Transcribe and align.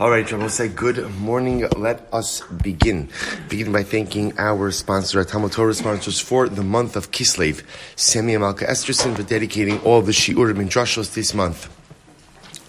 All 0.00 0.10
right, 0.10 0.28
we'll 0.32 0.48
say 0.48 0.66
good 0.66 1.08
morning. 1.20 1.68
Let 1.76 2.08
us 2.12 2.40
begin. 2.64 3.10
Begin 3.48 3.70
by 3.70 3.84
thanking 3.84 4.36
our 4.38 4.72
sponsor, 4.72 5.20
our 5.20 5.24
Talmud 5.24 5.52
Torah 5.52 5.72
sponsors 5.72 6.18
for 6.18 6.48
the 6.48 6.64
month 6.64 6.96
of 6.96 7.12
Kislev, 7.12 7.62
Sammy 7.94 8.34
and 8.34 8.42
Malka 8.42 8.64
Esterson, 8.64 9.14
for 9.14 9.22
dedicating 9.22 9.78
all 9.82 10.02
the 10.02 10.10
Shiurim 10.10 10.58
and 10.58 10.68
Drushos 10.68 11.14
this 11.14 11.32
month 11.32 11.70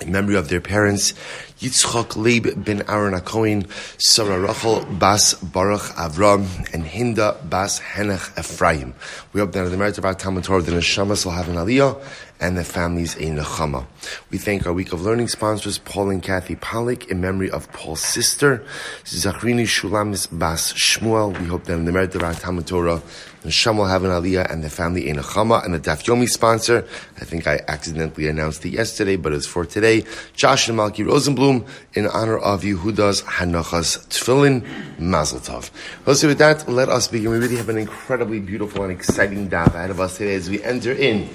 in 0.02 0.12
memory 0.12 0.36
of 0.36 0.50
their 0.50 0.62
parents, 0.62 1.14
Yitzchak 1.60 2.16
Leib 2.16 2.64
ben 2.64 2.84
Aaron 2.88 3.14
Akoin, 3.14 3.68
Sarah 4.02 4.40
Rachel 4.40 4.86
Bas 4.86 5.34
Baruch 5.36 5.82
Avram, 5.96 6.46
and 6.74 6.86
Hinda 6.86 7.50
Bas 7.50 7.80
Henach 7.80 8.38
Ephraim. 8.38 8.94
We 9.34 9.40
hope 9.40 9.54
that 9.54 9.66
in 9.66 9.72
the 9.72 9.78
merit 9.78 9.98
of 9.98 10.06
our 10.06 10.14
Talmud 10.14 10.44
Torah, 10.44 10.62
the 10.62 10.74
Neshamas 10.74 11.26
will 11.26 11.32
have 11.32 11.50
an 11.50 11.56
aliyah 11.56 12.02
and 12.40 12.58
the 12.58 12.64
families 12.64 13.16
a 13.16 13.22
nechama. 13.22 13.86
We 14.30 14.38
thank 14.38 14.68
our 14.68 14.74
week 14.74 14.94
of 14.94 15.02
learning 15.02 15.30
sponsors, 15.30 15.78
Paul 15.78 16.10
and 16.10 16.22
Kathy 16.22 16.56
Pollock, 16.56 17.10
in 17.10 17.22
memory 17.22 17.50
of 17.50 17.72
Paul's 17.72 18.02
sister, 18.02 18.64
Zachrini 19.04 19.64
Shulamis 19.64 20.28
Bas 20.32 20.74
Shmuel. 20.74 21.40
We 21.40 21.48
hope 21.48 21.64
that 21.66 21.74
in 21.74 21.86
the 21.86 21.92
merit 21.92 22.14
of 22.16 22.24
our 22.24 22.34
Talmud 22.34 22.68
Torah, 22.68 23.02
the 23.42 23.50
Neshama 23.50 23.78
will 23.78 23.86
have 23.86 24.04
an 24.04 24.10
aliyah 24.10 24.52
and 24.52 24.64
the 24.64 24.70
family 24.70 25.10
a 25.10 25.14
nechama. 25.14 25.64
And 25.64 25.74
the 25.74 25.80
Daf 25.80 26.04
Yomi 26.04 26.28
sponsor, 26.28 26.86
I 27.22 27.26
think 27.26 27.48
I 27.48 27.62
accidentally 27.68 28.28
announced 28.28 28.66
it 28.66 28.70
yesterday, 28.70 29.16
but 29.16 29.34
it's 29.34 29.46
for 29.46 29.66
today, 29.66 30.04
Josh 30.34 30.68
and 30.68 30.78
Malki 30.78 31.06
Rosenblum 31.06 31.68
in 31.94 32.08
honor 32.08 32.38
of 32.38 32.64
Yehuda's 32.64 33.22
Hanachas 33.22 34.08
Tfilin 34.08 34.66
Mazel 35.00 35.40
Tov. 35.40 35.70
Also 36.08 36.28
with 36.28 36.40
that, 36.40 36.68
let 36.68 36.90
us 36.90 37.08
begin. 37.08 37.30
We 37.32 37.38
really 37.38 37.58
have 37.58 37.70
an 37.70 37.78
incredibly 37.78 38.40
beautiful 38.40 38.84
and 38.84 38.92
exciting 38.92 39.50
daf 39.50 39.76
ahead 39.76 39.92
of 39.92 40.00
us 40.00 40.18
today 40.18 40.36
as 40.36 40.50
we 40.50 40.64
enter 40.64 40.92
in 40.92 41.30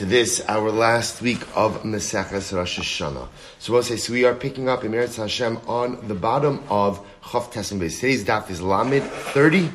to 0.00 0.06
this, 0.06 0.40
our 0.48 0.70
last 0.70 1.20
week 1.20 1.42
of 1.54 1.82
Maseches 1.82 2.56
Rosh 2.56 2.78
Hashanah. 2.78 3.28
So 3.58 3.74
we'll 3.74 3.82
say, 3.82 3.96
so 3.96 4.14
we 4.14 4.24
are 4.24 4.34
picking 4.34 4.66
up 4.66 4.80
Meretz 4.80 5.16
Hashem 5.16 5.58
on 5.66 6.08
the 6.08 6.14
bottom 6.14 6.64
of 6.70 7.06
Chav 7.20 7.52
Tesem 7.52 7.78
Beis. 7.78 8.00
Today's 8.00 8.24
daf 8.24 8.48
is 8.48 8.62
Lamed 8.62 9.02
30. 9.02 9.70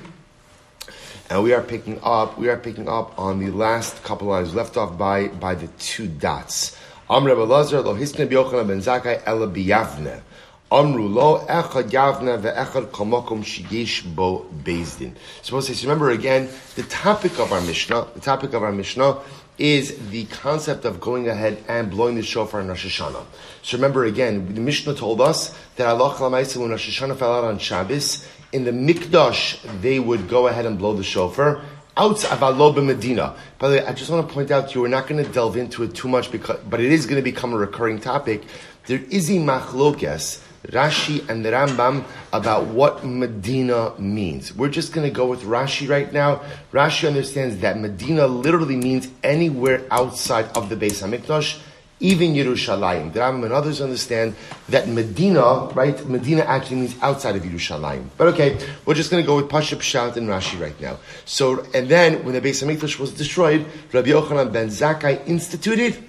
And 1.30 1.44
we 1.44 1.54
are 1.54 1.62
picking 1.62 2.00
up, 2.02 2.40
we 2.40 2.50
are 2.50 2.58
picking 2.58 2.90
up 2.90 3.20
on 3.20 3.38
the 3.38 3.52
last 3.52 4.04
couple 4.04 4.30
lines 4.30 4.56
left 4.56 4.78
off 4.78 4.98
by, 4.98 5.28
by 5.28 5.54
the 5.54 5.68
two 5.78 6.08
dots. 6.08 6.76
Amr 7.08 7.36
Lazar 7.36 7.82
lo 7.82 7.94
hisne 7.94 8.28
b'yochanan 8.28 8.68
ben 8.68 8.82
Zakkai 8.82 9.22
ela 9.28 9.48
biyavne. 9.48 10.22
Amru 10.72 11.08
lo 11.08 11.46
echad 11.46 11.92
yavne 11.92 12.42
ve'echad 12.42 12.88
komokum 12.88 13.44
shiyesh 13.44 14.04
bo 14.16 14.48
bezdin. 14.64 15.14
So 15.44 15.62
remember 15.84 16.10
again, 16.10 16.50
the 16.74 16.82
topic 16.82 17.38
of 17.38 17.54
our 17.54 17.62
Mishnah, 17.62 18.08
the 18.16 18.22
topic 18.22 18.54
of 18.54 18.64
our 18.64 18.72
Mishnah 18.72 19.20
is 19.58 20.10
the 20.10 20.26
concept 20.26 20.86
of 20.86 21.00
going 21.00 21.30
ahead 21.30 21.64
and 21.68 21.90
blowing 21.90 22.16
the 22.16 22.24
shofar 22.24 22.62
in 22.62 22.68
Rosh 22.68 22.86
Hashanah. 22.86 23.26
So 23.62 23.78
remember 23.78 24.06
again, 24.06 24.54
the 24.54 24.62
Mishnah 24.62 24.96
told 24.96 25.22
us 25.22 25.58
that 25.78 25.88
Allah 25.88 26.14
when 26.20 26.32
Rosh 26.70 27.02
Hashanah 27.02 27.18
fell 27.18 27.34
out 27.34 27.44
on 27.44 27.58
Shabbos, 27.58 28.28
in 28.52 28.64
the 28.64 28.72
Mikdash, 28.72 29.82
they 29.82 30.00
would 30.00 30.30
go 30.30 30.48
ahead 30.48 30.66
and 30.66 30.78
blow 30.78 30.94
the 30.94 31.04
shofar 31.04 31.62
of 31.98 32.22
Aloba 32.24 32.86
Medina. 32.86 33.36
By 33.58 33.70
the 33.70 33.76
way, 33.78 33.86
I 33.86 33.94
just 33.94 34.10
want 34.10 34.28
to 34.28 34.34
point 34.34 34.52
out 34.52 34.70
to 34.70 34.76
you, 34.76 34.82
we're 34.82 34.88
not 34.88 35.08
going 35.08 35.24
to 35.24 35.30
delve 35.32 35.58
into 35.58 35.84
it 35.84 35.96
too 35.96 36.08
much 36.08 36.32
because, 36.32 36.60
but 36.70 36.80
it 36.80 36.92
is 36.92 37.06
going 37.06 37.18
to 37.18 37.24
become 37.24 37.54
a 37.54 37.58
recurring 37.58 38.00
topic. 38.00 38.44
There 38.86 39.02
is 39.10 39.30
a 39.30 39.34
machlokes, 39.34 40.42
Rashi 40.68 41.28
and 41.30 41.44
the 41.44 41.52
Rambam, 41.52 42.04
about 42.34 42.68
what 42.68 43.06
Medina 43.06 43.94
means. 44.00 44.54
We're 44.56 44.70
just 44.70 44.94
going 44.94 45.08
to 45.08 45.14
go 45.14 45.26
with 45.26 45.42
Rashi 45.42 45.90
right 45.90 46.12
now. 46.12 46.42
Rashi 46.72 47.08
understands 47.08 47.58
that 47.58 47.80
Medina 47.80 48.28
literally 48.28 48.76
means 48.76 49.08
anywhere 49.24 49.86
outside 49.92 50.46
of 50.58 50.70
the 50.70 50.76
Beis 50.76 51.04
Hamikdash 51.04 51.60
even 52.00 52.34
Yerushalayim. 52.34 53.14
The 53.14 53.22
Rambam 53.22 53.46
and 53.46 53.54
others 53.54 53.80
understand 53.80 54.36
that 54.70 54.88
Medina, 54.88 55.68
right? 55.74 56.06
Medina 56.08 56.42
actually 56.42 56.78
means 56.78 56.96
outside 57.02 57.36
of 57.36 57.44
Yerushalayim. 57.44 58.10
But 58.18 58.28
okay, 58.34 58.60
we're 58.86 58.96
just 58.96 59.10
going 59.12 59.24
to 59.24 59.28
go 59.28 59.38
with 59.38 59.48
Pashup 59.48 59.82
Shat 59.82 60.18
and 60.18 60.28
Rashi 60.28 60.60
right 60.60 60.80
now. 60.82 61.00
So, 61.24 61.66
and 61.74 61.88
then 61.88 62.24
when 62.26 62.34
the 62.34 62.42
Beis 62.42 62.64
Hamikdash 62.64 63.00
was 63.00 63.12
destroyed, 63.14 63.66
Rabbi 63.94 64.10
Yochanan 64.10 64.52
ben 64.52 64.68
Zakkai 64.68 65.26
instituted 65.26 66.04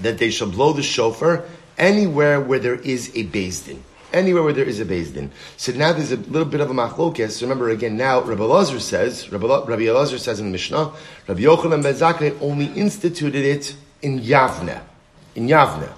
that 0.00 0.18
they 0.18 0.30
shall 0.30 0.50
blow 0.50 0.72
the 0.72 0.82
shofar 0.82 1.44
anywhere 1.78 2.40
where 2.40 2.58
there 2.58 2.74
is 2.74 3.10
a 3.14 3.22
Din. 3.22 3.84
Anywhere 4.12 4.42
where 4.42 4.52
there 4.52 4.64
is 4.64 4.80
a 4.80 4.84
Beis 4.84 5.12
Din. 5.12 5.30
So 5.56 5.72
now 5.72 5.92
there's 5.92 6.12
a 6.12 6.16
little 6.16 6.44
bit 6.44 6.60
of 6.60 6.70
a 6.70 6.74
machlokes. 6.74 7.40
Remember 7.42 7.68
again 7.70 7.96
now, 7.96 8.20
Rabbi 8.20 8.42
Elazar 8.42 8.80
says, 8.80 9.30
Rabbi, 9.30 9.46
Rabbi 9.46 9.82
Elazar 9.82 10.18
says 10.18 10.40
in 10.40 10.50
Mishnah, 10.50 10.92
Rabbi 11.26 11.40
Yochanan 11.40 11.82
ben 11.82 11.94
Zakkai 11.94 12.40
only 12.40 12.66
instituted 12.66 13.44
it 13.44 13.74
in 14.02 14.20
Yavne. 14.20 14.80
In 15.34 15.46
Yavne. 15.46 15.90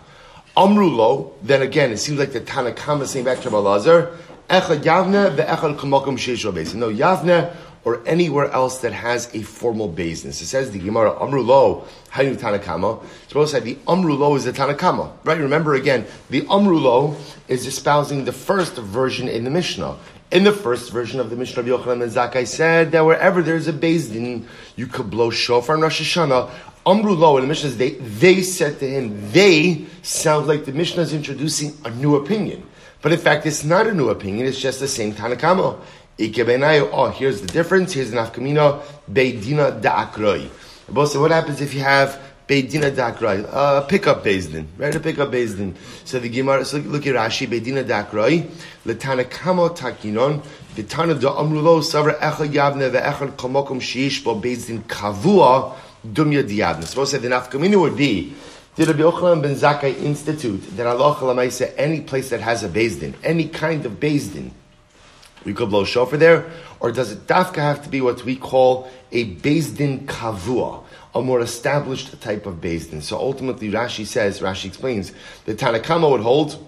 Amrulo, 0.56 1.32
then 1.42 1.62
again, 1.62 1.92
it 1.92 1.98
seems 1.98 2.19
like 2.19 2.32
the 2.32 2.40
Tanakama 2.40 3.06
saying 3.06 3.24
back 3.24 3.40
to 3.40 3.50
Balazar, 3.50 4.16
Echad 4.48 4.82
Yavne 4.82 5.36
ve'echad 5.36 5.78
kamakum 5.78 6.19
sheisho 6.19 6.52
beis. 6.52 6.74
No, 6.74 6.90
Yavne 6.90 7.54
or 7.84 8.06
anywhere 8.06 8.50
else 8.50 8.78
that 8.78 8.92
has 8.92 9.34
a 9.34 9.42
formal 9.42 9.88
business. 9.88 10.41
It 10.42 10.46
says 10.46 10.70
the 10.70 10.78
Gemara, 10.78 11.12
Amrulo, 11.14 11.86
Haynu 12.10 12.36
Tanakama. 12.36 13.02
It's 13.02 13.28
supposed 13.28 13.54
to 13.54 13.60
say 13.60 13.64
the 13.64 13.76
Amrulo 13.86 14.36
is 14.36 14.44
the 14.44 14.52
Tanakama. 14.52 15.12
Right? 15.24 15.38
Remember 15.38 15.74
again, 15.74 16.06
the 16.28 16.42
Amrulo 16.42 17.16
is 17.48 17.66
espousing 17.66 18.24
the 18.24 18.32
first 18.32 18.76
version 18.76 19.28
in 19.28 19.44
the 19.44 19.50
Mishnah. 19.50 19.96
In 20.30 20.44
the 20.44 20.52
first 20.52 20.92
version 20.92 21.19
of 21.19 21.30
the 21.30 21.36
Mishnah 21.36 21.62
of 21.62 21.66
Yochanan 21.66 22.02
and 22.04 22.12
Zakkai 22.12 22.46
said 22.46 22.92
that 22.92 23.04
wherever 23.04 23.42
there's 23.42 23.66
a 23.66 23.72
Bezdin, 23.72 24.44
you 24.76 24.86
could 24.86 25.10
blow 25.10 25.30
shofar 25.30 25.74
and 25.74 25.82
Rosh 25.82 26.00
Hashanah. 26.00 26.50
Amru 26.86 27.14
Lo, 27.14 27.36
in 27.36 27.42
the 27.42 27.48
Mishnah, 27.48 27.70
they, 27.70 27.90
they 27.90 28.42
said 28.42 28.78
to 28.78 28.88
him, 28.88 29.32
they 29.32 29.86
sound 30.02 30.46
like 30.46 30.64
the 30.64 30.72
Mishnah 30.72 31.02
is 31.02 31.12
introducing 31.12 31.76
a 31.84 31.90
new 31.90 32.16
opinion. 32.16 32.62
But 33.02 33.12
in 33.12 33.19
fact, 33.19 33.46
it's 33.46 33.64
not 33.64 33.86
a 33.86 33.94
new 33.94 34.08
opinion, 34.10 34.46
it's 34.46 34.60
just 34.60 34.80
the 34.80 34.88
same 34.88 35.12
Tanakamo. 35.14 35.80
Oh, 36.19 37.09
here's 37.16 37.41
the 37.41 37.47
difference, 37.47 37.93
here's 37.93 38.10
the 38.10 38.16
nafkamina, 38.16 38.82
Beidina 39.10 39.81
da'akroi. 39.81 40.50
So 41.06 41.21
what 41.21 41.31
happens 41.31 41.60
if 41.60 41.72
you 41.72 41.81
have 41.81 42.21
Beidina 42.47 42.91
da'akroi? 42.91 43.48
Uh, 43.50 43.81
pickup 43.82 44.25
Bezdin, 44.25 44.66
right? 44.76 44.94
A 44.94 45.00
pickup 45.00 45.31
Bezdin. 45.31 45.75
So 46.04 46.19
the 46.19 46.28
Gemara, 46.28 46.65
so 46.65 46.78
look 46.78 47.06
at 47.06 47.15
Rashi, 47.15 47.47
Beidina 47.47 47.84
da'akroi, 47.84 48.50
Letanakamo 48.84 49.76
takinon, 49.76 50.43
Vitana 50.75 51.19
da 51.19 51.37
amrulo, 51.37 51.81
Savra 51.81 52.19
echad 52.19 52.53
yavne, 52.53 52.91
ve'echad 52.91 53.37
komokum 53.37 53.81
sheish 53.81 54.22
bo 54.22 54.34
kavua, 54.34 55.75
Dumya 56.06 56.43
Diadna. 56.43 56.84
Supposed 56.84 57.12
to 57.12 57.20
say 57.20 57.28
the 57.28 57.34
nafkamina 57.34 57.81
would 57.81 57.97
be 57.97 58.34
did 58.76 58.88
Rabbi 58.88 59.00
Yochanan 59.00 59.43
ben 59.43 59.54
Zakkai 59.54 60.00
institute 60.03 60.76
that 60.76 60.87
Allah 60.87 61.44
any 61.76 62.00
place 62.00 62.31
that 62.31 62.41
has 62.41 62.62
a 62.62 62.69
Bezdin, 62.69 63.15
any 63.22 63.49
kind 63.49 63.84
of 63.84 64.00
Bezdin, 64.00 64.53
we 65.44 65.54
could 65.54 65.70
blow 65.70 65.84
shofar 65.84 66.18
there, 66.18 66.50
or 66.80 66.92
does 66.92 67.12
it 67.12 67.26
dafka 67.26 67.56
have 67.56 67.82
to 67.84 67.88
be 67.88 68.00
what 68.00 68.24
we 68.24 68.36
call 68.36 68.90
a 69.12 69.34
Bezdin 69.36 70.06
kavua, 70.06 70.84
a 71.14 71.22
more 71.22 71.40
established 71.40 72.20
type 72.20 72.46
of 72.46 72.60
Bezdin? 72.60 73.02
So 73.02 73.18
ultimately, 73.18 73.70
Rashi 73.70 74.06
says, 74.06 74.40
Rashi 74.40 74.66
explains, 74.66 75.12
the 75.44 75.54
Tanakama 75.54 76.10
would 76.10 76.20
hold 76.20 76.66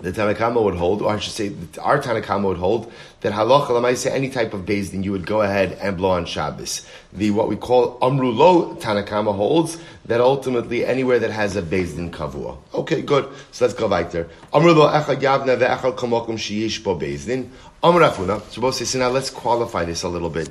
the 0.00 0.12
Tanakama 0.12 0.62
would 0.62 0.76
hold, 0.76 1.02
or 1.02 1.10
I 1.10 1.18
should 1.18 1.32
say, 1.32 1.52
our 1.80 2.00
Tanakama 2.00 2.44
would 2.44 2.58
hold 2.58 2.92
that 3.20 3.32
halacha 3.32 3.96
say 3.96 4.12
any 4.12 4.30
type 4.30 4.54
of 4.54 4.60
bezdin 4.62 5.02
you 5.02 5.10
would 5.10 5.26
go 5.26 5.42
ahead 5.42 5.72
and 5.80 5.96
blow 5.96 6.10
on 6.10 6.24
Shabbos. 6.24 6.86
The 7.12 7.32
what 7.32 7.48
we 7.48 7.56
call 7.56 7.98
amrulo 7.98 8.80
Tanakama 8.80 9.34
holds 9.34 9.76
that 10.04 10.20
ultimately 10.20 10.84
anywhere 10.84 11.18
that 11.18 11.32
has 11.32 11.56
a 11.56 11.62
bezdin 11.62 12.10
kavua. 12.10 12.58
Okay, 12.72 13.02
good. 13.02 13.28
So 13.50 13.64
let's 13.64 13.76
go 13.76 13.88
weiter. 13.88 14.28
Amrulo 14.52 14.88
echad 14.92 15.20
yavna 15.20 15.58
ve'echad 15.58 15.96
kamokum 15.96 16.38
sheyish 16.38 16.82
bo 16.84 16.96
bezdin. 16.96 17.50
Amrafuna. 17.82 18.40
So 18.50 18.60
both 18.60 18.76
say, 18.76 18.84
so 18.84 19.00
now 19.00 19.08
let's 19.08 19.30
qualify 19.30 19.84
this 19.84 20.04
a 20.04 20.08
little 20.08 20.30
bit. 20.30 20.48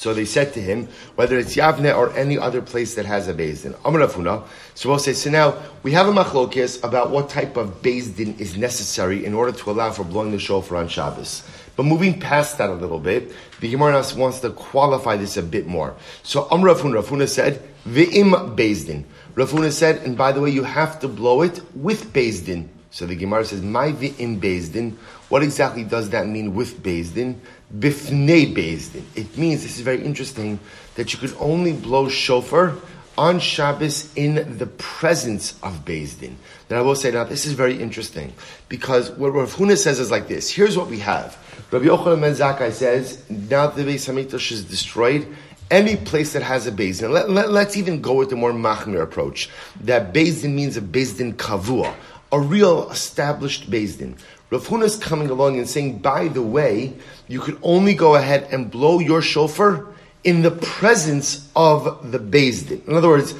So 0.00 0.14
they 0.14 0.24
said 0.24 0.54
to 0.54 0.62
him, 0.62 0.88
whether 1.16 1.38
it's 1.38 1.56
Yavne 1.56 1.94
or 1.94 2.10
any 2.16 2.38
other 2.38 2.62
place 2.62 2.94
that 2.94 3.04
has 3.04 3.28
a 3.28 3.34
Bezdin. 3.34 3.74
Amrafuna. 3.82 4.46
So 4.74 4.88
we'll 4.88 4.98
say, 4.98 5.12
so 5.12 5.28
now 5.28 5.58
we 5.82 5.92
have 5.92 6.08
a 6.08 6.10
machlokis 6.10 6.82
about 6.82 7.10
what 7.10 7.28
type 7.28 7.58
of 7.58 7.82
Bezdin 7.82 8.40
is 8.40 8.56
necessary 8.56 9.26
in 9.26 9.34
order 9.34 9.52
to 9.52 9.70
allow 9.70 9.90
for 9.90 10.02
blowing 10.02 10.30
the 10.30 10.38
shofar 10.38 10.78
on 10.78 10.88
Shabbos. 10.88 11.42
But 11.76 11.82
moving 11.82 12.18
past 12.18 12.56
that 12.56 12.70
a 12.70 12.72
little 12.72 12.98
bit, 12.98 13.30
the 13.60 13.70
Gemara 13.70 14.02
wants 14.16 14.40
to 14.40 14.48
qualify 14.48 15.18
this 15.18 15.36
a 15.36 15.42
bit 15.42 15.66
more. 15.66 15.94
So 16.22 16.44
Amrafuna, 16.44 16.94
Rav 16.94 17.08
Huna 17.08 17.28
said, 17.28 17.62
V'im 17.86 18.56
Bezdin. 18.56 19.04
Rav 19.34 19.50
Huna 19.50 19.70
said, 19.70 19.98
and 20.06 20.16
by 20.16 20.32
the 20.32 20.40
way, 20.40 20.48
you 20.48 20.64
have 20.64 20.98
to 21.00 21.08
blow 21.08 21.42
it 21.42 21.60
with 21.76 22.10
Bezdin. 22.14 22.68
So 22.90 23.04
the 23.04 23.16
Gemara 23.16 23.44
says, 23.44 23.60
My 23.60 23.92
V'im 23.92 24.40
Bezdin. 24.40 24.96
What 25.28 25.42
exactly 25.42 25.84
does 25.84 26.08
that 26.10 26.26
mean 26.26 26.54
with 26.54 26.82
Bezdin? 26.82 27.36
Bifnei 27.76 28.54
bezdin. 28.54 29.04
It 29.14 29.36
means, 29.36 29.62
this 29.62 29.76
is 29.76 29.82
very 29.82 30.02
interesting, 30.02 30.58
that 30.96 31.12
you 31.12 31.18
could 31.18 31.36
only 31.38 31.72
blow 31.72 32.08
shofar 32.08 32.74
on 33.18 33.38
Shabbos 33.38 34.10
in 34.16 34.56
the 34.56 34.66
presence 34.66 35.52
of 35.62 35.84
Bezdin. 35.84 36.34
Then 36.68 36.78
I 36.78 36.80
will 36.80 36.94
say 36.94 37.10
now, 37.10 37.24
this 37.24 37.44
is 37.44 37.52
very 37.52 37.80
interesting, 37.80 38.32
because 38.68 39.10
what 39.10 39.34
Rav 39.34 39.54
Huna 39.54 39.76
says 39.76 40.00
is 40.00 40.10
like 40.10 40.26
this. 40.26 40.50
Here's 40.50 40.76
what 40.76 40.88
we 40.88 41.00
have. 41.00 41.36
Rabbi 41.70 41.84
Yochanan 41.84 42.20
Ben 42.22 42.34
Zakkai 42.34 42.72
says, 42.72 43.22
now 43.28 43.66
that 43.66 43.76
the 43.76 43.82
Beis 43.82 44.08
Hamikdash 44.08 44.52
is 44.52 44.64
destroyed, 44.64 45.26
any 45.70 45.96
place 45.96 46.32
that 46.32 46.42
has 46.42 46.66
a 46.66 46.72
Bezdin, 46.72 47.10
let, 47.10 47.28
us 47.28 47.48
let, 47.50 47.76
even 47.76 48.00
go 48.00 48.14
with 48.14 48.30
the 48.30 48.36
more 48.36 48.52
Machmir 48.52 49.02
approach, 49.02 49.50
that 49.82 50.14
Bezdin 50.14 50.54
means 50.54 50.76
a 50.78 50.80
Bezdin 50.80 51.34
Kavua, 51.34 51.94
a 52.32 52.40
real 52.40 52.90
established 52.90 53.70
Din. 53.70 54.16
Rav 54.50 54.66
Huna 54.66 54.82
is 54.82 54.96
coming 54.96 55.30
along 55.30 55.58
and 55.58 55.68
saying, 55.68 55.98
by 55.98 56.26
the 56.26 56.42
way, 56.42 56.92
you 57.28 57.40
could 57.40 57.58
only 57.62 57.94
go 57.94 58.16
ahead 58.16 58.48
and 58.50 58.68
blow 58.68 58.98
your 58.98 59.22
shofar 59.22 59.86
in 60.24 60.42
the 60.42 60.50
presence 60.50 61.48
of 61.54 62.10
the 62.10 62.18
Din. 62.18 62.82
In 62.88 62.94
other 62.94 63.08
words, 63.08 63.34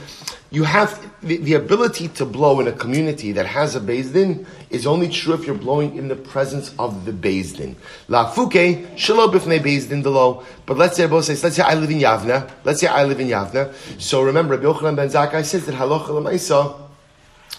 you 0.53 0.63
have 0.65 1.11
the, 1.21 1.37
the, 1.39 1.55
ability 1.55 2.09
to 2.09 2.25
blow 2.25 2.61
in 2.61 2.69
a 2.69 2.73
community 2.73 3.33
that 3.33 3.47
has 3.47 3.75
a 3.75 3.81
Din 3.81 4.47
is 4.71 4.87
only 4.87 5.09
true 5.09 5.35
if 5.35 5.47
you're 5.47 5.57
blowing 5.57 5.97
in 5.97 6.07
the 6.07 6.15
presence 6.15 6.73
of 6.79 7.05
the 7.05 7.13
Din. 7.13 7.75
La 8.07 8.33
fuke 8.33 8.95
shelo 8.95 9.33
bifnei 9.33 9.89
Din 9.89 10.03
delo. 10.03 10.45
But 10.65 10.79
let's 10.79 10.97
say 10.97 11.09
both 11.09 11.25
says, 11.25 11.43
let's 11.43 11.57
say 11.57 11.63
I 11.63 11.75
live 11.75 11.91
in 11.91 11.99
Yavna. 11.99 12.49
Let's 12.63 12.81
say 12.81 12.87
I 12.87 13.03
live 13.03 13.19
in 13.19 13.27
Yavna. 13.27 13.75
So 14.01 14.23
remember, 14.23 14.57
Rabbi 14.57 14.65
Yochanan 14.65 14.95
ben 14.95 15.09
Zakkai 15.09 15.45
says 15.45 15.67
that 15.67 15.75
halacha 15.75 16.07
lemaisa, 16.07 16.81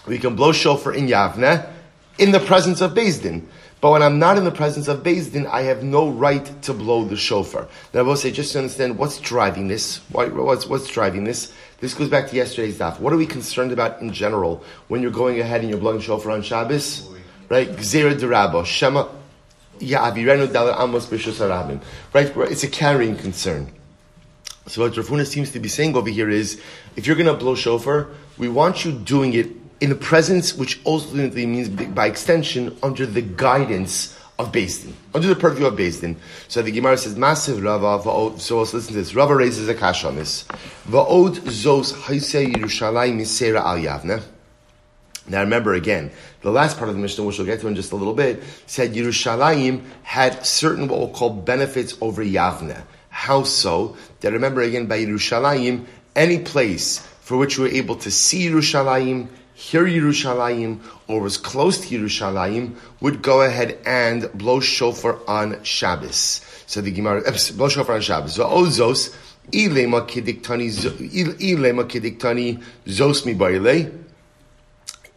we 0.06 0.18
can 0.18 0.34
blow 0.34 0.52
shofar 0.52 0.94
in 0.94 1.06
Yavna 1.06 1.70
in 2.22 2.30
the 2.30 2.38
presence 2.38 2.80
of 2.80 2.94
Din. 2.94 3.48
But 3.80 3.90
when 3.90 4.02
I'm 4.02 4.20
not 4.20 4.38
in 4.38 4.44
the 4.44 4.52
presence 4.52 4.86
of 4.86 5.02
Din, 5.02 5.44
I 5.48 5.62
have 5.62 5.82
no 5.82 6.08
right 6.08 6.62
to 6.62 6.72
blow 6.72 7.04
the 7.04 7.16
shofar. 7.16 7.66
Now 7.92 8.00
I 8.00 8.02
will 8.04 8.14
say, 8.14 8.30
just 8.30 8.52
to 8.52 8.58
understand 8.58 8.96
what's 8.96 9.18
driving 9.18 9.66
this, 9.66 9.98
what's, 10.12 10.66
what's 10.66 10.86
driving 10.86 11.24
this, 11.24 11.52
this 11.80 11.94
goes 11.94 12.08
back 12.08 12.28
to 12.28 12.36
yesterday's 12.36 12.78
daf. 12.78 13.00
What 13.00 13.12
are 13.12 13.16
we 13.16 13.26
concerned 13.26 13.72
about 13.72 14.00
in 14.00 14.12
general 14.12 14.62
when 14.86 15.02
you're 15.02 15.10
going 15.10 15.40
ahead 15.40 15.62
and 15.62 15.68
you're 15.68 15.80
blowing 15.80 16.00
shofar 16.00 16.30
on 16.30 16.42
Shabbos? 16.42 17.08
Right? 17.48 17.68
Gzera 17.68 18.14
derabo, 18.14 18.64
Shema, 18.64 19.08
Ya'avirenu 19.80 20.46
dalar 20.46 20.80
amos 20.80 21.06
b'shus 21.06 21.82
Right? 22.14 22.32
It's 22.52 22.62
a 22.62 22.68
carrying 22.68 23.16
concern. 23.16 23.72
So 24.68 24.82
what 24.82 24.96
Rav 24.96 25.06
Huna 25.06 25.26
seems 25.26 25.50
to 25.50 25.58
be 25.58 25.68
saying 25.68 25.96
over 25.96 26.08
here 26.08 26.30
is, 26.30 26.60
if 26.94 27.08
you're 27.08 27.16
going 27.16 27.26
to 27.26 27.34
blow 27.34 27.56
shofar, 27.56 28.10
we 28.38 28.48
want 28.48 28.84
you 28.84 28.92
doing 28.92 29.32
it 29.34 29.61
in 29.82 29.88
the 29.88 29.96
presence, 29.96 30.54
which 30.54 30.80
ultimately 30.86 31.44
means 31.44 31.68
by 31.68 32.06
extension 32.06 32.78
under 32.84 33.04
the 33.04 33.20
guidance 33.20 34.16
of 34.38 34.52
Din, 34.52 34.94
under 35.12 35.26
the 35.26 35.34
purview 35.34 35.66
of 35.66 35.76
Din. 35.76 36.16
So 36.46 36.62
the 36.62 36.70
Gemara 36.70 36.96
says, 36.96 37.16
"Massive 37.16 37.60
Rava." 37.60 37.98
Va'od, 37.98 38.40
so 38.40 38.58
let's 38.58 38.72
listen 38.72 38.92
to 38.92 39.00
this. 39.00 39.16
Rava 39.16 39.34
raises 39.34 39.68
a 39.68 39.74
kash 39.74 40.04
on 40.04 40.14
this. 40.14 40.44
Va'od 40.88 41.34
zos 41.46 41.94
Yerushalayim 41.94 43.18
misera 43.18 43.60
al 43.60 43.78
Yavne. 43.78 44.22
Now 45.26 45.40
remember 45.40 45.74
again, 45.74 46.12
the 46.42 46.52
last 46.52 46.78
part 46.78 46.88
of 46.88 46.94
the 46.94 47.02
Mishnah, 47.02 47.24
which 47.24 47.38
we'll 47.38 47.46
get 47.48 47.60
to 47.62 47.66
in 47.66 47.74
just 47.74 47.90
a 47.90 47.96
little 47.96 48.14
bit, 48.14 48.40
said 48.66 48.94
Yerushalayim 48.94 49.82
had 50.04 50.46
certain 50.46 50.86
what 50.86 51.00
we'll 51.00 51.08
call 51.08 51.30
benefits 51.30 51.96
over 52.00 52.24
Yavne. 52.24 52.82
How 53.08 53.42
so? 53.42 53.96
That 54.20 54.32
remember 54.32 54.62
again 54.62 54.86
by 54.86 55.04
Yerushalayim, 55.04 55.86
any 56.14 56.38
place 56.38 56.98
for 57.20 57.36
which 57.36 57.58
we 57.58 57.64
were 57.64 57.74
able 57.74 57.96
to 57.96 58.10
see 58.10 58.48
Yerushalayim, 58.48 59.28
hear 59.62 59.84
Yerushalayim 59.84 60.80
or 61.06 61.20
was 61.20 61.36
close 61.36 61.86
to 61.86 61.96
Yerushalayim 61.96 62.74
would 63.00 63.22
go 63.22 63.42
ahead 63.42 63.78
and 63.86 64.30
blow 64.34 64.58
shofar 64.58 65.20
on 65.28 65.62
Shabbos. 65.62 66.40
So 66.66 66.80
the 66.80 66.90
Gemara, 66.90 67.20
uh, 67.20 67.38
blow 67.56 67.68
shofar 67.68 67.94
on 67.94 68.00
Shabbos. 68.00 68.34
So 68.34 68.44
ozos, 68.44 69.14
ilema 69.52 70.08
kidiktani, 70.08 70.68
ilema 71.38 71.84
zos 72.86 73.24
mi 73.24 73.34
baile. 73.34 74.00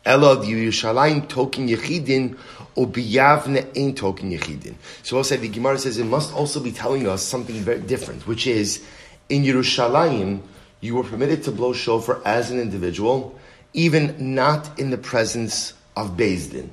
Ela 0.06 0.38
Yerushalayim 0.38 1.27
token 1.27 1.68
yechidin 1.68 2.38
or 2.75 2.86
biyavne 2.86 3.75
ein 3.75 3.95
token 3.95 4.30
yechidin. 4.30 4.75
So 5.01 5.18
also 5.18 5.38
the 5.38 5.50
Gemara 5.50 5.80
says 5.80 5.98
it 5.98 6.06
must 6.06 6.31
also 6.36 6.59
be 6.59 6.71
telling 6.71 7.07
us 7.07 7.24
something 7.24 7.56
very 7.56 7.80
different, 7.80 8.27
which 8.27 8.45
is 8.45 8.86
in 9.27 9.41
Yerushalayim 9.41 10.41
you 10.81 10.94
were 10.94 11.03
permitted 11.03 11.41
to 11.45 11.51
blow 11.51 11.74
shofar 11.74 12.21
as 12.24 12.51
an 12.51 12.59
individual 12.59 13.39
even 13.75 14.33
not 14.36 14.80
in 14.80 14.89
the 14.89 14.98
presence 14.98 15.74
of 15.95 16.18
Bezdin. 16.18 16.69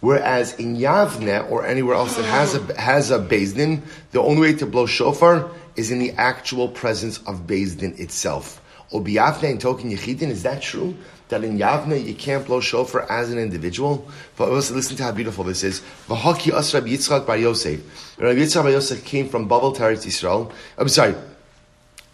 Whereas 0.00 0.54
in 0.54 0.76
Yavne 0.76 1.50
or 1.50 1.66
anywhere 1.66 1.96
else 1.96 2.16
that 2.16 2.24
has 2.24 2.54
a 2.54 2.80
has 2.80 3.10
a 3.10 3.18
Bezdin, 3.18 3.82
the 4.12 4.20
only 4.20 4.40
way 4.40 4.54
to 4.54 4.66
blow 4.66 4.86
shofar 4.86 5.50
is 5.74 5.90
in 5.90 5.98
the 5.98 6.12
actual 6.12 6.68
presence 6.68 7.18
of 7.26 7.46
Bezdin 7.46 7.98
itself. 7.98 8.62
Or 8.90 9.00
Biyavne 9.00 9.50
and 9.50 9.60
Token 9.60 9.90
Yechidin, 9.90 10.30
is 10.30 10.44
that 10.44 10.62
true? 10.62 10.96
That 11.28 11.42
in 11.42 11.58
Yavne 11.58 12.04
you 12.04 12.14
can't 12.14 12.46
blow 12.46 12.60
shofar 12.60 13.10
as 13.10 13.32
an 13.32 13.38
individual? 13.38 14.06
But 14.36 14.50
also 14.50 14.74
listen 14.74 14.96
to 14.98 15.02
how 15.02 15.12
beautiful 15.12 15.42
this 15.44 15.64
is. 15.64 15.82
V'haki 16.08 16.52
Asra 16.52 16.82
Yitzchak 16.82 17.26
Bar 17.26 17.38
Yosef. 17.38 17.80
Rabbi 18.18 18.38
Yitzchak 18.38 18.62
Bar 18.62 18.70
Yosef 18.70 19.04
came 19.04 19.28
from 19.28 19.48
Babel 19.48 19.74
Teretz 19.74 20.06
Yisrael. 20.06 20.52
I'm 20.78 20.88
sorry, 20.88 21.16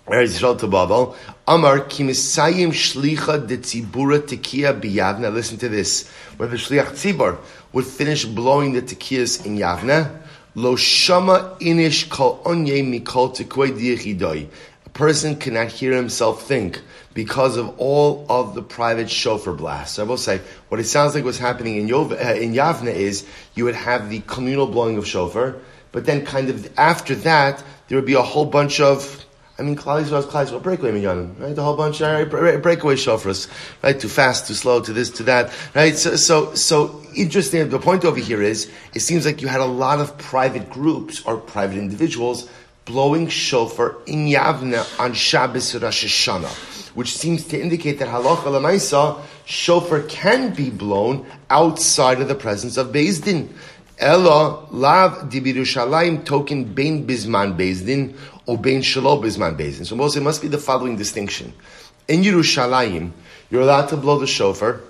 Yisrael 0.08 0.58
to 0.58 0.66
Babel. 0.66 1.16
Amar 1.46 1.80
kimisayim 1.80 2.70
shlicha 2.72 3.46
de 3.46 3.58
tzibura 3.58 4.18
tekiya 4.18 4.80
biyavna. 4.80 5.32
Listen 5.32 5.58
to 5.58 5.68
this. 5.68 6.08
Where 6.36 6.48
the 6.48 6.56
shliach 6.56 6.90
tzibur 6.90 7.38
would 7.72 7.86
finish 7.86 8.24
blowing 8.24 8.72
the 8.72 8.82
tekiyas 8.82 9.46
in 9.46 9.56
Yavna, 9.56 10.20
lo 10.54 10.76
shama 10.76 11.56
inish 11.60 12.08
kol 12.10 12.42
onye 12.44 12.82
mikol 12.82 13.34
tekoi 13.34 13.70
diachidoi. 13.70 14.48
A 14.84 14.88
person 14.90 15.36
cannot 15.36 15.68
hear 15.68 15.94
himself 15.94 16.46
think 16.46 16.80
because 17.14 17.56
of 17.56 17.78
all 17.78 18.26
of 18.28 18.54
the 18.54 18.62
private 18.62 19.08
shofar 19.08 19.54
blasts. 19.54 19.96
So 19.96 20.04
I 20.04 20.06
will 20.06 20.16
say, 20.16 20.40
what 20.68 20.80
it 20.80 20.84
sounds 20.84 21.14
like 21.14 21.24
was 21.24 21.38
happening 21.38 21.76
in, 21.76 21.88
Yov, 21.88 22.12
uh, 22.12 22.34
in 22.34 22.52
Yavna 22.54 22.92
is 22.92 23.24
you 23.54 23.64
would 23.64 23.76
have 23.76 24.10
the 24.10 24.20
communal 24.20 24.66
blowing 24.66 24.98
of 24.98 25.06
shofar, 25.06 25.56
but 25.92 26.06
then 26.06 26.26
kind 26.26 26.48
of 26.50 26.76
after 26.78 27.14
that, 27.14 27.62
there 27.88 27.96
would 27.96 28.06
be 28.06 28.14
a 28.14 28.22
whole 28.22 28.46
bunch 28.46 28.80
of 28.80 29.21
I 29.58 29.62
mean, 29.62 29.76
Klal 29.76 30.02
Yisrael's 30.02 30.26
Klal 30.26 30.46
Yisrael 30.46 30.62
breakaway 30.62 30.92
minyanim, 30.92 31.38
right? 31.38 31.54
The 31.54 31.62
whole 31.62 31.76
bunch 31.76 32.00
right, 32.00 32.24
breakaway 32.24 32.94
shofars, 32.94 33.48
right? 33.82 33.98
Too 33.98 34.08
fast, 34.08 34.46
too 34.46 34.54
slow, 34.54 34.80
to 34.80 34.92
this, 34.92 35.10
to 35.10 35.22
that, 35.24 35.52
right? 35.74 35.96
So, 35.96 36.16
so, 36.16 36.54
so 36.54 37.02
interesting. 37.14 37.68
The 37.68 37.78
point 37.78 38.04
over 38.04 38.18
here 38.18 38.42
is, 38.42 38.70
it 38.94 39.00
seems 39.00 39.26
like 39.26 39.42
you 39.42 39.48
had 39.48 39.60
a 39.60 39.66
lot 39.66 40.00
of 40.00 40.16
private 40.16 40.70
groups 40.70 41.22
or 41.26 41.36
private 41.36 41.76
individuals 41.76 42.48
blowing 42.86 43.28
shofar 43.28 43.96
in 44.06 44.26
Yavna 44.26 44.98
on 44.98 45.12
Shabbos 45.12 45.74
Rosh 45.74 46.04
Hashanah, 46.04 46.94
which 46.94 47.14
seems 47.16 47.46
to 47.48 47.60
indicate 47.60 47.98
that 47.98 48.08
halacha 48.08 48.44
lemaisa 48.44 49.20
shofar 49.44 50.00
can 50.02 50.54
be 50.54 50.70
blown 50.70 51.26
outside 51.50 52.20
of 52.20 52.28
the 52.28 52.34
presence 52.34 52.78
of 52.78 52.88
Beis 52.88 53.22
Din. 53.22 53.54
Ella 53.98 54.66
lav 54.72 55.30
dibirushalayim 55.30 56.24
token 56.24 56.64
bein 56.64 57.06
bisman 57.06 57.56
bezdin 57.56 58.16
or 58.46 58.58
bein 58.58 58.82
shalo 58.82 59.22
bisman 59.22 59.56
bezdin. 59.56 59.86
So 59.86 59.96
Moses 59.96 60.20
it 60.20 60.24
must 60.24 60.42
be 60.42 60.48
the 60.48 60.58
following 60.58 60.96
distinction. 60.96 61.52
In 62.08 62.22
Yerushalayim, 62.22 63.12
you're 63.50 63.62
allowed 63.62 63.86
to 63.88 63.96
blow 63.96 64.18
the 64.18 64.26
shofar, 64.26 64.80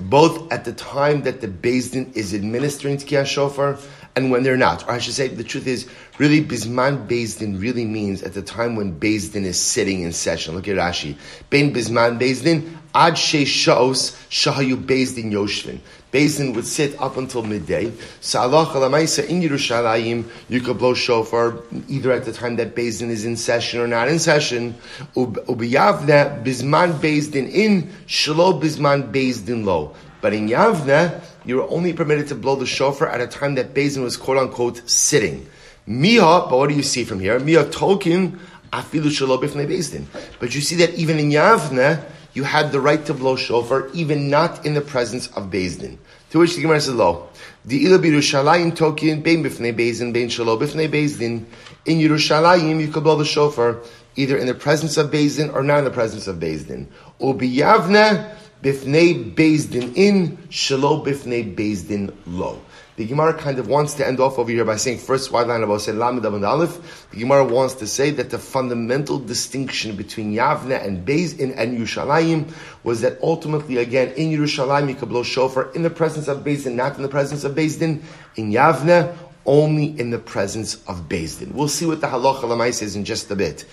both 0.00 0.52
at 0.52 0.64
the 0.64 0.72
time 0.72 1.22
that 1.22 1.40
the 1.40 1.48
bezdin 1.48 2.16
is 2.16 2.34
administering 2.34 2.98
Tkiyah 2.98 3.26
shofar 3.26 3.78
and 4.18 4.32
when 4.32 4.42
they're 4.42 4.56
not. 4.56 4.86
Or 4.88 4.92
I 4.92 4.98
should 4.98 5.14
say, 5.14 5.28
the 5.28 5.44
truth 5.44 5.68
is, 5.68 5.88
really, 6.18 6.44
Bisman 6.44 7.06
Bezdin 7.06 7.60
really 7.62 7.84
means 7.84 8.22
at 8.24 8.34
the 8.34 8.42
time 8.42 8.74
when 8.74 8.98
Bezdin 8.98 9.44
is 9.44 9.60
sitting 9.60 10.02
in 10.02 10.12
session. 10.12 10.56
Look 10.56 10.66
at 10.66 10.74
Rashi. 10.74 11.16
Bein 11.50 11.72
Bisman 11.72 12.18
Bezdin, 12.18 12.76
Ad 12.94 13.16
She 13.16 13.44
Shaos, 13.44 14.10
Shahayu 14.28 14.84
Bezdin 14.84 15.30
Yoshvin. 15.30 15.78
Bezdin 16.12 16.54
would 16.54 16.66
sit 16.66 16.98
up 17.00 17.18
until 17.18 17.42
midday. 17.42 17.92
So 18.20 18.40
Allah 18.40 18.64
in 18.72 19.42
Yerushalayim, 19.42 20.24
you 20.48 20.60
could 20.60 20.78
blow 20.78 20.94
shofar 20.94 21.58
either 21.86 22.12
at 22.12 22.24
the 22.24 22.32
time 22.32 22.56
that 22.56 22.74
Bezdin 22.74 23.10
is 23.10 23.26
in 23.26 23.36
session 23.36 23.80
or 23.80 23.86
not 23.86 24.08
in 24.08 24.18
session. 24.18 24.74
Ubiyavne, 25.14 26.42
Bisman 26.42 26.92
Bezdin 26.94 27.50
in, 27.50 27.90
Shalo 28.06 28.58
Bisman 28.60 29.12
Bezdin 29.12 29.64
lo. 29.64 29.94
But 30.20 30.32
in 30.32 30.48
Yavne, 30.48 31.20
you 31.44 31.62
are 31.62 31.70
only 31.70 31.92
permitted 31.92 32.28
to 32.28 32.34
blow 32.34 32.56
the 32.56 32.66
shofar 32.66 33.08
at 33.08 33.20
a 33.20 33.26
time 33.26 33.54
that 33.56 33.74
Bezin 33.74 34.02
was 34.02 34.16
quote 34.16 34.38
unquote 34.38 34.88
sitting. 34.88 35.46
Miha, 35.86 36.50
but 36.50 36.58
what 36.58 36.68
do 36.68 36.74
you 36.74 36.82
see 36.82 37.04
from 37.04 37.20
here? 37.20 37.38
Miha 37.38 37.70
token 37.70 38.40
afilu 38.72 39.10
shalom 39.10 39.40
Bezin. 39.40 40.06
But 40.40 40.54
you 40.54 40.60
see 40.60 40.76
that 40.76 40.94
even 40.94 41.18
in 41.18 41.30
Yavne, 41.30 42.02
you 42.38 42.44
had 42.44 42.70
the 42.70 42.80
right 42.80 43.04
to 43.04 43.12
blow 43.12 43.34
shofar, 43.34 43.88
even 43.94 44.30
not 44.30 44.64
in 44.64 44.74
the 44.74 44.80
presence 44.80 45.26
of 45.34 45.50
Bezdin. 45.50 45.98
To 46.30 46.38
which 46.38 46.54
the 46.54 46.62
Gemara 46.62 46.80
says, 46.80 46.94
"Lo, 46.94 47.28
the 47.64 47.84
ila 47.84 47.98
Yerushalayim 47.98 48.76
token 48.76 49.22
bein 49.22 49.42
bifnei 49.42 49.74
Bezdin, 49.74 50.12
bein 50.12 50.28
shalom 50.28 50.60
bifnei 50.60 50.88
Bezdin. 50.88 51.46
In 51.84 51.98
Yerushalayim, 51.98 52.80
you 52.80 52.88
could 52.92 53.02
blow 53.02 53.16
the 53.16 53.24
shofar 53.24 53.78
either 54.14 54.36
in 54.36 54.46
the 54.46 54.54
presence 54.54 54.96
of 54.96 55.10
Bezdin 55.10 55.52
or 55.52 55.64
not 55.64 55.78
in 55.78 55.84
the 55.84 55.90
presence 55.90 56.28
of 56.28 56.36
Bezdin. 56.36 56.86
Or 57.18 57.34
biyavne 57.34 58.32
bifnei 58.62 59.34
bezdin 59.34 59.92
in, 59.96 60.36
shalo 60.50 61.04
bifnei 61.04 61.54
bezdin 61.54 62.12
lo. 62.26 62.60
The 62.98 63.06
Gemara 63.06 63.32
kind 63.34 63.60
of 63.60 63.68
wants 63.68 63.94
to 63.94 64.04
end 64.04 64.18
off 64.18 64.40
over 64.40 64.50
here 64.50 64.64
by 64.64 64.74
saying 64.74 64.98
first 64.98 65.30
wide 65.30 65.46
line 65.46 65.62
about 65.62 65.86
Lamed 65.86 66.24
and 66.24 66.44
Aleph. 66.44 67.06
The 67.12 67.20
Gemara 67.20 67.44
wants 67.44 67.74
to 67.74 67.86
say 67.86 68.10
that 68.10 68.30
the 68.30 68.40
fundamental 68.40 69.20
distinction 69.20 69.94
between 69.94 70.34
Yavne 70.34 70.84
and 70.84 71.06
Bezdin 71.06 71.54
and 71.56 71.78
Yerushalayim 71.78 72.52
was 72.82 73.02
that 73.02 73.22
ultimately 73.22 73.76
again 73.76 74.08
in 74.16 74.36
Yerushalayim 74.36 74.88
you 74.88 74.96
could 74.96 75.10
blow 75.10 75.22
shofar 75.22 75.70
in 75.76 75.82
the 75.82 75.90
presence 75.90 76.26
of 76.26 76.38
Bezdin, 76.38 76.74
not 76.74 76.96
in 76.96 77.02
the 77.02 77.08
presence 77.08 77.44
of 77.44 77.54
Bezdin. 77.54 78.02
In 78.34 78.50
Yavne, 78.50 79.16
only 79.46 79.98
in 79.98 80.10
the 80.10 80.18
presence 80.18 80.74
of 80.88 81.08
Bezdin. 81.08 81.52
We'll 81.52 81.68
see 81.68 81.86
what 81.86 82.00
the 82.00 82.08
halacha 82.08 82.42
lamais 82.42 82.82
is 82.82 82.96
in 82.96 83.04
just 83.04 83.30
a 83.30 83.36
bit. 83.36 83.64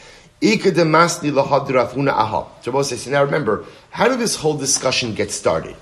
So 0.45 0.51
now 3.11 3.23
remember, 3.23 3.65
how 3.89 4.07
did 4.07 4.19
this 4.19 4.35
whole 4.35 4.57
discussion 4.57 5.15
get 5.15 5.31
started? 5.31 5.75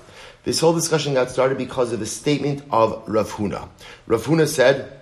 This 0.44 0.60
whole 0.60 0.72
discussion 0.72 1.12
got 1.14 1.30
started 1.30 1.58
because 1.58 1.92
of 1.92 2.00
the 2.00 2.06
statement 2.06 2.62
of 2.70 3.02
Rav 3.06 3.30
Huna. 3.32 3.68
Rav 4.06 4.24
Huna 4.24 4.48
said, 4.48 5.00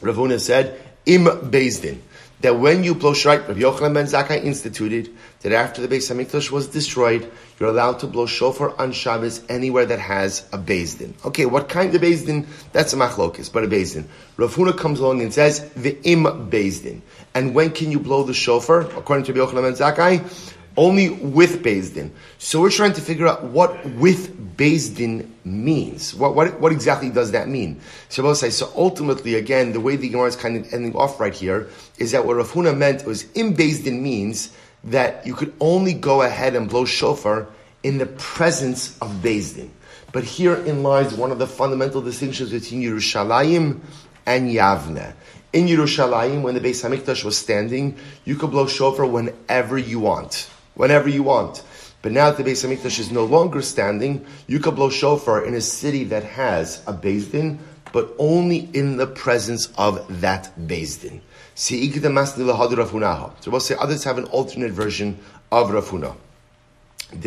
Rav 0.00 0.16
Huna 0.16 0.40
said, 0.40 0.80
Im 1.06 1.24
Bezdin 1.24 2.00
that 2.44 2.58
when 2.60 2.84
you 2.84 2.94
blow 2.94 3.14
shofar, 3.14 3.48
Rabbi 3.48 3.60
Yochanan 3.60 3.94
ben 3.94 4.04
Zakkai 4.04 4.44
instituted 4.44 5.10
that 5.40 5.52
after 5.52 5.80
the 5.80 5.88
Beis 5.88 6.12
Hamikdash 6.12 6.50
was 6.50 6.66
destroyed, 6.66 7.32
you're 7.58 7.70
allowed 7.70 8.00
to 8.00 8.06
blow 8.06 8.26
shofar 8.26 8.78
on 8.78 8.92
Shabbos 8.92 9.42
anywhere 9.48 9.86
that 9.86 9.98
has 9.98 10.46
a 10.52 10.58
Beis 10.58 10.98
Din. 10.98 11.14
Okay, 11.24 11.46
what 11.46 11.70
kind 11.70 11.94
of 11.94 12.02
Beis 12.02 12.26
Din? 12.26 12.46
That's 12.72 12.92
a 12.92 12.96
machlokis, 12.96 13.50
but 13.50 13.64
a 13.64 13.66
Beis 13.66 13.94
Din. 13.94 14.06
Rav 14.36 14.54
Huna 14.54 14.76
comes 14.76 15.00
along 15.00 15.22
and 15.22 15.32
says 15.32 15.66
the 15.72 15.98
im 16.02 16.24
Beis 16.50 16.82
Din. 16.82 17.00
And 17.34 17.54
when 17.54 17.70
can 17.70 17.90
you 17.90 17.98
blow 17.98 18.24
the 18.24 18.34
shofar? 18.34 18.82
According 18.82 19.24
to 19.24 19.32
Rabbi 19.32 19.50
Yochanan 19.50 19.62
ben 19.62 19.94
Zakkai, 19.94 20.53
only 20.76 21.10
with 21.10 21.62
Din. 21.62 22.12
So 22.38 22.60
we're 22.60 22.70
trying 22.70 22.94
to 22.94 23.00
figure 23.00 23.26
out 23.26 23.44
what 23.44 23.84
with 23.90 24.56
Din 24.56 25.32
means. 25.44 26.14
What, 26.14 26.34
what, 26.34 26.60
what 26.60 26.72
exactly 26.72 27.10
does 27.10 27.32
that 27.32 27.48
mean? 27.48 27.80
So 28.08 28.32
so 28.34 28.72
ultimately, 28.76 29.34
again, 29.34 29.72
the 29.72 29.80
way 29.80 29.96
the 29.96 30.08
Gemara 30.08 30.28
is 30.28 30.36
kind 30.36 30.56
of 30.56 30.72
ending 30.72 30.94
off 30.96 31.20
right 31.20 31.34
here 31.34 31.68
is 31.98 32.12
that 32.12 32.26
what 32.26 32.36
Rav 32.36 32.50
Huna 32.52 32.76
meant 32.76 33.04
was 33.04 33.30
in 33.32 33.54
Din 33.54 34.02
means 34.02 34.52
that 34.84 35.26
you 35.26 35.34
could 35.34 35.54
only 35.60 35.94
go 35.94 36.22
ahead 36.22 36.54
and 36.54 36.68
blow 36.68 36.84
shofar 36.84 37.48
in 37.82 37.98
the 37.98 38.06
presence 38.06 38.98
of 38.98 39.22
Din. 39.22 39.70
But 40.12 40.24
herein 40.24 40.82
lies 40.82 41.14
one 41.14 41.32
of 41.32 41.38
the 41.38 41.46
fundamental 41.46 42.00
distinctions 42.00 42.50
between 42.50 42.82
Yerushalayim 42.82 43.80
and 44.26 44.50
Yavne. 44.50 45.14
In 45.52 45.66
Yerushalayim, 45.66 46.42
when 46.42 46.54
the 46.54 46.60
Beis 46.60 46.82
Hamikdash 46.88 47.24
was 47.24 47.38
standing, 47.38 47.96
you 48.24 48.34
could 48.36 48.50
blow 48.50 48.66
shofar 48.66 49.06
whenever 49.06 49.78
you 49.78 50.00
want 50.00 50.48
whenever 50.74 51.08
you 51.08 51.22
want. 51.22 51.62
But 52.02 52.12
now 52.12 52.30
that 52.30 52.42
the 52.42 52.50
Beis 52.50 52.64
Hamikdash 52.64 52.98
is 52.98 53.10
no 53.10 53.24
longer 53.24 53.62
standing, 53.62 54.26
you 54.46 54.60
can 54.60 54.74
blow 54.74 54.90
shofar 54.90 55.46
in 55.46 55.54
a 55.54 55.60
city 55.60 56.04
that 56.04 56.24
has 56.24 56.82
a 56.86 56.92
Beis 56.92 57.32
Din, 57.32 57.58
but 57.92 58.14
only 58.18 58.68
in 58.74 58.98
the 58.98 59.06
presence 59.06 59.68
of 59.78 60.20
that 60.20 60.52
Beis 60.58 61.00
Din. 61.00 61.22
So 61.54 61.76
we'll 63.50 63.60
say 63.60 63.76
others 63.78 64.04
have 64.04 64.18
an 64.18 64.24
alternate 64.24 64.72
version 64.72 65.18
of 65.52 65.70
Rav 65.70 65.88
Huna. 65.88 66.16
So 67.12 67.20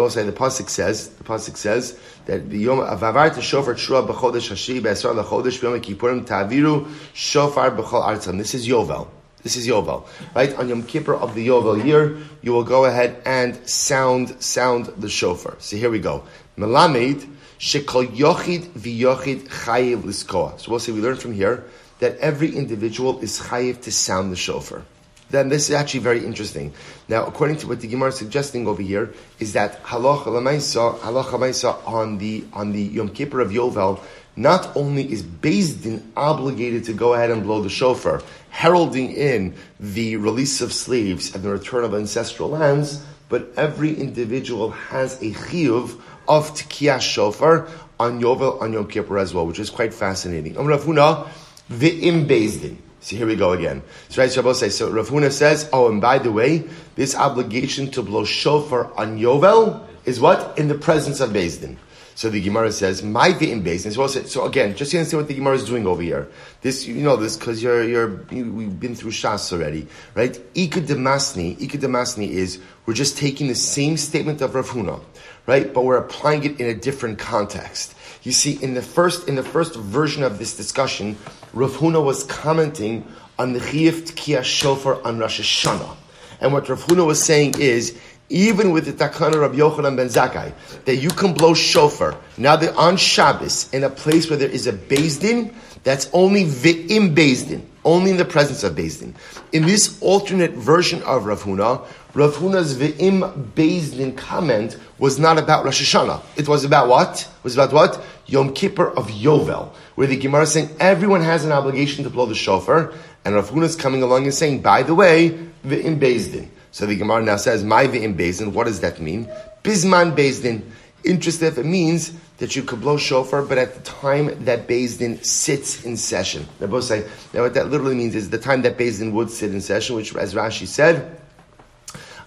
we'll 0.00 0.10
say 0.10 0.24
the 0.24 0.32
pasuk 0.32 0.68
says 0.68 1.10
the 1.10 1.22
pasuk 1.22 1.56
says 1.56 1.96
that 2.24 2.50
the 2.50 2.58
Yom 2.58 2.80
Avavarta 2.80 3.40
shofar 3.40 3.74
trua 3.74 4.04
b'chodesh 4.04 4.48
hashi 4.48 4.80
b'esar 4.80 5.14
lechodesh 5.22 5.62
Yom 5.62 5.80
Kippurim 5.80 6.26
ta'aviru 6.26 6.88
shofar 7.14 7.70
b'chal 7.70 8.02
artzichem. 8.04 8.38
This 8.38 8.54
is 8.54 8.66
Yovel. 8.66 9.06
This 9.46 9.56
is 9.56 9.68
Yovel, 9.68 10.04
right? 10.34 10.52
On 10.58 10.68
Yom 10.68 10.82
Kippur 10.82 11.14
of 11.14 11.36
the 11.36 11.46
Yovel 11.46 11.84
year, 11.84 12.18
you 12.42 12.52
will 12.52 12.64
go 12.64 12.84
ahead 12.84 13.22
and 13.24 13.54
sound 13.70 14.42
sound 14.42 14.86
the 14.98 15.08
shofar. 15.08 15.54
So 15.60 15.76
here 15.76 15.88
we 15.88 16.00
go. 16.00 16.24
Melamed 16.58 17.24
shekol 17.60 18.08
yochid 18.08 18.64
v'yochid 18.70 19.46
chayiv 19.46 20.02
liskoa. 20.02 20.58
So 20.58 20.72
we'll 20.72 20.80
say 20.80 20.90
we 20.90 21.00
learn 21.00 21.14
from 21.14 21.32
here 21.32 21.64
that 22.00 22.18
every 22.18 22.56
individual 22.56 23.20
is 23.20 23.38
chayiv 23.38 23.82
to 23.82 23.92
sound 23.92 24.32
the 24.32 24.36
shofar. 24.36 24.82
Then 25.30 25.48
this 25.48 25.68
is 25.68 25.76
actually 25.76 26.00
very 26.00 26.26
interesting. 26.26 26.72
Now, 27.08 27.24
according 27.26 27.58
to 27.58 27.68
what 27.68 27.80
the 27.80 27.86
Gemara 27.86 28.08
is 28.08 28.16
suggesting 28.16 28.66
over 28.66 28.82
here, 28.82 29.14
is 29.38 29.52
that 29.52 29.80
halacha 29.84 30.26
halacha 30.26 31.86
on 31.86 32.18
the 32.18 32.44
on 32.52 32.72
the 32.72 32.82
Yom 32.82 33.10
Kippur 33.10 33.38
of 33.38 33.52
Yovel 33.52 34.00
not 34.36 34.76
only 34.76 35.10
is 35.10 35.22
Beis 35.22 35.82
Din 35.82 36.12
obligated 36.16 36.84
to 36.84 36.92
go 36.92 37.14
ahead 37.14 37.30
and 37.30 37.42
blow 37.42 37.62
the 37.62 37.70
shofar, 37.70 38.22
heralding 38.50 39.12
in 39.12 39.54
the 39.80 40.16
release 40.16 40.60
of 40.60 40.72
slaves 40.72 41.34
and 41.34 41.42
the 41.42 41.50
return 41.50 41.84
of 41.84 41.94
ancestral 41.94 42.50
lands, 42.50 43.04
but 43.28 43.50
every 43.56 43.94
individual 43.94 44.70
has 44.70 45.20
a 45.22 45.32
chiyuv 45.32 46.00
of 46.28 46.50
Tikiyah 46.54 47.00
shofar 47.00 47.68
on 47.98 48.20
Yovel, 48.20 48.60
on 48.60 48.72
Yom 48.72 48.88
Kippur 48.88 49.18
as 49.18 49.32
well, 49.32 49.46
which 49.46 49.58
is 49.58 49.70
quite 49.70 49.94
fascinating. 49.94 50.56
Um, 50.56 50.64
Am 50.64 50.68
Rav 50.68 50.82
Huna, 50.82 51.28
Ve'im 51.70 52.26
Beis 52.26 52.60
Din. 52.60 52.82
So 53.00 53.16
here 53.16 53.26
we 53.26 53.36
go 53.36 53.52
again. 53.52 53.82
So 54.08 54.22
right, 54.22 54.32
Shabbos 54.32 54.60
says, 54.60 54.76
so 54.76 54.90
Rav 54.90 55.08
Huna 55.08 55.30
says, 55.30 55.68
oh, 55.72 55.88
and 55.90 56.00
by 56.00 56.18
the 56.18 56.32
way, 56.32 56.64
this 56.96 57.14
obligation 57.14 57.90
to 57.92 58.02
blow 58.02 58.24
shofar 58.24 58.92
on 58.98 59.18
Yovel 59.18 59.86
is 60.04 60.20
what? 60.20 60.58
In 60.58 60.68
the 60.68 60.74
presence 60.74 61.20
of 61.20 61.30
Beis 61.30 61.60
Din. 61.60 61.78
So 62.16 62.30
the 62.30 62.40
Gemara 62.40 62.72
says, 62.72 63.02
"My 63.02 63.28
in 63.28 63.60
basin." 63.60 63.92
So, 63.92 64.06
so 64.06 64.46
again, 64.46 64.74
just 64.74 64.90
to 64.90 64.96
understand 64.96 65.20
what 65.20 65.28
the 65.28 65.34
Gemara 65.34 65.56
is 65.56 65.66
doing 65.66 65.86
over 65.86 66.00
here. 66.00 66.26
This, 66.62 66.86
you 66.86 67.02
know, 67.02 67.16
this 67.16 67.36
because 67.36 67.62
you're 67.62 67.84
you're 67.84 68.24
you, 68.30 68.50
we've 68.50 68.80
been 68.80 68.94
through 68.94 69.10
Shas 69.10 69.52
already, 69.52 69.86
right? 70.14 70.40
Ika 70.54 70.80
demasni, 70.80 71.58
demasni 71.58 72.30
is 72.30 72.58
we're 72.86 72.94
just 72.94 73.18
taking 73.18 73.48
the 73.48 73.54
same 73.54 73.98
statement 73.98 74.40
of 74.40 74.54
Rav 74.54 74.70
Huna, 74.70 75.02
right? 75.46 75.74
But 75.74 75.84
we're 75.84 75.98
applying 75.98 76.44
it 76.44 76.58
in 76.58 76.66
a 76.68 76.74
different 76.74 77.18
context. 77.18 77.94
You 78.22 78.32
see, 78.32 78.52
in 78.62 78.72
the 78.72 78.80
first 78.80 79.28
in 79.28 79.34
the 79.34 79.42
first 79.42 79.76
version 79.76 80.22
of 80.22 80.38
this 80.38 80.56
discussion, 80.56 81.18
Rav 81.52 81.72
Huna 81.72 82.02
was 82.02 82.24
commenting 82.24 83.06
on 83.38 83.52
the 83.52 83.60
Chiyuv 83.60 84.10
Tkiyah 84.10 84.42
Shofar 84.42 85.04
on 85.06 85.18
Rosh 85.18 85.38
Hashanah. 85.38 85.96
And 86.40 86.54
what 86.54 86.66
Rav 86.70 86.82
Huna 86.84 87.06
was 87.06 87.22
saying 87.22 87.60
is, 87.60 87.98
even 88.28 88.72
with 88.72 88.86
the 88.86 88.92
Takana 88.92 89.44
of 89.44 89.52
Yochanan 89.52 89.96
ben 89.96 90.08
Zakkai, 90.08 90.52
that 90.84 90.96
you 90.96 91.10
can 91.10 91.32
blow 91.32 91.54
shofar. 91.54 92.16
Now 92.36 92.56
that 92.56 92.74
on 92.76 92.96
Shabbos, 92.96 93.72
in 93.72 93.84
a 93.84 93.90
place 93.90 94.28
where 94.28 94.38
there 94.38 94.48
is 94.48 94.66
a 94.66 94.72
Din, 94.72 95.54
that's 95.84 96.10
only 96.12 96.44
Ve'im 96.44 97.14
Din, 97.14 97.68
only 97.84 98.10
in 98.10 98.16
the 98.16 98.24
presence 98.24 98.64
of 98.64 98.74
Din. 98.74 99.14
In 99.52 99.62
this 99.64 100.00
alternate 100.02 100.52
version 100.52 101.02
of 101.04 101.26
Rav 101.26 101.42
Huna, 101.44 101.86
Rav 102.14 102.34
Huna's 102.34 102.76
Ve'im 102.76 103.54
Din 103.54 104.16
comment 104.16 104.76
was 104.98 105.18
not 105.18 105.38
about 105.38 105.64
Rosh 105.64 105.94
Hashanah. 105.94 106.20
It 106.36 106.48
was 106.48 106.64
about 106.64 106.88
what? 106.88 107.20
It 107.20 107.44
was 107.44 107.54
about 107.54 107.72
what? 107.72 108.04
Yom 108.26 108.52
Kippur 108.54 108.90
of 108.90 109.08
Yovel, 109.08 109.72
where 109.94 110.08
the 110.08 110.16
Gemara 110.16 110.42
is 110.42 110.52
saying 110.52 110.70
everyone 110.80 111.20
has 111.20 111.44
an 111.44 111.52
obligation 111.52 112.02
to 112.02 112.10
blow 112.10 112.26
the 112.26 112.34
shofar, 112.34 112.92
and 113.24 113.36
Rav 113.36 113.50
Huna 113.50 113.64
is 113.64 113.76
coming 113.76 114.02
along 114.02 114.24
and 114.24 114.34
saying, 114.34 114.62
by 114.62 114.82
the 114.82 114.94
way, 114.94 115.30
Ve'im 115.64 116.00
Din. 116.00 116.50
So 116.76 116.84
the 116.84 116.94
Gemara 116.94 117.22
now 117.22 117.36
says, 117.36 117.64
"My 117.64 117.86
ve'im 117.86 118.14
bezin." 118.18 118.52
What 118.52 118.66
does 118.66 118.80
that 118.80 119.00
mean? 119.00 119.30
Bisman 119.64 120.14
bezdin. 120.14 120.60
Interested, 121.04 121.56
it 121.56 121.64
means 121.64 122.12
that 122.36 122.54
you 122.54 122.62
could 122.64 122.82
blow 122.82 122.98
shofar, 122.98 123.40
but 123.40 123.56
at 123.56 123.74
the 123.74 123.80
time 123.80 124.44
that 124.44 124.68
Bezdin 124.68 125.24
sits 125.24 125.84
in 125.84 125.96
session. 125.96 126.46
They 126.58 126.66
both 126.66 126.84
say, 126.84 127.06
now 127.32 127.44
what 127.44 127.54
that 127.54 127.70
literally 127.70 127.94
means 127.94 128.14
is 128.14 128.28
the 128.28 128.36
time 128.36 128.60
that 128.62 128.76
Bezdin 128.76 129.12
would 129.12 129.30
sit 129.30 129.52
in 129.52 129.62
session, 129.62 129.96
which 129.96 130.14
as 130.16 130.34
Rashi 130.34 130.66
said, 130.66 131.18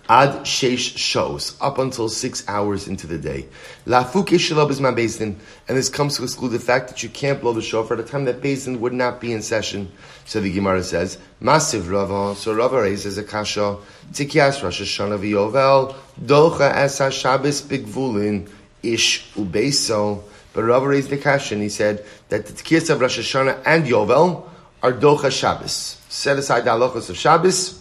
Ad 0.09 0.43
sheish 0.43 0.97
shows, 0.97 1.55
up 1.61 1.77
until 1.77 2.09
six 2.09 2.43
hours 2.47 2.87
into 2.87 3.05
the 3.05 3.19
day. 3.19 3.45
Lafuk 3.85 4.29
ishalab 4.29 4.71
is 4.71 4.81
my 4.81 4.89
Bezdin, 4.89 5.35
and 5.67 5.77
this 5.77 5.87
comes 5.87 6.17
to 6.17 6.23
exclude 6.23 6.49
the 6.49 6.59
fact 6.59 6.87
that 6.87 7.03
you 7.03 7.09
can't 7.09 7.39
blow 7.39 7.53
the 7.53 7.61
shofar 7.61 7.95
at 7.95 8.03
the 8.03 8.11
time 8.11 8.25
that 8.25 8.41
Bezdin 8.41 8.79
would 8.79 8.91
not 8.91 9.21
be 9.21 9.31
in 9.31 9.43
session. 9.43 9.91
So 10.25 10.41
the 10.41 10.51
Gemara 10.51 10.83
says, 10.83 11.19
Massive 11.39 11.91
Rava, 11.91 12.35
so 12.35 12.55
Rava 12.55 12.81
raises 12.81 13.19
a 13.19 13.23
kasha, 13.23 13.77
Tikias 14.11 14.63
Rosh 14.63 14.81
Hashanah 14.81 15.19
v'yovel, 15.19 15.93
Docha 16.19 16.71
es 16.73 16.97
ha-Shabbos 16.97 17.61
bigvulin, 17.61 18.49
ish 18.81 19.31
ubeso. 19.33 20.23
But 20.53 20.63
Rava 20.63 20.87
raised 20.87 21.11
the 21.11 21.17
kasha 21.17 21.53
and 21.53 21.61
he 21.61 21.69
said 21.69 22.03
that 22.29 22.47
the 22.47 22.53
Tikias 22.53 22.89
of 22.89 22.99
Rosh 22.99 23.19
Hashanah 23.19 23.61
and 23.63 23.85
Yovel 23.85 24.49
are 24.81 24.91
Docha 24.91 25.31
Shabbos. 25.31 26.01
Set 26.09 26.39
aside 26.39 26.65
the 26.65 26.71
halachos 26.71 27.11
of 27.11 27.17
Shabbos, 27.17 27.79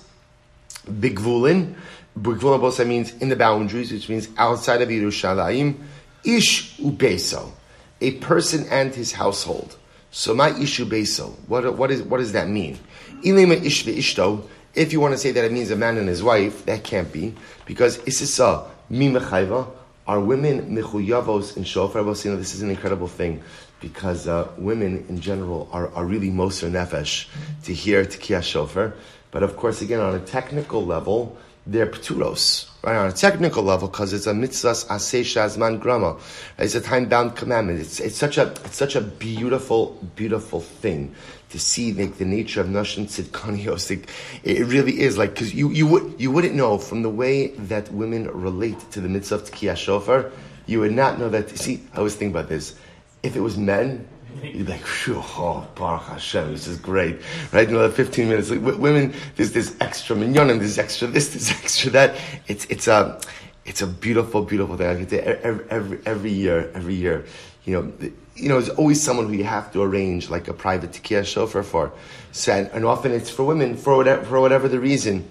bigvulin, 0.87 1.75
B'gvul 2.22 2.58
Bosa 2.58 2.87
means 2.87 3.12
in 3.16 3.28
the 3.28 3.37
boundaries, 3.37 3.92
which 3.92 4.08
means 4.08 4.28
outside 4.37 4.82
of 4.82 4.88
Yerushalayim. 4.88 5.76
Ish 6.25 6.78
ubeso, 6.78 7.52
a 8.00 8.12
person 8.12 8.66
and 8.70 8.94
his 8.94 9.12
household. 9.12 9.76
So 10.10 10.34
my 10.34 10.50
ishu 10.50 10.88
beso. 10.88 11.32
What 11.46 11.76
what 11.76 11.90
is 11.90 12.02
what 12.02 12.18
does 12.18 12.32
that 12.32 12.48
mean? 12.48 12.78
Ilema 13.22 13.64
ish 13.64 13.84
ishto. 13.84 14.44
If 14.75 14.92
you 14.92 15.00
want 15.00 15.12
to 15.12 15.18
say 15.18 15.30
that 15.32 15.44
it 15.44 15.52
means 15.52 15.70
a 15.70 15.76
man 15.76 15.96
and 15.96 16.08
his 16.08 16.22
wife, 16.22 16.66
that 16.66 16.84
can't 16.84 17.12
be 17.12 17.34
because 17.66 17.98
isisa 17.98 18.68
mi 18.90 19.10
mechayva. 19.10 19.68
Are 20.06 20.20
women 20.20 20.75
mechuyavos 20.75 21.58
in 21.58 21.64
shofar? 21.64 22.00
You 22.00 22.30
know, 22.30 22.37
this 22.38 22.54
is 22.54 22.62
an 22.62 22.70
incredible 22.70 23.08
thing 23.08 23.42
because 23.80 24.26
uh, 24.26 24.48
women 24.56 25.04
in 25.08 25.20
general 25.20 25.68
are, 25.70 25.92
are 25.94 26.06
really 26.06 26.30
moser 26.30 26.68
nefesh 26.68 27.28
to 27.64 27.75
hear 27.75 28.04
tikiyah 28.04 28.42
shofar. 28.42 28.94
But 29.30 29.42
of 29.42 29.56
course, 29.56 29.82
again, 29.82 30.00
on 30.00 30.14
a 30.14 30.20
technical 30.20 30.84
level, 30.84 31.37
they're 31.68 31.87
pturos, 31.87 32.66
right? 32.82 32.96
On 32.96 33.08
a 33.08 33.12
technical 33.12 33.62
level, 33.62 33.88
because 33.88 34.14
it's 34.14 34.26
a 34.26 34.32
mitzvahs 34.32 34.87
aseh 34.87 35.20
shazman 35.20 35.78
grama. 35.78 36.16
It's 36.58 36.75
a 36.75 36.80
time-bound 36.80 37.37
commandment. 37.37 37.80
It's, 37.80 38.00
it's 38.00 38.16
such 38.16 38.38
a, 38.38 38.46
it's 38.64 38.76
such 38.76 38.96
a 38.96 39.02
beautiful, 39.02 39.98
beautiful 40.16 40.60
thing 40.60 41.14
to 41.50 41.58
see 41.58 41.92
like 41.92 42.16
the 42.16 42.25
nature 42.25 42.62
of 42.62 42.68
nashon 42.68 43.04
tzidkanios. 43.04 43.90
Like, 43.90 44.08
it 44.42 44.66
really 44.66 44.98
is 44.98 45.18
like, 45.18 45.37
cause 45.37 45.52
you, 45.52 45.70
you 45.70 45.87
would, 45.87 46.14
you 46.18 46.30
wouldn't 46.30 46.54
know 46.54 46.78
from 46.78 47.02
the 47.02 47.10
way 47.10 47.48
that 47.48 47.92
women 47.92 48.28
relate 48.30 48.78
to 48.92 49.00
the 49.02 49.08
mitzvah 49.08 49.34
of 49.34 49.50
tkiyah 49.50 49.76
shofar, 49.76 50.32
you 50.66 50.80
would 50.80 50.92
not 50.92 51.18
know 51.18 51.28
that, 51.28 51.50
see, 51.50 51.82
I 51.92 52.00
was 52.00 52.14
thinking 52.14 52.34
about 52.34 52.48
this. 52.48 52.75
If 53.22 53.37
it 53.37 53.40
was 53.40 53.58
men, 53.58 54.08
You'd 54.42 54.66
be 54.66 54.73
like, 54.73 54.85
oh, 55.09 55.66
Baruch 55.75 56.02
Hashem, 56.02 56.52
this 56.52 56.66
is 56.66 56.78
great. 56.78 57.21
Right? 57.52 57.68
Know, 57.68 57.90
15 57.90 58.28
minutes. 58.28 58.50
Like, 58.50 58.61
women, 58.61 59.14
there's 59.37 59.52
this 59.52 59.76
extra 59.80 60.16
minyanim, 60.16 60.59
there's 60.59 60.78
extra 60.78 61.09
this, 61.09 61.28
there's 61.30 61.50
extra 61.50 61.90
that. 61.90 62.16
It's, 62.47 62.64
it's 62.66 62.88
a, 62.88 63.21
it's 63.64 63.83
a 63.83 63.87
beautiful, 63.87 64.42
beautiful 64.42 64.76
thing. 64.76 64.87
I 64.87 64.95
get 64.95 65.09
to 65.11 65.45
every, 65.45 65.71
every, 65.71 66.00
every 66.07 66.33
year, 66.33 66.71
every 66.75 66.95
year. 66.95 67.25
You 67.64 67.75
know, 67.75 68.11
you 68.35 68.49
know, 68.49 68.61
there's 68.61 68.75
always 68.76 69.02
someone 69.02 69.26
who 69.26 69.35
you 69.35 69.45
have 69.45 69.73
to 69.73 69.83
arrange 69.83 70.30
like 70.30 70.49
a 70.49 70.54
private 70.54 70.92
tekiah 70.92 71.26
shofar 71.26 71.62
for. 71.62 71.92
So, 72.33 72.52
and, 72.52 72.68
and 72.68 72.85
often 72.85 73.12
it's 73.12 73.30
for 73.30 73.45
women 73.45 73.76
for 73.76 73.97
whatever, 73.97 74.25
for 74.25 74.40
whatever 74.40 74.68
the 74.68 74.80
reason. 74.80 75.28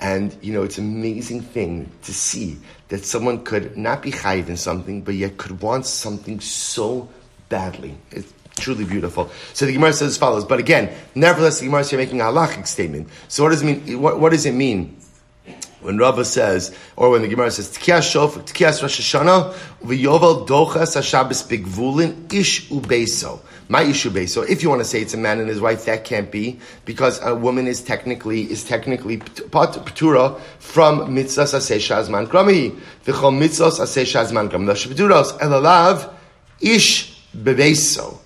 And, 0.00 0.36
you 0.42 0.52
know, 0.52 0.62
it's 0.62 0.78
an 0.78 0.84
amazing 0.84 1.40
thing 1.40 1.90
to 2.02 2.14
see 2.14 2.58
that 2.88 3.04
someone 3.04 3.44
could 3.44 3.76
not 3.76 4.02
be 4.02 4.12
chayiv 4.12 4.48
in 4.48 4.56
something, 4.56 5.02
but 5.02 5.14
yet 5.14 5.38
could 5.38 5.60
want 5.60 5.86
something 5.86 6.40
so 6.40 7.08
badly. 7.48 7.96
It's 8.10 8.32
truly 8.58 8.84
beautiful. 8.84 9.30
So 9.54 9.66
the 9.66 9.72
Gemara 9.72 9.92
says 9.92 10.08
as 10.08 10.16
follows, 10.16 10.44
but 10.44 10.58
again, 10.58 10.90
nevertheless, 11.14 11.60
the 11.60 11.66
Gemara 11.66 11.82
is 11.82 11.90
here 11.90 11.98
making 11.98 12.20
a 12.20 12.24
halachic 12.24 12.66
statement. 12.66 13.08
So 13.28 13.42
what 13.42 13.50
does 13.50 13.62
it 13.62 13.66
mean? 13.66 14.00
What, 14.00 14.20
what 14.20 14.32
does 14.32 14.46
it 14.46 14.54
mean? 14.54 14.96
When 15.80 15.96
Rava 15.96 16.24
says, 16.24 16.74
or 16.96 17.10
when 17.10 17.22
the 17.22 17.28
Gemara 17.28 17.52
says, 17.52 17.70
Tkiyas 17.70 18.10
Shof, 18.12 18.32
Tkiyas 18.42 18.82
Rosh 18.82 19.00
Hashanah, 19.00 19.54
v'yovel 19.84 20.46
dochas 20.46 20.94
ha-Shabbos 20.94 21.44
begvulin 21.44 22.32
ish 22.32 22.68
ubeso. 22.68 23.40
My 23.70 23.82
issue 23.82 24.08
base. 24.08 24.32
So 24.32 24.42
if 24.42 24.62
you 24.62 24.70
want 24.70 24.80
to 24.80 24.84
say 24.86 25.02
it's 25.02 25.12
a 25.12 25.18
man 25.18 25.40
and 25.40 25.48
his 25.48 25.60
wife, 25.60 25.84
that 25.84 26.04
can't 26.04 26.32
be 26.32 26.58
because 26.86 27.20
a 27.22 27.34
woman 27.34 27.66
is 27.66 27.82
technically 27.82 28.50
is 28.50 28.64
technically 28.64 29.18
patura 29.18 30.40
from 30.58 31.00
mitzvahs 31.14 31.54
aseh 31.54 31.76
shazman 31.76 32.28
krami. 32.28 32.70
V'chol 33.04 33.38
mitzvahs 33.38 33.78
aseh 33.78 34.04
shazman 34.04 34.48
kram. 34.48 34.66
Elalav 35.38 36.10
ish 36.62 37.22
bebeso. 37.36 38.18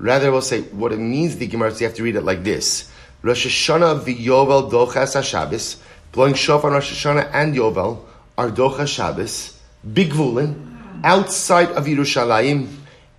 Rather, 0.00 0.32
we'll 0.32 0.42
say 0.42 0.62
what 0.62 0.92
it 0.92 0.98
means. 0.98 1.36
The 1.36 1.46
Gemara, 1.46 1.72
you 1.74 1.86
have 1.86 1.94
to 1.94 2.02
read 2.02 2.16
it 2.16 2.22
like 2.22 2.42
this: 2.42 2.90
Rosh 3.22 3.46
Hashanah 3.46 4.00
v'yovel 4.00 4.70
dochas 4.70 5.14
ha-Shabbos 5.14 5.76
blowing 6.12 6.34
shofar 6.34 6.70
on 6.70 6.74
Rosh 6.74 6.92
Hashanah 6.92 7.30
and 7.32 7.54
Yovel 7.54 8.00
are 8.36 8.50
Docha 8.50 8.86
Shabbos, 8.86 9.58
Bigvulin, 9.86 11.02
outside 11.04 11.70
of 11.72 11.86
Yerushalayim, 11.86 12.68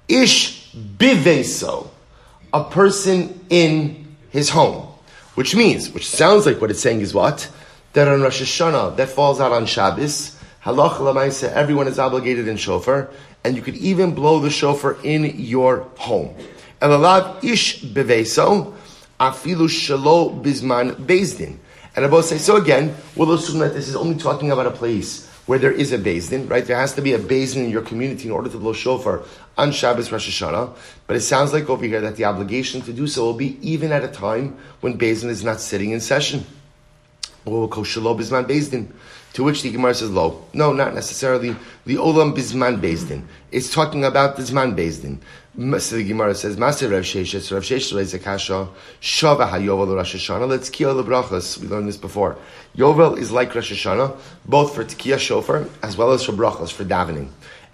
Ish 0.08 0.74
Biveso, 0.74 1.88
a 2.54 2.64
person 2.64 3.46
in 3.50 4.16
his 4.30 4.50
home. 4.50 4.88
Which 5.36 5.56
means, 5.56 5.92
which 5.92 6.08
sounds 6.08 6.46
like 6.46 6.60
what 6.60 6.72
it's 6.72 6.82
saying 6.82 7.02
is 7.02 7.14
what? 7.14 7.50
That 7.94 8.08
on 8.08 8.22
Rosh 8.22 8.42
Hashanah, 8.42 8.98
that 8.98 9.10
falls 9.10 9.40
out 9.40 9.52
on 9.52 9.66
Shabbos, 9.66 10.38
Halach 10.64 10.98
Lamaisa, 10.98 11.52
everyone 11.54 11.88
is 11.88 11.98
obligated 11.98 12.48
in 12.48 12.58
shofar, 12.58 13.10
and 13.44 13.56
you 13.56 13.62
could 13.62 13.76
even 13.76 14.14
blow 14.14 14.40
the 14.40 14.50
shofar 14.50 14.98
in 15.04 15.40
your 15.40 15.88
home. 15.98 16.36
Ish 16.82 17.84
beveso, 17.84 18.74
afilu 19.20 19.68
shalo 19.68 20.42
bizman 20.42 20.96
bezdin. 20.96 21.58
And 21.96 22.06
Abba 22.06 22.24
say, 22.24 22.38
so 22.38 22.56
again, 22.56 22.96
we'll 23.16 23.34
assume 23.34 23.60
that 23.60 23.74
this 23.74 23.90
is 23.90 23.96
only 23.96 24.16
talking 24.16 24.52
about 24.52 24.66
a 24.66 24.72
place 24.72 25.28
where 25.46 25.60
there 25.60 25.72
is 25.72 25.92
a 25.92 25.98
Din, 25.98 26.48
right? 26.48 26.66
There 26.66 26.78
has 26.78 26.94
to 26.94 27.02
be 27.02 27.14
a 27.14 27.18
Din 27.18 27.66
in 27.66 27.70
your 27.70 27.82
community 27.82 28.28
in 28.28 28.32
order 28.32 28.50
to 28.50 28.58
blow 28.58 28.72
shofar 28.72 29.24
on 29.58 29.74
Shabbos 29.74 30.10
Rosh 30.12 30.30
Hashanah. 30.30 30.74
But 31.08 31.18
it 31.18 31.22
sounds 31.22 31.52
like 31.52 31.70
over 31.70 31.86
here 31.86 32.00
that 32.00 32.16
the 32.16 32.26
obligation 32.26 32.82
to 32.84 32.94
do 32.94 33.08
so 33.08 33.26
will 33.26 33.34
be 33.34 33.58
even 33.62 33.92
at 33.92 34.04
a 34.04 34.08
time 34.08 34.58
when 34.80 34.98
Din 34.98 35.30
is 35.30 35.44
not 35.44 35.60
sitting 35.60 35.92
in 35.92 36.00
session. 36.00 36.46
Oh, 37.46 37.64
or 37.64 37.70
Koshalo 37.70 38.18
Bisman 38.18 38.48
Din. 38.48 38.94
To 39.34 39.44
which 39.44 39.62
the 39.62 39.72
Gemara 39.72 39.94
says, 39.94 40.10
"Lo, 40.10 40.46
no, 40.54 40.74
not 40.74 40.94
necessarily. 40.94 41.56
The 41.86 41.96
Olam 41.96 42.36
Bisman 42.36 42.82
Bezdin. 42.82 43.24
It's 43.52 43.74
talking 43.74 44.04
about 44.04 44.36
the 44.36 44.44
Zman 44.44 44.76
Bezdin. 44.76 45.20
So 45.54 45.98
the 45.98 46.06
Gemara 46.06 46.34
says, 46.34 46.56
"Maser 46.56 46.90
Rav 46.90 47.04
Sheshes, 47.04 47.52
Rav 47.52 47.62
Sheshes 47.62 47.92
Reiz 47.94 48.14
Akasha, 48.14 48.70
Shava 49.02 49.50
HaYovel 49.50 49.94
Rosh 49.94 50.16
Hashanah." 50.16 50.48
Let's 50.48 50.70
kill 50.70 50.96
the 50.96 51.04
brachas. 51.04 51.58
We 51.58 51.68
learned 51.68 51.90
this 51.90 51.98
before. 51.98 52.38
Yovel 52.78 53.18
is 53.18 53.32
like 53.34 53.54
Rosh 53.54 53.74
Hashanah, 53.74 54.16
both 54.46 54.74
for 54.74 54.86
Tekiah 54.86 55.20
Shofar 55.20 55.66
as 55.84 55.98
well 55.98 56.12
as 56.14 56.24
for 56.24 56.32
brachas 56.32 56.72
for 56.72 56.86
davening. 56.86 57.28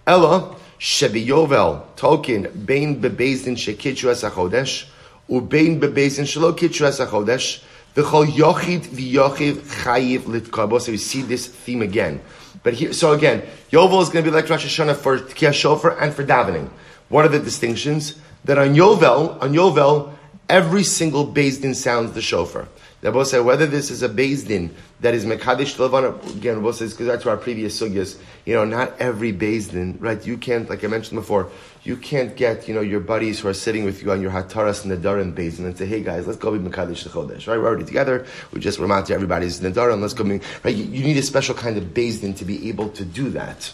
Ella 0.08 0.56
Shebi 0.80 1.24
Yovel 1.28 1.84
Tokin 1.98 2.66
Bein 2.66 3.00
Bebezdin 3.00 3.56
Shekitchu 3.56 4.10
Es 4.10 4.24
Achodesh, 4.24 4.88
Ubein 5.30 5.80
Bebezdin 5.80 6.26
Shelo 6.26 6.58
Kitchu 6.58 6.84
Es 6.84 7.00
Achodesh. 7.00 7.62
V'chol 7.96 8.26
yochid 8.26 8.88
v'yochiv 8.88 9.58
chayiv 9.84 10.22
litkabo. 10.22 10.82
So 10.82 10.92
we 10.92 10.98
see 10.98 11.22
this 11.22 11.46
theme 11.46 11.84
again. 11.84 12.22
But 12.64 12.74
here, 12.74 12.92
so 12.92 13.12
again, 13.12 13.44
Yovel 13.72 14.02
is 14.02 14.10
going 14.10 14.26
to 14.26 14.32
be 14.32 14.36
like 14.36 14.50
Rosh 14.50 14.66
Hashanah 14.66 14.96
for 14.96 15.20
Tkiyah 15.20 15.54
Shofar 15.54 15.96
and 16.00 16.12
for 16.12 16.24
davening. 16.24 16.72
What 17.10 17.26
are 17.26 17.30
the 17.30 17.40
distinctions? 17.40 18.20
That 18.46 18.58
on 18.58 18.76
Yovel, 18.76 19.42
on 19.42 19.54
Yovel, 19.54 20.14
every 20.50 20.84
single 20.84 21.26
Din 21.26 21.74
sounds 21.74 22.14
the 22.14 22.22
shofar. 22.22 22.68
The 23.02 23.12
Rabbi 23.12 23.24
said 23.24 23.40
whether 23.46 23.68
this 23.68 23.92
is 23.92 24.02
a 24.02 24.10
Din 24.10 24.74
that 25.02 25.14
is 25.14 25.24
Mekadesh 25.24 25.76
Levan, 25.78 26.36
again, 26.36 26.56
Rabbi 26.58 26.72
says, 26.72 26.94
because 26.94 27.06
that's 27.06 27.26
our 27.28 27.38
previous 27.38 27.80
sugyas, 27.80 28.18
you 28.44 28.56
know, 28.56 28.66
not 28.66 29.00
every 29.00 29.32
Din, 29.32 29.98
right? 30.00 30.26
You 30.26 30.38
can't, 30.38 30.68
like 30.68 30.84
I 30.84 30.88
mentioned 30.88 31.20
before, 31.20 31.52
you 31.84 31.96
can't 31.96 32.36
get, 32.36 32.68
you 32.68 32.74
know, 32.74 32.82
your 32.82 33.00
buddies 33.00 33.40
who 33.42 33.50
are 33.50 33.54
sitting 33.54 33.86
with 33.86 34.02
you 34.02 34.12
on 34.12 34.22
your 34.22 34.32
Hataras 34.32 34.84
Nadarim 34.84 35.36
Bezdin 35.36 35.66
and 35.66 35.78
say, 35.78 35.86
hey 35.86 36.02
guys, 36.02 36.26
let's 36.26 36.40
go 36.40 36.58
be 36.58 36.70
Mekadesh 36.70 37.08
Chodesh, 37.08 37.48
right? 37.48 37.60
We're 37.60 37.68
already 37.68 37.86
together, 37.86 38.26
we 38.52 38.60
just 38.60 38.80
remind 38.80 39.06
to 39.06 39.14
everybody's 39.14 39.60
Nadarim, 39.60 40.02
let's 40.02 40.16
go 40.16 40.24
be, 40.24 40.40
right? 40.64 40.76
You, 40.76 40.86
you, 40.86 41.04
need 41.04 41.18
a 41.18 41.22
special 41.22 41.54
kind 41.54 41.78
of 41.78 41.94
Din 41.94 42.34
to 42.34 42.46
be 42.46 42.68
able 42.70 42.90
to 42.90 43.06
do 43.06 43.30
that. 43.30 43.72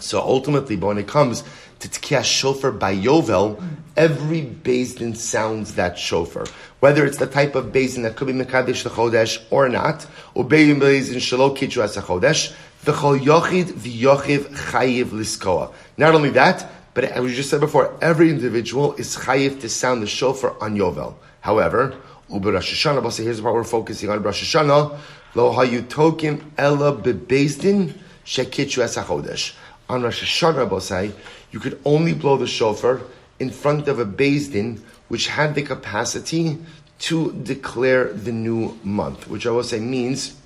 So 0.00 0.20
ultimately, 0.20 0.76
but 0.76 0.88
when 0.88 0.98
it 0.98 1.08
comes 1.08 1.44
to 1.80 1.88
Tkiyah 1.88 2.24
Shofar 2.24 2.72
by 2.72 2.94
Yovel, 2.96 3.62
every 3.96 4.42
Din 4.42 5.14
sounds 5.14 5.74
that 5.74 5.98
shofar. 5.98 6.46
Whether 6.80 7.06
it's 7.06 7.18
the 7.18 7.26
type 7.26 7.54
of 7.54 7.72
Din 7.72 8.02
that 8.02 8.16
could 8.16 8.26
be 8.26 8.32
Mekadesh 8.32 8.82
the 8.82 8.90
Chodesh 8.90 9.42
or 9.50 9.68
not, 9.68 10.06
or 10.34 10.44
Din 10.44 10.80
Shalo 10.80 11.56
Kitru 11.56 11.82
As 11.82 11.96
Chodesh, 11.96 12.54
V'chol 12.84 13.20
Yochid 13.20 13.72
V'yochiv 13.72 14.48
Chayiv 14.56 15.06
Liskoa. 15.06 15.72
Not 15.96 16.14
only 16.14 16.30
that, 16.30 16.70
but 16.92 17.04
as 17.04 17.22
we 17.22 17.34
just 17.34 17.50
said 17.50 17.60
before, 17.60 17.96
every 18.02 18.30
individual 18.30 18.94
is 18.94 19.16
chayiv 19.16 19.60
to 19.60 19.68
sound 19.68 20.02
the 20.02 20.06
shofar 20.06 20.60
on 20.62 20.76
Yovel. 20.76 21.14
However, 21.40 21.94
Uber 22.30 22.52
Rosh 22.52 22.86
Hashanah, 22.86 23.22
here's 23.22 23.36
the 23.38 23.42
part 23.42 23.54
we're 23.54 23.64
focusing 23.64 24.10
on 24.10 24.22
Rosh 24.22 24.54
Hashanah, 24.54 24.98
Lo 25.34 25.52
Hayutokim 25.52 26.42
Ella 26.58 26.96
Bebezdin 26.96 27.92
Shekitru 28.24 28.82
Esachodesh. 28.84 29.54
On 29.90 30.02
Rosh 30.02 30.22
Hashanah, 30.22 30.70
Bosai, 30.70 31.12
you 31.50 31.58
could 31.58 31.80
only 31.84 32.14
blow 32.14 32.36
the 32.36 32.46
shofar 32.46 33.00
in 33.40 33.50
front 33.50 33.88
of 33.88 33.98
a 33.98 34.04
Bezdin 34.04 34.78
which 35.08 35.26
had 35.26 35.56
the 35.56 35.62
capacity 35.62 36.58
to 37.00 37.32
declare 37.32 38.12
the 38.12 38.30
new 38.30 38.78
month, 38.84 39.26
which 39.26 39.48
I 39.48 39.50
will 39.50 39.64
say 39.64 39.80
means 39.80 40.36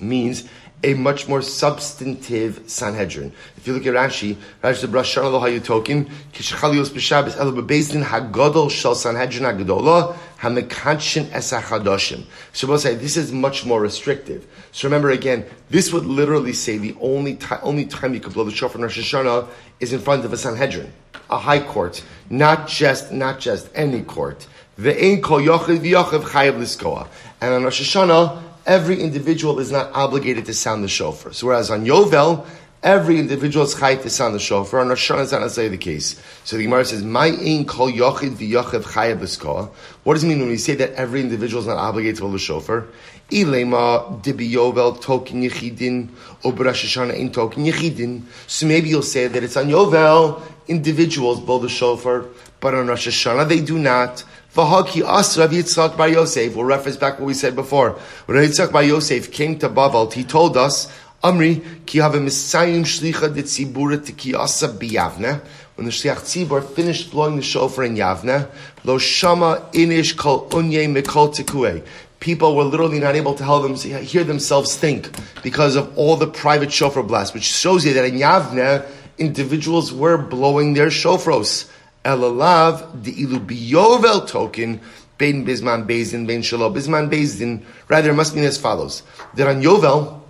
means 0.00 0.48
a 0.82 0.94
much 0.94 1.28
more 1.28 1.42
substantive 1.42 2.62
Sanhedrin. 2.66 3.30
If 3.58 3.66
you 3.66 3.74
look 3.74 3.84
at 3.84 3.92
Rashi, 3.92 4.36
Rashi 4.62 4.80
the 4.80 4.88
Brash 4.88 5.14
Shana 5.14 5.32
Lo 5.32 5.40
Hayutokim, 5.40 6.08
Kishchalios 6.32 6.88
B'Shabbos, 6.88 7.36
Elo 7.36 7.52
Bebezdin 7.60 8.04
Hagodol 8.04 8.70
Shel 8.70 8.94
Sanhedrin 8.94 9.42
Hagodola, 9.44 10.16
Hamekadshin 10.40 11.24
Esachadoshim. 11.26 12.24
So 12.52 12.66
we'll 12.66 12.78
say 12.78 12.94
this 12.94 13.16
is 13.16 13.32
much 13.32 13.64
more 13.64 13.80
restrictive. 13.80 14.46
So 14.72 14.86
remember 14.86 15.10
again, 15.10 15.46
this 15.70 15.92
would 15.92 16.04
literally 16.04 16.52
say 16.52 16.78
the 16.78 16.94
only, 17.00 17.36
t- 17.36 17.46
only 17.62 17.86
time 17.86 18.14
you 18.14 18.20
could 18.20 18.34
blow 18.34 18.44
the 18.44 18.50
shofar 18.50 18.76
in 18.76 18.82
Rosh 18.82 18.98
Hashanah 18.98 19.48
is 19.80 19.92
in 19.92 20.00
front 20.00 20.24
of 20.24 20.32
a 20.32 20.36
Sanhedrin, 20.36 20.92
a 21.30 21.38
high 21.38 21.60
court, 21.60 22.04
not 22.28 22.68
just, 22.68 23.12
not 23.12 23.40
just 23.40 23.70
any 23.74 24.02
court. 24.02 24.46
Ve'ein 24.78 25.22
kol 25.22 25.40
yochiv 25.40 25.78
v'yochiv 25.78 26.22
chayav. 26.22 27.08
And 27.40 27.54
on 27.54 27.64
Rosh 27.64 27.96
Hashanah, 27.96 28.42
every 28.66 29.00
individual 29.00 29.58
is 29.60 29.70
not 29.72 29.90
obligated 29.94 30.44
to 30.46 30.54
sound 30.54 30.84
the 30.84 30.88
shofar. 30.88 31.32
So 31.32 31.46
whereas 31.46 31.70
on 31.70 31.86
Yovel, 31.86 32.46
every 32.86 33.18
individual 33.18 33.66
is 33.66 33.74
chayt 33.74 34.02
to 34.02 34.08
sound 34.08 34.32
the 34.32 34.38
shofar. 34.38 34.78
On 34.80 34.88
Rosh 34.88 35.10
Hashanah, 35.10 35.24
it's 35.24 35.32
not 35.32 35.40
necessarily 35.40 35.76
the 35.76 35.82
case. 35.82 36.14
So 36.44 36.56
the 36.56 36.62
Gemara 36.62 36.84
says, 36.84 37.02
"My 37.02 37.26
ein 37.26 37.64
kol 37.64 37.90
yochid 37.90 38.36
v'yochid 38.36 38.84
chayav 38.84 39.18
b'skoa." 39.18 39.70
What 40.04 40.14
does 40.14 40.22
it 40.22 40.28
mean 40.28 40.38
when 40.38 40.48
we 40.48 40.56
say 40.56 40.76
that 40.76 40.92
every 40.94 41.20
individual 41.20 41.60
is 41.60 41.66
not 41.66 41.78
obligated 41.78 42.16
to 42.16 42.22
blow 42.22 42.32
the 42.32 42.38
shofar? 42.38 42.86
Ilema 43.30 44.22
dibi 44.22 44.48
Yovel 44.52 45.00
token 45.02 45.42
yechidin 45.42 46.10
or 46.44 46.52
Rosh 46.52 46.96
Hashanah 46.96 47.16
in 47.16 47.32
token 47.32 47.64
yechidin. 47.64 48.22
So 48.46 48.66
maybe 48.66 48.88
you'll 48.88 49.02
say 49.02 49.26
that 49.26 49.42
it's 49.42 49.56
on 49.56 49.66
Yovel 49.66 50.40
individuals 50.68 51.40
blow 51.40 51.58
the 51.58 51.68
shofar, 51.68 52.26
but 52.60 52.72
on 52.72 52.86
Rosh 52.86 53.08
Hashanah 53.08 53.48
they 53.48 53.60
do 53.60 53.78
not. 53.80 54.22
V'haki 54.54 55.02
as 55.06 55.36
Rav 55.36 55.50
Yitzchak 55.50 55.96
Bar 55.98 56.08
Yosef. 56.08 56.54
We'll 56.54 56.64
reference 56.64 56.96
back 56.96 57.18
what 57.18 57.26
we 57.26 57.34
said 57.34 57.54
before. 57.54 57.98
When 58.26 58.38
Rav 58.38 58.48
Yitzchak 58.48 58.72
Bar 58.72 58.84
Yosef 58.84 59.30
came 59.30 59.58
to 59.58 59.68
Bavel, 59.68 60.10
he 60.10 60.24
told 60.24 60.56
us, 60.56 60.88
Amri, 61.26 61.84
ki 61.86 61.98
have 61.98 62.14
a 62.14 62.18
shlicha 62.18 63.34
de 63.34 63.42
tzibura 63.42 63.98
tikiyasa 63.98 64.78
biyavne. 64.78 65.40
When 65.76 65.84
the 65.84 65.90
Shliach 65.90 66.20
Tzibur 66.20 66.64
finished 66.74 67.10
blowing 67.10 67.36
the 67.36 67.42
shofar 67.42 67.84
in 67.84 67.96
Yavne, 67.96 68.48
lo 68.84 68.96
shama 68.96 69.68
inish 69.72 70.16
kol 70.16 70.48
unye 70.48 70.88
mikol 70.90 71.34
tikue. 71.34 71.84
People 72.18 72.56
were 72.56 72.64
literally 72.64 72.98
not 72.98 73.14
able 73.14 73.34
to 73.34 73.44
them, 73.44 73.74
hear 73.74 74.24
themselves 74.24 74.74
think 74.74 75.10
because 75.42 75.76
of 75.76 75.94
all 75.98 76.16
the 76.16 76.26
private 76.26 76.72
shofar 76.72 77.02
blasts, 77.02 77.34
which 77.34 77.42
shows 77.42 77.84
you 77.84 77.92
that 77.92 78.06
in 78.06 78.14
Yavne, 78.14 78.86
individuals 79.18 79.92
were 79.92 80.16
blowing 80.16 80.72
their 80.72 80.86
shofros. 80.86 81.70
Elalav 82.06 83.02
the 83.02 83.12
ilu 83.12 83.40
biyovel 83.40 84.26
token 84.26 84.80
bein 85.18 85.44
bisman 85.44 85.86
bezin 85.86 86.26
bein 86.26 86.40
shalom 86.40 86.72
bisman 86.72 87.10
bezin. 87.10 87.62
Rather, 87.88 88.12
it 88.12 88.14
must 88.14 88.34
mean 88.34 88.44
as 88.44 88.56
follows: 88.56 89.02
that 89.34 89.46
on 89.46 89.60
Yovel, 89.60 90.22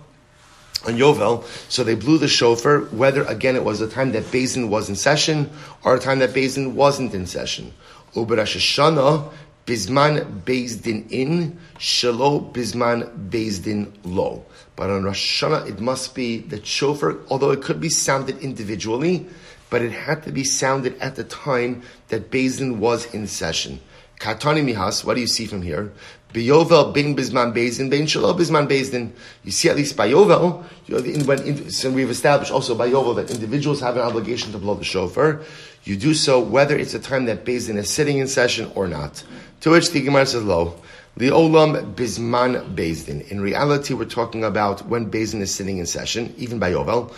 on 0.85 0.95
Yovel, 0.95 1.43
so 1.69 1.83
they 1.83 1.95
blew 1.95 2.17
the 2.17 2.27
shofar, 2.27 2.81
whether 2.91 3.23
again 3.23 3.55
it 3.55 3.63
was 3.63 3.81
a 3.81 3.89
time 3.89 4.11
that 4.11 4.23
Bezin 4.25 4.69
was 4.69 4.89
in 4.89 4.95
session 4.95 5.49
or 5.83 5.95
a 5.95 5.99
time 5.99 6.19
that 6.19 6.31
Bezin 6.33 6.73
wasn't 6.73 7.13
in 7.13 7.25
session. 7.25 7.73
Uber 8.15 8.37
Hashanah, 8.37 9.31
Bisman 9.65 10.43
Bezdin 10.43 11.11
in, 11.11 11.59
Shalo 11.77 12.53
Bisman 12.53 13.29
Bezdin 13.29 13.91
lo. 14.03 14.45
But 14.75 14.89
on 14.89 15.03
Rosh 15.03 15.43
Hashanah, 15.43 15.67
it 15.67 15.81
must 15.81 16.15
be 16.15 16.37
the 16.37 16.63
shofar, 16.63 17.17
although 17.29 17.51
it 17.51 17.61
could 17.61 17.81
be 17.81 17.89
sounded 17.89 18.39
individually, 18.39 19.27
but 19.69 19.81
it 19.81 19.91
had 19.91 20.23
to 20.23 20.31
be 20.31 20.43
sounded 20.45 20.97
at 20.99 21.15
the 21.15 21.25
time 21.25 21.81
that 22.07 22.31
Bezin 22.31 22.77
was 22.77 23.13
in 23.13 23.27
session. 23.27 23.81
Katani 24.19 24.63
mihas, 24.63 25.03
what 25.03 25.15
do 25.15 25.21
you 25.21 25.27
see 25.27 25.45
from 25.45 25.61
here? 25.61 25.91
Beyovel 26.33 26.93
bin 26.93 27.15
bisman 27.15 27.53
bezin, 27.55 27.89
bin 27.89 28.05
shalom 28.05 28.37
bisman 28.37 28.67
bezin. 28.67 29.11
You 29.43 29.51
see 29.51 29.69
at 29.69 29.77
least 29.77 29.95
by 29.95 30.09
Yovel, 30.11 30.63
know, 30.89 31.25
when, 31.25 31.41
in, 31.43 31.71
so 31.71 31.89
we've 31.89 32.09
established 32.09 32.51
also 32.51 32.75
by 32.75 32.89
Yovel 32.89 33.15
that 33.15 33.31
individuals 33.31 33.79
have 33.79 33.95
an 33.95 34.01
obligation 34.01 34.51
to 34.51 34.57
blow 34.57 34.75
the 34.75 34.83
shofar. 34.83 35.41
You 35.83 35.95
do 35.95 36.13
so 36.13 36.39
whether 36.41 36.77
it's 36.77 36.93
a 36.93 36.99
time 36.99 37.25
that 37.25 37.45
Bezin 37.45 37.77
is 37.77 37.89
sitting 37.89 38.17
in 38.17 38.27
session 38.27 38.69
or 38.75 38.87
not. 38.87 39.23
To 39.61 39.71
which 39.71 39.91
the 39.91 40.01
Gemara 40.01 40.25
says, 40.25 40.43
lo, 40.43 40.75
the 41.15 41.29
olam 41.29 41.95
bisman 41.95 42.75
bezin. 42.75 43.27
In 43.31 43.39
reality, 43.39 43.93
we're 43.93 44.05
talking 44.05 44.43
about 44.43 44.85
when 44.87 45.09
Bezin 45.09 45.39
is 45.41 45.55
sitting 45.55 45.77
in 45.77 45.85
session, 45.85 46.33
even 46.37 46.59
by 46.59 46.71
Yovel. 46.73 47.09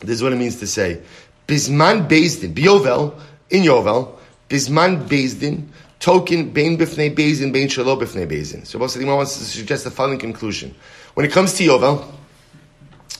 This 0.00 0.16
is 0.16 0.22
what 0.22 0.32
it 0.32 0.36
means 0.36 0.56
to 0.56 0.66
say, 0.66 1.02
bisman 1.46 2.08
bezin, 2.08 2.54
Beyovel, 2.54 3.14
in 3.50 3.62
Yovel, 3.62 4.18
bisman 4.48 5.06
bezin, 5.06 5.68
token 6.04 6.50
bein 6.52 6.76
bifnei 6.76 7.16
bezin, 7.16 7.50
bein 7.50 7.66
shalo 7.66 7.98
bifnei 7.98 8.26
bezin. 8.28 8.66
So 8.66 8.78
most 8.78 8.94
of 8.94 9.02
wants 9.02 9.38
to 9.38 9.44
suggest 9.44 9.84
the 9.84 9.90
following 9.90 10.18
conclusion. 10.18 10.74
When 11.14 11.24
it 11.24 11.32
comes 11.32 11.54
to 11.54 11.64
Yovel, 11.64 12.04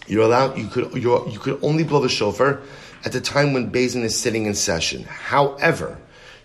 you're 0.06 0.24
allowed, 0.24 0.58
you 0.58 0.66
could, 0.66 0.92
you 0.94 1.30
you 1.30 1.38
could 1.38 1.58
only 1.62 1.82
blow 1.84 2.00
the 2.00 2.10
shofar 2.10 2.60
at 3.06 3.12
the 3.12 3.22
time 3.22 3.54
when 3.54 3.72
Bezin 3.72 4.02
is 4.02 4.18
sitting 4.18 4.44
in 4.44 4.54
session. 4.54 5.04
However, 5.04 5.96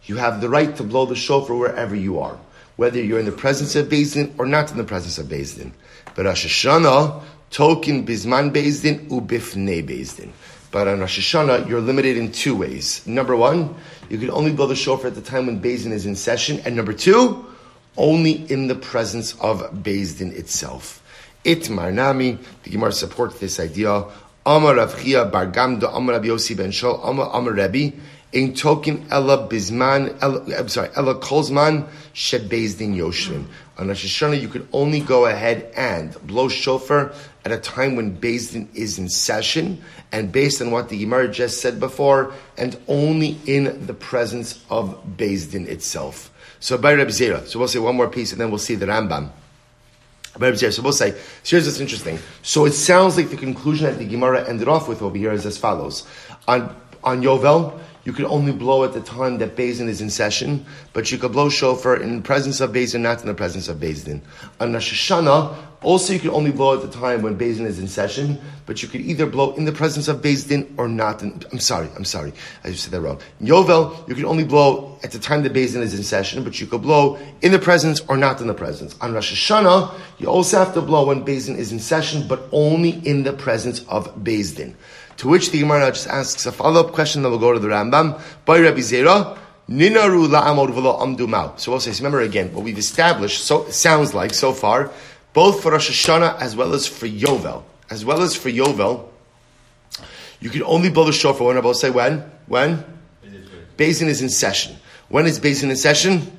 you 0.05 0.15
have 0.15 0.39
the 0.39 0.47
right 0.47 0.73
to 0.77 0.83
blow 0.83 1.05
the 1.05 1.15
shofar 1.15 1.57
wherever 1.57 1.93
you 1.93 2.19
are, 2.19 2.39
whether 2.77 3.03
you're 3.03 3.19
in 3.19 3.25
the 3.25 3.33
presence 3.33 3.75
of 3.75 3.89
Bezin 3.89 4.33
or 4.37 4.45
not 4.45 4.71
in 4.71 4.77
the 4.77 4.85
presence 4.85 5.17
of 5.17 5.25
Bezin. 5.25 5.73
But 6.15 6.25
Rosh 6.25 6.45
Hashanah, 6.45 7.21
token 7.49 8.05
bisman 8.05 8.53
Bezdin, 8.53 9.09
ubifnei 9.09 9.85
Bezdin. 9.85 10.29
But 10.71 10.87
on 10.87 10.99
Rosh 10.99 11.19
Hashanah, 11.19 11.67
you're 11.67 11.81
limited 11.81 12.17
in 12.17 12.31
two 12.31 12.55
ways. 12.55 13.05
Number 13.07 13.35
one, 13.35 13.75
you 14.09 14.17
can 14.17 14.29
only 14.29 14.51
blow 14.51 14.67
the 14.67 14.75
shofar 14.75 15.07
at 15.07 15.15
the 15.15 15.21
time 15.21 15.47
when 15.47 15.61
Bezdin 15.61 15.91
is 15.91 16.05
in 16.05 16.15
session. 16.15 16.59
And 16.65 16.75
number 16.75 16.93
two, 16.93 17.45
only 17.97 18.31
in 18.51 18.67
the 18.67 18.75
presence 18.75 19.33
of 19.39 19.61
Bezdin 19.83 20.31
itself. 20.31 21.03
Itmar 21.43 21.93
Nami, 21.93 22.37
the 22.63 22.69
Gemara 22.69 22.91
supports 22.91 23.39
this 23.39 23.59
idea. 23.59 24.05
Amar 24.45 24.75
Rav 24.75 25.01
Chia 25.01 25.25
Bar 25.25 25.47
Gamda 25.47 25.95
Amar 25.95 26.15
Rabbi 26.15 26.27
Yossi 26.27 26.55
Ben 26.55 26.71
Shol 26.71 26.99
Amar 27.07 27.29
Amar 27.33 27.53
Rebbe 27.53 27.95
in 28.31 28.53
token 28.53 29.05
Ella 29.09 29.47
Bisman 29.47 30.17
Ella, 30.21 30.43
I'm 30.57 30.69
sorry 30.69 30.89
Ella 30.95 31.15
Kolzman 31.15 31.87
Shebezdin 32.13 32.95
Yoshvin. 32.95 33.45
On 33.77 33.87
Rosh 33.87 34.05
Hashanah, 34.05 34.41
you 34.41 34.49
could 34.49 34.67
only 34.73 34.99
go 34.99 35.25
ahead 35.25 35.71
and 35.75 36.15
blow 36.27 36.49
shofar 36.49 37.13
at 37.45 37.51
a 37.53 37.57
time 37.57 37.95
when 37.95 38.17
Bezdin 38.17 38.67
is 38.75 38.99
in 38.99 39.07
session, 39.07 39.81
and 40.11 40.31
based 40.31 40.61
on 40.61 40.71
what 40.71 40.89
the 40.89 40.99
Gemara 40.99 41.29
just 41.29 41.61
said 41.61 41.79
before, 41.79 42.33
and 42.57 42.77
only 42.89 43.37
in 43.45 43.85
the 43.87 43.93
presence 43.93 44.63
of 44.69 45.01
Bezdin 45.15 45.65
itself. 45.65 46.29
So 46.59 46.77
by 46.77 46.93
Reb 46.93 47.07
Zera, 47.07 47.47
so 47.47 47.57
we'll 47.57 47.69
say 47.69 47.79
one 47.79 47.95
more 47.95 48.09
piece, 48.09 48.33
and 48.33 48.41
then 48.41 48.49
we'll 48.49 48.59
see 48.59 48.75
the 48.75 48.87
Rambam. 48.87 49.29
So 50.33 50.81
we'll 50.81 50.91
say, 50.93 51.11
so 51.11 51.17
here's 51.55 51.65
what's 51.65 51.79
interesting. 51.79 52.19
So 52.43 52.65
it 52.65 52.73
sounds 52.73 53.17
like 53.17 53.29
the 53.29 53.37
conclusion 53.37 53.87
that 53.87 53.97
the 53.97 54.05
Gemara 54.05 54.47
ended 54.47 54.67
off 54.67 54.87
with 54.87 55.01
over 55.01 55.17
here 55.17 55.31
is 55.31 55.45
as 55.45 55.57
follows. 55.57 56.05
On, 56.47 56.75
on 57.03 57.21
Yovel, 57.21 57.79
you 58.09 58.13
could 58.13 58.25
only 58.25 58.51
blow 58.51 58.83
at 58.83 58.93
the 58.93 59.01
time 59.01 59.37
that 59.37 59.55
Bezin 59.55 59.87
is 59.87 60.01
in 60.01 60.09
session, 60.09 60.65
but 60.93 61.11
you 61.11 61.19
could 61.19 61.31
blow 61.31 61.47
shofar 61.47 61.95
in 61.95 62.15
the 62.15 62.21
presence 62.23 62.59
of 62.59 62.71
Bezin, 62.71 63.01
not 63.01 63.21
in 63.21 63.27
the 63.27 63.35
presence 63.35 63.67
of 63.67 63.77
Bezin. 63.77 64.21
On 64.59 64.73
Rosh 64.73 65.11
Hashanah, 65.11 65.55
also 65.83 66.13
you 66.13 66.19
could 66.19 66.31
only 66.31 66.51
blow 66.51 66.73
at 66.73 66.81
the 66.81 66.89
time 66.89 67.21
when 67.21 67.37
Bezin 67.37 67.67
is 67.67 67.77
in 67.77 67.87
session, 67.87 68.41
but 68.65 68.81
you 68.81 68.89
could 68.89 69.01
either 69.01 69.27
blow 69.27 69.53
in 69.53 69.65
the 69.65 69.71
presence 69.71 70.07
of 70.07 70.23
Bezin 70.23 70.73
or 70.79 70.87
not. 70.87 71.21
In, 71.21 71.39
I'm 71.51 71.59
sorry, 71.59 71.87
I'm 71.95 72.03
sorry, 72.03 72.33
I 72.63 72.71
just 72.71 72.85
said 72.85 72.93
that 72.93 73.01
wrong. 73.01 73.21
In 73.39 73.45
Yovel, 73.45 74.07
you 74.07 74.15
could 74.15 74.25
only 74.25 74.43
blow 74.43 74.97
at 75.03 75.11
the 75.11 75.19
time 75.19 75.43
that 75.43 75.53
Bezin 75.53 75.81
is 75.81 75.93
in 75.93 76.01
session, 76.01 76.43
but 76.43 76.59
you 76.59 76.65
could 76.65 76.81
blow 76.81 77.19
in 77.43 77.51
the 77.51 77.59
presence 77.59 78.01
or 78.07 78.17
not 78.17 78.41
in 78.41 78.47
the 78.47 78.55
presence. 78.55 78.97
On 79.01 79.13
Rosh 79.13 79.31
Hashanah, 79.31 79.93
you 80.17 80.25
also 80.25 80.57
have 80.57 80.73
to 80.73 80.81
blow 80.81 81.05
when 81.05 81.23
Bezin 81.23 81.57
is 81.57 81.71
in 81.71 81.79
session, 81.79 82.27
but 82.27 82.49
only 82.51 82.89
in 83.07 83.21
the 83.21 83.33
presence 83.33 83.81
of 83.87 84.15
Bezin. 84.15 84.73
To 85.19 85.27
which 85.27 85.51
the 85.51 85.59
Gemara 85.59 85.91
just 85.91 86.07
asks 86.07 86.45
a 86.45 86.51
follow-up 86.51 86.93
question 86.93 87.23
that 87.23 87.29
will 87.29 87.39
go 87.39 87.51
to 87.51 87.59
the 87.59 87.67
Rambam. 87.67 88.21
By 88.45 88.59
Rabbi 88.59 88.79
Zera, 88.79 89.37
Ninaru 89.69 90.27
la'amod 90.29 90.69
v'lo 90.69 90.97
amdu 90.97 91.27
mau. 91.27 91.55
So 91.57 91.71
we'll 91.71 91.81
say, 91.81 91.91
remember 91.91 92.21
again, 92.21 92.53
what 92.53 92.63
we've 92.63 92.77
established, 92.77 93.43
so 93.43 93.69
sounds 93.69 94.13
like 94.13 94.33
so 94.33 94.53
far, 94.53 94.91
both 95.33 95.61
for 95.61 95.73
Rosh 95.73 95.89
Hashanah 95.89 96.39
as 96.39 96.55
well 96.55 96.73
as 96.73 96.87
for 96.87 97.05
Yovel, 97.05 97.63
as 97.89 98.05
well 98.05 98.21
as 98.21 98.33
for 98.33 98.49
Yovel, 98.49 99.09
you 100.39 100.49
can 100.49 100.63
only 100.63 100.89
blow 100.89 101.03
the 101.03 101.11
shofar 101.11 101.47
when 101.47 101.57
I 101.57 101.59
will 101.59 101.73
say 101.73 101.89
when? 101.89 102.23
When? 102.47 102.83
Bezin 103.77 104.07
is 104.07 104.21
in 104.21 104.29
session. 104.29 104.77
When 105.09 105.25
is 105.25 105.37
Bezin 105.37 105.69
in 105.69 105.75
session? 105.75 106.31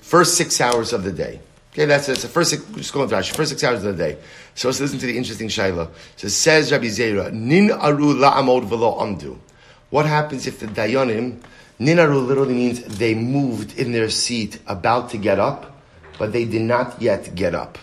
First 0.00 0.36
six 0.36 0.60
hours 0.60 0.92
of 0.92 1.04
the 1.04 1.12
day. 1.12 1.38
Okay, 1.74 1.86
that's, 1.86 2.06
that's 2.06 2.22
the 2.22 2.28
first 2.28 2.52
just 2.76 2.92
going 2.92 3.08
through 3.08 3.20
first 3.24 3.50
six 3.50 3.64
hours 3.64 3.82
of 3.82 3.96
the 3.96 4.04
day. 4.04 4.16
So 4.54 4.68
let's 4.68 4.78
listen 4.78 5.00
to 5.00 5.06
the 5.06 5.18
interesting 5.18 5.48
Shaila. 5.48 5.90
So 6.14 6.28
says 6.28 6.70
Rabbi 6.70 6.84
Zera, 6.84 7.32
Nin 7.32 7.72
aru 7.72 8.14
la'amod 8.14 8.68
v'lo 8.68 8.96
amdu. 9.00 9.36
What 9.90 10.06
happens 10.06 10.46
if 10.46 10.60
the 10.60 10.66
Dayanim, 10.66 11.40
Nin 11.80 11.98
aru 11.98 12.20
literally 12.20 12.54
means 12.54 12.80
they 12.84 13.16
moved 13.16 13.76
in 13.76 13.90
their 13.90 14.08
seat 14.08 14.60
about 14.68 15.10
to 15.10 15.18
get 15.18 15.40
up, 15.40 15.82
but 16.16 16.32
they 16.32 16.44
did 16.44 16.62
not 16.62 17.02
yet 17.02 17.34
get 17.34 17.56
up. 17.56 17.76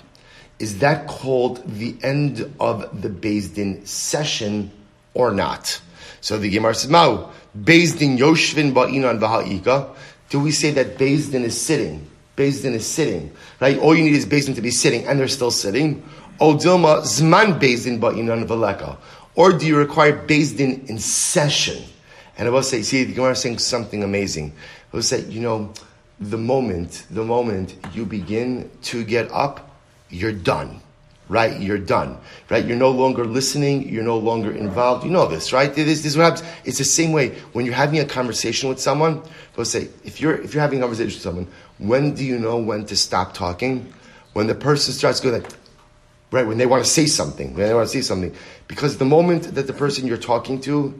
Is 0.57 0.79
that 0.79 1.07
called 1.07 1.61
the 1.67 1.97
end 2.01 2.49
of 2.61 3.01
the 3.01 3.09
Din 3.09 3.85
session 3.85 4.71
or 5.13 5.33
not? 5.33 5.81
So 6.21 6.37
the 6.37 6.49
Gemara 6.49 6.75
says, 6.75 6.89
Beis 6.89 7.99
Din 7.99 8.17
Yoshvin 8.17 8.71
ba'inan 8.71 9.19
v'ha'ika. 9.19 9.93
Do 10.29 10.39
we 10.39 10.51
say 10.51 10.71
that 10.71 10.97
Din 10.97 11.43
is 11.43 11.61
sitting? 11.61 12.07
Beis 12.35 12.61
Din 12.61 12.73
is 12.73 12.87
sitting, 12.87 13.31
right? 13.59 13.77
All 13.77 13.95
you 13.95 14.03
need 14.03 14.13
is 14.13 14.25
Beis 14.25 14.45
Din 14.45 14.55
to 14.55 14.61
be 14.61 14.71
sitting, 14.71 15.05
and 15.05 15.19
they're 15.19 15.27
still 15.27 15.51
sitting. 15.51 16.03
O 16.39 16.55
Dilma 16.55 17.01
Zman 17.01 17.59
Beis 17.59 17.83
Din 17.83 17.99
ba'inan 17.99 18.45
v'leka. 18.47 18.97
Or 19.35 19.53
do 19.53 19.65
you 19.65 19.77
require 19.77 20.13
Beis 20.25 20.55
Din 20.55 20.85
in 20.87 20.99
session? 20.99 21.83
And 22.37 22.47
I 22.47 22.51
will 22.51 22.63
say, 22.63 22.81
see, 22.81 23.03
the 23.03 23.13
Gemara 23.13 23.31
is 23.33 23.39
saying 23.39 23.59
something 23.59 24.03
amazing. 24.03 24.53
I 24.91 24.95
will 24.95 25.03
say, 25.03 25.21
you 25.25 25.41
know, 25.41 25.73
the 26.19 26.37
moment, 26.37 27.05
the 27.11 27.23
moment 27.23 27.75
you 27.93 28.05
begin 28.05 28.69
to 28.83 29.03
get 29.03 29.31
up, 29.31 29.69
you're 30.09 30.31
done 30.31 30.81
right? 31.31 31.61
You're 31.61 31.77
done, 31.77 32.17
right? 32.49 32.63
You're 32.65 32.75
no 32.77 32.91
longer 32.91 33.23
listening. 33.23 33.87
You're 33.87 34.03
no 34.03 34.17
longer 34.17 34.51
involved. 34.51 35.05
You 35.05 35.11
know 35.11 35.27
this, 35.27 35.53
right? 35.53 35.73
This, 35.73 35.85
this 35.85 36.05
is 36.05 36.17
what 36.17 36.23
happens. 36.23 36.43
It's 36.65 36.77
the 36.77 36.83
same 36.83 37.13
way 37.13 37.29
when 37.53 37.65
you're 37.65 37.73
having 37.73 37.99
a 37.99 38.05
conversation 38.05 38.67
with 38.67 38.81
someone. 38.81 39.21
Let's 39.55 39.69
say 39.69 39.87
if 40.03 40.19
you're 40.19 40.41
if 40.41 40.53
you're 40.53 40.61
having 40.61 40.79
a 40.79 40.81
conversation 40.81 41.15
with 41.15 41.21
someone, 41.21 41.47
when 41.81 42.13
do 42.13 42.23
you 42.23 42.37
know 42.37 42.57
when 42.57 42.85
to 42.85 42.95
stop 42.95 43.33
talking? 43.33 43.91
When 44.33 44.47
the 44.47 44.55
person 44.55 44.93
starts 44.93 45.19
going 45.19 45.41
like, 45.41 45.51
right? 46.31 46.47
When 46.47 46.57
they 46.57 46.65
want 46.65 46.83
to 46.85 46.89
say 46.89 47.05
something, 47.05 47.53
when 47.55 47.67
they 47.67 47.73
want 47.73 47.89
to 47.89 47.93
say 47.93 48.01
something, 48.01 48.33
because 48.67 48.97
the 48.97 49.05
moment 49.05 49.55
that 49.55 49.67
the 49.67 49.73
person 49.73 50.07
you're 50.07 50.17
talking 50.17 50.61
to 50.61 50.93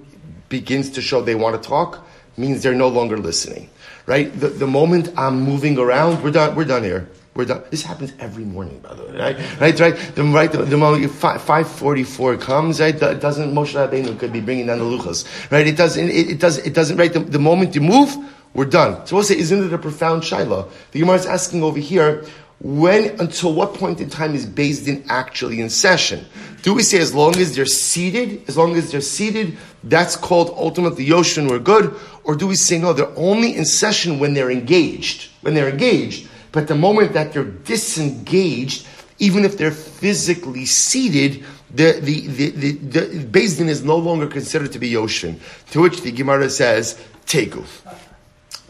begins 0.49 0.89
to 0.91 1.01
show 1.01 1.21
they 1.21 1.35
want 1.35 1.61
to 1.61 1.67
talk 1.67 2.05
means 2.35 2.63
they're 2.63 2.75
no 2.75 2.87
longer 2.87 3.17
listening, 3.17 3.69
right? 4.05 4.37
The, 4.37 4.47
the 4.47 4.67
moment 4.67 5.09
I'm 5.17 5.41
moving 5.41 5.77
around, 5.77 6.23
we're 6.23 6.31
done. 6.31 6.55
We're 6.55 6.65
done 6.65 6.83
here. 6.83 7.09
We're 7.33 7.45
done. 7.45 7.63
This 7.69 7.83
happens 7.83 8.11
every 8.19 8.43
morning, 8.43 8.79
by 8.79 8.93
the 8.93 9.05
way, 9.05 9.17
right? 9.17 9.37
Right, 9.61 9.79
right. 9.79 9.95
The, 10.15 10.23
right, 10.23 10.51
the, 10.51 10.63
the 10.63 10.77
moment 10.77 11.09
five 11.11 11.69
forty 11.69 12.03
four 12.03 12.35
comes, 12.35 12.81
right? 12.81 12.93
It 12.93 13.21
doesn't 13.21 13.53
Moshe 13.53 13.73
Rabbeinu 13.73 14.19
could 14.19 14.33
be 14.33 14.41
bringing 14.41 14.67
down 14.67 14.79
the 14.79 14.85
luchas, 14.85 15.49
right? 15.49 15.65
It 15.65 15.77
doesn't. 15.77 16.09
It, 16.09 16.31
it 16.31 16.39
does. 16.39 16.57
It 16.57 16.73
doesn't. 16.73 16.97
Right. 16.97 17.13
The, 17.13 17.19
the, 17.19 17.39
moment 17.39 17.73
you 17.73 17.81
move, 17.81 18.13
we're 18.53 18.65
done. 18.65 19.05
So 19.05 19.15
we'll 19.15 19.25
say, 19.25 19.37
isn't 19.37 19.63
it 19.63 19.73
a 19.73 19.77
profound 19.77 20.23
shaila? 20.23 20.69
The 20.91 20.99
Gemara 20.99 21.17
is 21.17 21.25
asking 21.25 21.63
over 21.63 21.79
here. 21.79 22.25
When, 22.59 23.19
until 23.19 23.53
what 23.53 23.73
point 23.73 24.01
in 24.01 24.09
time 24.09 24.35
is 24.35 24.45
Beis 24.45 24.85
Din 24.85 25.03
actually 25.09 25.61
in 25.61 25.69
session? 25.71 26.25
Do 26.61 26.75
we 26.75 26.83
say 26.83 26.99
as 26.99 27.11
long 27.11 27.35
as 27.37 27.55
they're 27.55 27.65
seated, 27.65 28.43
as 28.47 28.55
long 28.55 28.75
as 28.75 28.91
they're 28.91 29.01
seated, 29.01 29.57
that's 29.83 30.15
called 30.15 30.51
ultimately 30.55 31.07
Yoshin, 31.07 31.49
we're 31.49 31.57
good? 31.57 31.95
Or 32.23 32.35
do 32.35 32.45
we 32.45 32.53
say 32.53 32.77
no, 32.77 32.93
they're 32.93 33.17
only 33.17 33.55
in 33.55 33.65
session 33.65 34.19
when 34.19 34.35
they're 34.35 34.51
engaged? 34.51 35.31
When 35.41 35.55
they're 35.55 35.69
engaged, 35.69 36.29
but 36.51 36.67
the 36.67 36.75
moment 36.75 37.13
that 37.13 37.33
they're 37.33 37.45
disengaged, 37.45 38.85
even 39.17 39.43
if 39.43 39.57
they're 39.57 39.71
physically 39.71 40.65
seated, 40.65 41.43
the 41.73 41.93
the 41.99 42.27
the, 42.27 42.49
the, 42.51 42.71
the 42.73 43.25
Beis 43.25 43.57
Din 43.57 43.69
is 43.69 43.83
no 43.83 43.95
longer 43.95 44.27
considered 44.27 44.71
to 44.73 44.79
be 44.79 44.91
Yoshin. 44.91 45.39
To 45.71 45.81
which 45.81 46.01
the 46.01 46.11
Gemara 46.11 46.49
says, 46.49 47.01
Teku. 47.25 47.65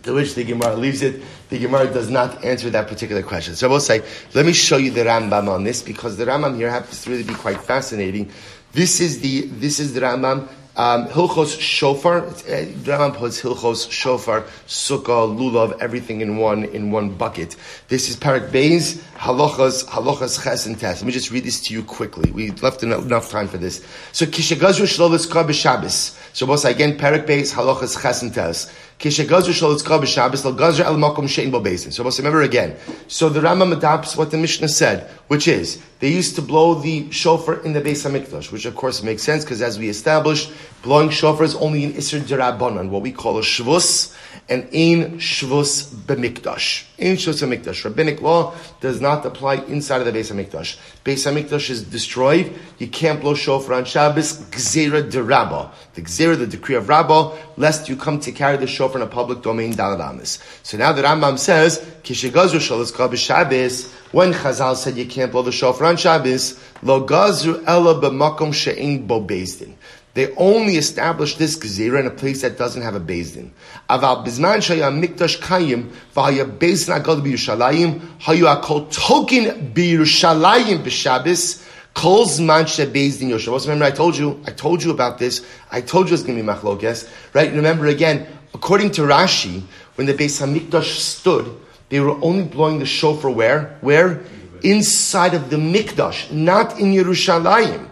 To 0.03 0.13
which 0.13 0.33
the 0.33 0.43
Gemara 0.43 0.75
leaves 0.75 1.01
it. 1.01 1.21
The 1.49 1.59
Gemara 1.59 1.91
does 1.93 2.09
not 2.09 2.43
answer 2.43 2.69
that 2.71 2.87
particular 2.87 3.21
question. 3.21 3.55
So 3.55 3.67
I 3.67 3.71
will 3.71 3.79
say, 3.79 4.03
let 4.33 4.45
me 4.45 4.53
show 4.53 4.77
you 4.77 4.89
the 4.89 5.01
Rambam 5.01 5.47
on 5.47 5.63
this 5.63 5.83
because 5.83 6.17
the 6.17 6.25
Rambam 6.25 6.55
here 6.55 6.71
happens 6.71 7.03
to 7.03 7.11
really 7.11 7.23
be 7.23 7.35
quite 7.35 7.61
fascinating. 7.61 8.31
This 8.71 8.99
is 8.99 9.19
the 9.19 9.41
this 9.41 9.79
is 9.79 9.93
the 9.93 10.01
Rambam 10.01 10.47
um, 10.77 11.07
Hilchos 11.07 11.59
Shofar, 11.59 12.19
uh, 12.19 12.29
Rambam 12.31 13.13
puts 13.15 13.41
Hilchos 13.41 13.91
Shofar, 13.91 14.43
Sukkah, 14.67 15.27
Lulav, 15.37 15.77
everything 15.81 16.21
in 16.21 16.37
one 16.37 16.63
in 16.63 16.91
one 16.91 17.13
bucket. 17.13 17.57
This 17.89 18.09
is 18.09 18.15
Parak 18.15 18.51
Beis 18.51 19.01
Halachas 19.17 19.83
Halachas 19.85 20.41
Ches 20.41 20.65
and 20.65 20.79
Tes. 20.79 21.01
Let 21.01 21.05
me 21.05 21.11
just 21.11 21.29
read 21.29 21.43
this 21.43 21.59
to 21.63 21.73
you 21.73 21.83
quickly. 21.83 22.31
We 22.31 22.51
left 22.51 22.83
enough, 22.83 23.03
enough 23.03 23.29
time 23.29 23.49
for 23.49 23.57
this. 23.57 23.85
So 24.13 24.25
Kishagazru 24.25 24.87
Shlovis 24.87 25.29
Kar 25.29 25.43
B'Shabbos. 25.43 26.17
So 26.33 26.45
once 26.45 26.63
again, 26.63 26.97
Parak 26.97 27.27
Beis 27.27 27.53
Halachas 27.53 28.01
Ches 28.01 28.21
and 28.21 28.33
Tes. 28.33 28.71
Lo 29.01 29.09
El 29.09 30.97
Shein 31.27 31.51
Bo 31.51 31.59
Beis. 31.59 31.91
So 31.91 32.03
remember 32.03 32.41
again. 32.41 32.75
So 33.07 33.29
the 33.29 33.39
Rambam 33.39 33.75
adopts 33.75 34.15
what 34.15 34.29
the 34.29 34.37
Mishnah 34.37 34.67
said, 34.67 35.09
which 35.27 35.47
is 35.47 35.81
they 35.99 36.09
used 36.09 36.35
to 36.35 36.41
blow 36.41 36.75
the 36.75 37.11
shofar 37.11 37.63
in 37.63 37.73
the 37.73 37.81
Beis 37.81 38.05
Hamikdash, 38.05 38.51
which 38.51 38.65
of 38.65 38.75
course 38.75 39.01
makes 39.01 39.23
sense 39.23 39.43
because 39.43 39.61
as 39.61 39.79
we 39.79 39.89
established, 39.89 40.51
blowing 40.83 41.09
shofar 41.09 41.45
is 41.45 41.55
only 41.55 41.83
in 41.83 41.93
Isser 41.93 42.19
Derabanan, 42.19 42.89
what 42.89 43.01
we 43.01 43.11
call 43.11 43.39
a 43.39 43.41
shvus, 43.41 44.15
and 44.51 44.63
ein 44.73 45.17
shvus 45.17 45.85
b'mikdash. 45.85 46.83
Ein 46.99 47.15
shvus 47.15 47.41
b'mikdash. 47.41 47.85
Rabbinic 47.85 48.21
law 48.21 48.53
does 48.81 48.99
not 48.99 49.25
apply 49.25 49.55
inside 49.55 50.01
of 50.01 50.05
the 50.05 50.11
Beis 50.11 50.29
Hamikdash. 50.29 50.77
Beis 51.05 51.25
Hamikdash 51.25 51.69
is 51.69 51.83
destroyed. 51.83 52.53
You 52.77 52.87
can't 52.87 53.21
blow 53.21 53.33
shofar 53.33 53.75
on 53.75 53.85
Shabbos. 53.85 54.41
Gzera 54.51 55.09
derabba. 55.09 55.71
The 55.93 56.01
gzera, 56.01 56.37
the 56.37 56.47
decree 56.47 56.75
of 56.75 56.89
Rabbah, 56.89 57.33
lest 57.55 57.87
you 57.87 57.95
come 57.95 58.19
to 58.19 58.33
carry 58.33 58.57
the 58.57 58.67
shofar 58.67 58.97
in 58.97 59.07
a 59.07 59.09
public 59.09 59.41
domain, 59.41 59.73
daladamis. 59.73 60.43
So 60.63 60.77
now 60.77 60.91
the 60.91 61.03
Rambam 61.03 61.39
says, 61.39 61.79
kishigazru 62.03 62.59
shalas 62.59 63.17
Shabbos, 63.17 63.89
when 64.11 64.33
Chazal 64.33 64.75
said 64.75 64.97
you 64.97 65.05
can't 65.05 65.31
blow 65.31 65.43
the 65.43 65.53
shofar 65.53 65.87
on 65.87 65.95
Shabbos, 65.95 66.61
lo 66.83 67.07
gazru 67.07 67.63
ella 67.65 68.01
b'makom 68.01 68.53
she'in 68.53 69.07
bo 69.07 69.21
bezdin. 69.21 69.75
They 70.13 70.33
only 70.35 70.75
established 70.75 71.39
this 71.39 71.57
gezira 71.57 72.01
in 72.01 72.07
a 72.07 72.11
place 72.11 72.41
that 72.41 72.57
doesn't 72.57 72.81
have 72.81 72.95
a 72.95 72.99
bezdin. 72.99 73.51
Aval 73.89 74.25
bizman 74.25 74.57
shaya 74.57 74.91
mikdash 74.91 75.39
kayim 75.39 75.91
v'haya 76.13 76.45
bezdin 76.57 76.99
agad 76.99 77.23
b'Yerushalayim 77.23 77.99
hayu 78.19 78.61
akol 78.61 78.91
token 78.91 79.73
b'Yerushalayim 79.73 80.83
b'Shabbos 80.83 81.65
kol 81.93 82.25
zman 82.25 82.63
shebezdin 82.63 83.29
Yoshavos. 83.29 83.63
Remember, 83.63 83.85
I 83.85 83.91
told 83.91 84.17
you, 84.17 84.41
I 84.45 84.51
told 84.51 84.83
you 84.83 84.91
about 84.91 85.17
this. 85.17 85.45
I 85.71 85.81
told 85.81 86.09
you 86.09 86.13
it's 86.13 86.23
going 86.23 86.37
to 86.37 86.43
be 86.43 86.49
machlokes, 86.49 87.09
right? 87.33 87.51
Remember 87.53 87.87
again, 87.87 88.27
according 88.53 88.91
to 88.91 89.01
Rashi, 89.03 89.61
when 89.95 90.07
the 90.07 90.13
Beis 90.13 90.41
Hamikdash 90.41 90.97
stood, 90.97 91.57
they 91.89 91.99
were 91.99 92.17
only 92.21 92.43
blowing 92.43 92.79
the 92.79 92.85
shofar 92.85 93.31
where? 93.31 93.77
Where? 93.81 94.23
Inside 94.63 95.33
of 95.33 95.49
the 95.49 95.57
Mikdash, 95.57 96.31
not 96.31 96.79
in 96.79 96.93
Yerushalayim. 96.93 97.87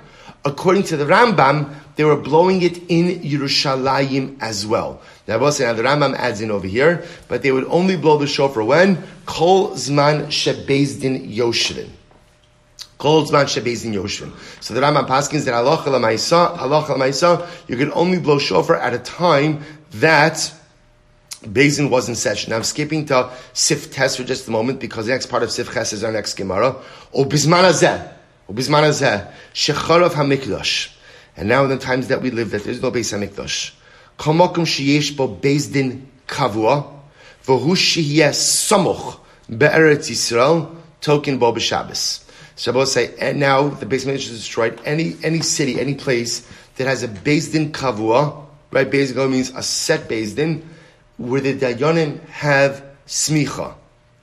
According 0.45 0.83
to 0.83 0.97
the 0.97 1.05
Rambam, 1.05 1.73
they 1.99 2.05
were 2.05 2.15
blowing 2.15 2.61
it 2.61 2.77
in 2.87 3.19
Yerushalayim 3.23 4.37
as 4.39 4.65
well. 4.65 5.01
Now, 5.27 5.33
I 5.33 5.37
will 5.37 5.51
the 5.51 5.65
Rambam 5.65 6.15
adds 6.15 6.39
in 6.39 6.49
over 6.49 6.65
here, 6.65 7.03
but 7.27 7.41
they 7.41 7.51
would 7.51 7.65
only 7.65 7.97
blow 7.97 8.17
the 8.17 8.25
shofar 8.25 8.63
when? 8.63 9.03
Kol 9.25 9.71
Zman 9.71 10.27
Shebezdin 10.27 11.29
Yoshrin. 11.35 11.89
Kol 12.97 13.25
Zman 13.25 13.47
Shebezdin 13.47 13.93
Yoshrin. 13.93 14.31
So 14.63 14.73
the 14.73 14.79
Rambam 14.79 15.09
paskins 15.09 15.43
that 15.43 15.53
halacha 15.53 15.87
l'maisa, 15.87 16.57
halacha 16.57 16.95
l'maisa, 16.95 17.45
you 17.67 17.75
can 17.75 17.91
only 17.91 18.19
blow 18.19 18.39
shofar 18.39 18.77
at 18.77 18.93
a 18.93 18.99
time 18.99 19.61
that 19.95 20.53
Bezin 21.41 21.89
was 21.89 22.07
in 22.07 22.15
session. 22.15 22.51
Now 22.51 22.55
I'm 22.55 22.63
skipping 22.63 23.07
to 23.07 23.29
Sif 23.51 23.91
Tes 23.91 24.15
for 24.15 24.23
just 24.23 24.47
a 24.47 24.51
moment 24.51 24.79
because 24.79 25.07
the 25.07 25.11
next 25.11 25.25
part 25.25 25.43
of 25.43 25.51
Sif 25.51 25.73
Ches 25.73 25.91
is 25.91 26.05
our 26.05 26.13
next 26.13 26.35
Gemara. 26.35 26.77
O 27.13 27.25
Bisman 27.25 27.65
Azeh. 27.65 28.09
O 28.47 28.53
Bisman 28.53 28.83
Azeh. 28.83 29.29
Shecharav 29.53 30.11
HaMikdash. 30.11 30.95
And 31.39 31.47
now 31.47 31.63
in 31.63 31.69
the 31.69 31.77
times 31.77 32.09
that 32.09 32.21
we 32.21 32.31
live, 32.31 32.51
that 32.51 32.65
there's 32.65 32.81
no 32.81 32.91
Beis 32.91 33.17
HaMikdash. 33.17 33.71
Kamokum 34.17 34.65
sheyesh 34.65 35.15
bo 35.15 35.29
Bezdin 35.29 36.05
Kavua. 36.27 36.85
V'hu 37.45 37.71
shiyeh 37.71 38.31
samuch 38.31 39.17
be'eretz 39.47 40.09
Yisrael. 40.09 40.75
Token 40.99 41.39
bo 41.39 41.53
b'Shabbos. 41.53 42.25
Will 42.73 42.85
say, 42.85 43.15
and 43.21 43.39
now 43.39 43.69
the 43.69 43.85
Beis 43.85 44.05
HaMikdash 44.05 44.15
is 44.15 44.31
destroyed. 44.31 44.81
Any, 44.83 45.15
any 45.23 45.39
city, 45.39 45.79
any 45.79 45.95
place 45.95 46.45
that 46.75 46.87
has 46.87 47.03
a 47.03 47.07
Bezdin 47.07 47.71
Kavua, 47.71 48.45
right? 48.71 48.91
Bezdin 48.91 49.31
means 49.31 49.51
a 49.51 49.63
set 49.63 50.09
Bezdin 50.09 50.61
where 51.15 51.39
the 51.39 51.57
Dayanim 51.57 52.19
have 52.27 52.83
smicha. 53.07 53.75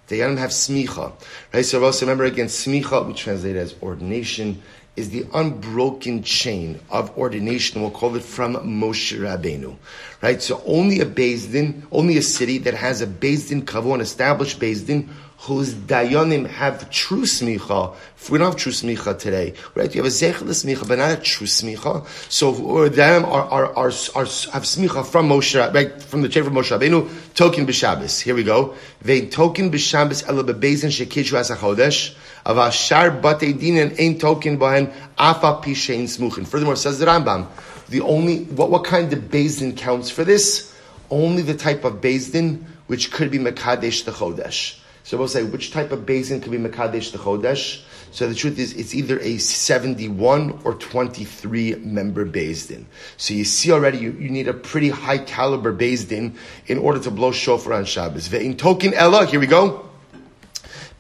Dayanim 0.09 0.37
have 0.37 0.50
smicha. 0.50 1.12
Right? 1.55 1.64
So 1.64 1.83
also 1.83 2.05
remember 2.05 2.24
again, 2.24 2.48
smicha, 2.48 3.07
we 3.07 3.14
translate 3.14 3.57
as 3.57 3.74
ordination, 3.83 4.61
is 4.96 5.11
the 5.11 5.26
unbroken 5.35 6.22
chain 6.22 6.80
of 6.90 7.16
ordination. 7.18 7.82
We'll 7.82 7.90
call 7.90 8.16
it 8.16 8.22
from 8.22 8.54
Moshe 8.54 9.16
Rabbeinu. 9.18 9.76
Right? 10.22 10.42
So 10.42 10.62
only 10.66 11.00
a 11.00 11.06
Bezdin, 11.06 11.82
only 11.92 12.16
a 12.16 12.22
city 12.22 12.59
that 12.59 12.74
has 12.74 13.02
a 13.02 13.06
Bezdin 13.06 13.62
Kavu, 13.62 13.94
an 13.94 14.00
established 14.00 14.59
Bezdin, 14.59 15.09
whose 15.40 15.74
dayanim 15.74 16.46
have 16.48 16.90
true 16.90 17.22
smicha. 17.22 17.94
If 18.16 18.30
we 18.30 18.38
don't 18.38 18.48
have 18.48 18.56
true 18.56 18.72
smicha 18.72 19.18
today, 19.18 19.54
right? 19.74 19.94
You 19.94 20.02
have 20.02 20.11
a 20.11 20.14
zechel 20.14 20.48
smicha, 20.48 20.88
but 20.88 20.98
not 20.98 21.11
a 21.11 21.16
true 21.20 21.46
smicha. 21.46 22.06
So 22.32 22.54
or 22.54 22.88
them 22.88 23.24
are, 23.24 23.44
are, 23.44 23.66
are, 23.66 23.90
have 23.90 24.64
smicha 24.64 25.06
from 25.06 25.28
Moshe, 25.28 25.72
right? 25.72 26.02
From 26.02 26.22
the 26.22 26.28
chain 26.28 26.46
of 26.46 26.52
Moshe 26.52 26.76
Rabbeinu, 26.76 27.35
token 27.35 27.66
b'Shabbos. 27.66 28.22
Here 28.22 28.35
we 28.35 28.44
go. 28.44 28.74
They 29.02 29.26
token 29.26 29.70
b'Shabbos 29.70 30.26
ela 30.26 30.42
bebezin 30.42 30.90
shekishu 30.90 31.35
as 31.35 31.50
a 31.50 31.56
chodesh. 31.56 32.14
Of 32.46 32.59
ashar 32.59 33.11
batei 33.11 33.59
din 33.59 33.76
ein 33.98 34.18
token 34.20 34.56
bahen 34.56 34.94
afa 35.18 35.61
pishein 35.61 36.04
smuchin. 36.04 36.46
Furthermore, 36.46 36.76
says 36.76 37.00
the 37.00 37.06
Rambam, 37.06 37.48
the 37.88 38.00
only 38.02 38.44
what 38.44 38.70
what 38.70 38.85
kind 38.85 39.12
of 39.12 39.18
bezin 39.18 39.76
counts 39.76 40.11
for 40.11 40.22
this? 40.22 40.72
Only 41.11 41.42
the 41.42 41.56
type 41.56 41.85
of 41.85 41.94
bezin 41.94 42.62
which 42.87 43.11
could 43.11 43.32
be 43.32 43.38
mekadesh 43.38 44.04
the 44.04 44.12
chodesh. 44.12 44.78
So 45.06 45.16
we'll 45.16 45.28
say 45.28 45.44
which 45.44 45.70
type 45.70 45.92
of 45.92 46.04
basin 46.04 46.40
could 46.40 46.50
be 46.50 46.59
Mekadesh 46.59 47.12
the 47.12 47.18
Chodesh. 47.18 47.85
So 48.11 48.28
the 48.28 48.35
truth 48.35 48.59
is, 48.59 48.72
it's 48.72 48.92
either 48.92 49.20
a 49.20 49.38
71 49.38 50.62
or 50.64 50.74
23 50.74 51.76
member 51.76 52.24
Din. 52.24 52.87
So 53.16 53.32
you 53.32 53.44
see 53.44 53.70
already, 53.70 53.98
you, 53.98 54.11
you 54.11 54.30
need 54.30 54.48
a 54.48 54.52
pretty 54.52 54.88
high 54.88 55.18
caliber 55.18 55.70
Din 55.70 56.37
in 56.66 56.78
order 56.78 56.98
to 56.98 57.12
blow 57.12 57.30
shofar 57.30 57.74
on 57.74 57.85
Shabbos. 57.85 58.32
In 58.32 58.56
token 58.56 58.94
Ella, 58.94 59.26
here 59.26 59.38
we 59.38 59.46
go. 59.46 59.88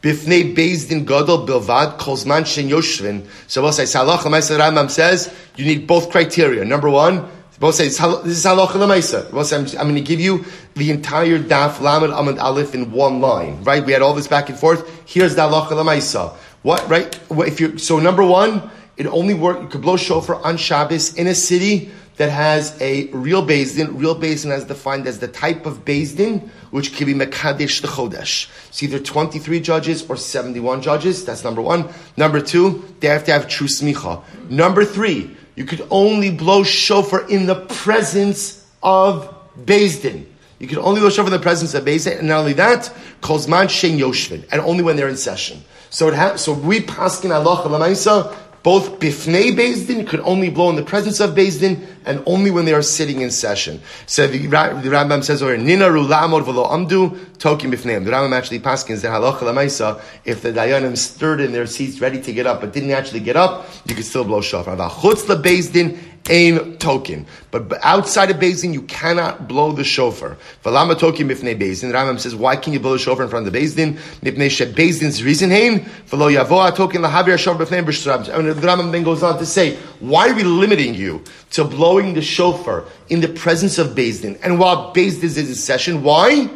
Bifnei 0.06 0.54
Din 0.88 1.04
Gadol 1.04 1.46
Bilvad 1.46 1.98
Kolzman 1.98 2.46
Shen 2.46 2.68
Yoshvin. 2.68 3.26
So 3.48 3.60
we'll 3.62 3.72
say, 3.72 3.82
Salach 3.82 4.20
Rambam 4.20 4.88
says, 4.88 5.34
you 5.56 5.64
need 5.64 5.88
both 5.88 6.10
criteria. 6.10 6.64
Number 6.64 6.88
one, 6.88 7.28
say 7.72 7.88
this 7.88 7.98
is 7.98 8.44
halacha 8.44 8.68
lemaisa. 8.68 9.28
Both 9.32 9.48
say 9.48 9.56
I'm, 9.56 9.66
I'm, 9.80 9.88
going 9.88 9.96
to 9.96 10.00
give 10.02 10.20
you 10.20 10.44
the 10.74 10.90
entire 10.92 11.40
daf 11.40 11.80
lamed 11.80 12.12
amad 12.12 12.38
aleph 12.38 12.74
in 12.74 12.92
one 12.92 13.20
line. 13.20 13.64
Right? 13.64 13.84
We 13.84 13.92
had 13.92 14.02
all 14.02 14.14
this 14.14 14.28
back 14.28 14.48
and 14.48 14.56
forth. 14.56 14.88
Here's 15.08 15.34
the 15.34 15.42
halacha 15.42 15.70
lemaisa. 15.70 16.34
What? 16.62 16.88
Right? 16.88 17.18
If 17.30 17.58
you 17.60 17.78
so 17.78 17.98
number 17.98 18.24
one, 18.24 18.70
it 18.96 19.06
only 19.06 19.34
work. 19.34 19.60
You 19.60 19.68
could 19.68 19.82
blow 19.82 19.96
shofar 19.96 20.36
on 20.44 20.56
Shabbos 20.56 21.14
in 21.14 21.26
a 21.26 21.34
city 21.34 21.90
that 22.16 22.30
has 22.30 22.76
a 22.80 23.06
real 23.08 23.44
Din. 23.44 23.96
Real 23.96 24.14
Din 24.14 24.50
as 24.50 24.64
defined 24.64 25.06
as 25.06 25.18
the 25.18 25.28
type 25.28 25.66
of 25.66 25.84
Din 25.84 26.50
which 26.70 26.94
can 26.96 27.06
be 27.06 27.14
Mekadesh 27.14 27.80
the 27.80 27.88
Chodesh. 27.88 28.48
It's 28.68 28.82
either 28.82 28.98
23 28.98 29.60
judges 29.60 30.08
or 30.08 30.16
71 30.16 30.82
judges. 30.82 31.24
That's 31.24 31.44
number 31.44 31.62
one. 31.62 31.88
Number 32.16 32.40
two, 32.40 32.84
they 33.00 33.08
have 33.08 33.24
to 33.24 33.32
have 33.32 33.48
true 33.48 33.66
smicha. 33.66 34.22
Number 34.50 34.84
three, 34.84 35.36
you 35.54 35.64
could 35.64 35.86
only 35.90 36.30
blow 36.30 36.62
shofar 36.62 37.28
in 37.28 37.46
the 37.46 37.54
presence 37.54 38.66
of 38.82 39.34
Din. 39.64 40.26
You 40.58 40.68
can 40.68 40.78
only 40.78 41.00
blow 41.00 41.10
shofar 41.10 41.26
in 41.26 41.32
the 41.32 41.42
presence 41.42 41.74
of 41.74 41.84
Din, 41.84 42.18
and 42.18 42.28
not 42.28 42.40
only 42.40 42.54
that, 42.54 42.92
Kozman 43.20 43.66
Shein 43.66 43.98
Yoshvin, 43.98 44.46
and 44.52 44.60
only 44.60 44.82
when 44.82 44.96
they're 44.96 45.08
in 45.08 45.16
session. 45.16 45.62
So 45.90 46.08
it 46.08 46.14
ha- 46.14 46.36
so 46.36 46.52
we 46.52 46.80
paskin 46.80 47.34
Allah 47.34 48.36
both 48.62 48.98
bifnei 48.98 49.86
Din 49.86 50.04
could 50.04 50.18
only 50.20 50.50
blow 50.50 50.68
in 50.70 50.76
the 50.76 50.82
presence 50.82 51.20
of 51.20 51.36
Din, 51.36 51.86
and 52.06 52.22
only 52.26 52.50
when 52.50 52.64
they 52.64 52.72
are 52.72 52.82
sitting 52.82 53.20
in 53.20 53.30
session. 53.30 53.80
So 54.06 54.26
the, 54.26 54.38
the 54.38 54.46
Rambam 54.46 55.24
says 55.24 55.42
over 55.42 55.56
Nina 55.56 55.86
Rulamod 55.86 56.44
Velo 56.44 56.66
Amdu, 56.68 57.10
tokim 57.38 57.72
b'fneim. 57.72 58.04
The 58.04 58.10
Rambam 58.12 58.32
actually 58.32 58.60
paskins 58.60 59.02
that 59.02 59.10
halacha 59.10 59.40
lemaisa, 59.40 60.00
if 60.24 60.42
the 60.42 60.52
dayanim 60.52 60.96
stirred 60.96 61.40
in 61.40 61.52
their 61.52 61.66
seats 61.66 62.00
ready 62.00 62.22
to 62.22 62.32
get 62.32 62.46
up 62.46 62.60
but 62.60 62.72
didn't 62.72 62.92
actually 62.92 63.20
get 63.20 63.36
up, 63.36 63.66
you 63.86 63.94
could 63.94 64.04
still 64.04 64.24
blow 64.24 64.40
shofar. 64.40 64.76
Chutz 64.76 65.26
lebezdin 65.26 65.98
ain 66.28 66.76
token. 66.78 67.26
But 67.50 67.72
outside 67.84 68.30
of 68.30 68.38
Bezin, 68.38 68.72
you 68.72 68.82
cannot 68.82 69.48
blow 69.48 69.72
the 69.72 69.84
shofar. 69.84 70.36
Valama 70.64 70.94
tokim 70.94 71.30
ifnei 71.30 71.58
Bezin. 71.58 71.92
Rambam 71.92 72.18
says, 72.18 72.34
why 72.34 72.56
can 72.56 72.72
you 72.72 72.80
blow 72.80 72.92
the 72.92 72.98
shofar 72.98 73.24
in 73.24 73.30
front 73.30 73.46
of 73.46 73.52
the 73.52 73.58
Bezin? 73.58 73.94
Mipnei 74.20 74.50
she 74.50 74.64
Bezin's 74.66 75.22
reason 75.22 75.50
hain. 75.50 75.80
V'lo 76.08 76.34
yavoa 76.34 76.74
token 76.74 77.02
lahavir 77.02 77.38
shofar 77.38 77.64
b'fnei 77.64 77.84
b'shtrab. 77.84 78.28
And 78.28 78.48
the 78.48 78.66
Rambam 78.66 78.92
then 78.92 79.04
goes 79.04 79.22
on 79.22 79.38
to 79.38 79.46
say, 79.46 79.76
why 80.00 80.28
are 80.30 80.34
we 80.34 80.42
limiting 80.42 80.94
you 80.94 81.22
to 81.56 81.64
blowing 81.64 82.14
the 82.14 82.22
shofar 82.22 82.84
in 83.08 83.20
the 83.20 83.28
presence 83.28 83.78
of 83.78 83.88
Bezin? 83.88 84.38
And 84.42 84.58
while 84.58 84.94
Bezin 84.94 85.24
is 85.24 85.36
in 85.36 85.54
session, 85.54 86.02
why? 86.02 86.48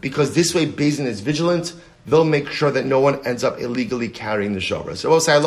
Because 0.00 0.34
this 0.34 0.54
way 0.54 0.66
Bezin 0.66 1.06
is 1.06 1.20
vigilant 1.20 1.74
they'll 2.06 2.24
make 2.24 2.50
sure 2.50 2.70
that 2.70 2.84
no 2.84 3.00
one 3.00 3.24
ends 3.26 3.44
up 3.44 3.58
illegally 3.58 4.08
carrying 4.08 4.52
the 4.52 4.60
shofar. 4.60 4.94
So 4.94 5.10
we'll 5.10 5.20
say 5.20 5.38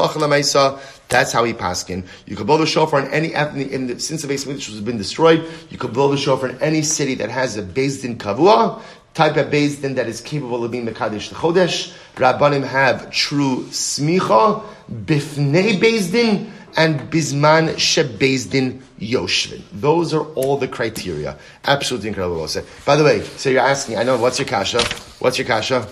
That's 1.09 1.31
how 1.31 1.43
he 1.43 1.53
paskin. 1.53 2.05
You 2.25 2.35
could 2.35 2.47
blow 2.47 2.57
the 2.57 2.65
shofar 2.65 3.01
in 3.01 3.11
any 3.11 3.33
in 3.33 3.87
the, 3.87 3.99
since 3.99 4.21
the 4.21 4.27
base 4.27 4.45
which 4.45 4.67
has 4.67 4.81
been 4.81 4.97
destroyed. 4.97 5.47
You 5.69 5.77
could 5.77 5.93
blow 5.93 6.09
the 6.09 6.17
shofar 6.17 6.49
in 6.49 6.61
any 6.61 6.81
city 6.81 7.15
that 7.15 7.29
has 7.29 7.57
a 7.57 7.63
din 7.63 8.17
kavua 8.17 8.81
type 9.13 9.37
of 9.37 9.49
din 9.51 9.95
that 9.95 10.07
is 10.07 10.21
capable 10.21 10.63
of 10.63 10.71
being 10.71 10.87
mekadesh 10.87 11.31
chodesh. 11.33 11.95
Rabbanim 12.15 12.65
have 12.65 13.11
true 13.11 13.65
smicha 13.69 14.63
bifnei 14.91 16.11
din 16.11 16.51
and 16.77 16.99
bisman 17.11 17.73
shebezdin 17.73 18.81
yoshvin. 18.99 19.61
Those 19.73 20.13
are 20.13 20.23
all 20.33 20.57
the 20.57 20.67
criteria. 20.67 21.37
Absolutely 21.65 22.09
incredible. 22.09 22.47
By 22.85 22.95
the 22.95 23.03
way, 23.03 23.21
so 23.23 23.49
you're 23.49 23.61
asking, 23.61 23.97
I 23.97 24.03
know, 24.03 24.17
what's 24.17 24.37
your 24.37 24.47
kasha? 24.47 24.81
What's 25.19 25.39
your 25.39 25.47
kasha? 25.47 25.87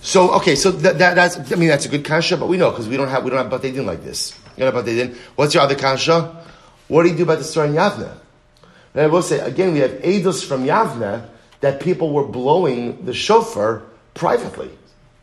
So 0.00 0.30
okay, 0.34 0.54
so 0.54 0.70
that, 0.70 0.98
that, 0.98 1.14
that's 1.16 1.52
I 1.52 1.56
mean 1.56 1.68
that's 1.68 1.84
a 1.84 1.88
good 1.88 2.04
kasha, 2.04 2.36
but 2.36 2.48
we 2.48 2.56
know 2.56 2.70
because 2.70 2.88
we 2.88 2.96
don't 2.96 3.08
have 3.08 3.24
we 3.24 3.30
don't 3.30 3.50
have 3.50 3.60
batei 3.60 3.74
din 3.74 3.86
like 3.86 4.04
this. 4.04 4.38
You 4.56 4.64
know 4.64 4.70
batei 4.70 4.96
din. 4.96 5.16
What's 5.34 5.52
your 5.52 5.64
other 5.64 5.74
kasha? 5.74 6.44
What 6.86 7.02
do 7.02 7.08
you 7.08 7.16
do 7.16 7.24
about 7.24 7.38
the 7.38 7.44
story 7.44 7.68
in 7.68 7.74
Yavne? 7.74 8.16
And 8.94 9.02
I 9.02 9.08
will 9.08 9.22
say 9.22 9.40
again, 9.40 9.72
we 9.72 9.80
have 9.80 9.90
edus 9.90 10.46
from 10.46 10.64
Yavne 10.64 11.28
that 11.60 11.80
people 11.80 12.12
were 12.12 12.24
blowing 12.24 13.04
the 13.04 13.12
shofar 13.12 13.82
privately. 14.14 14.70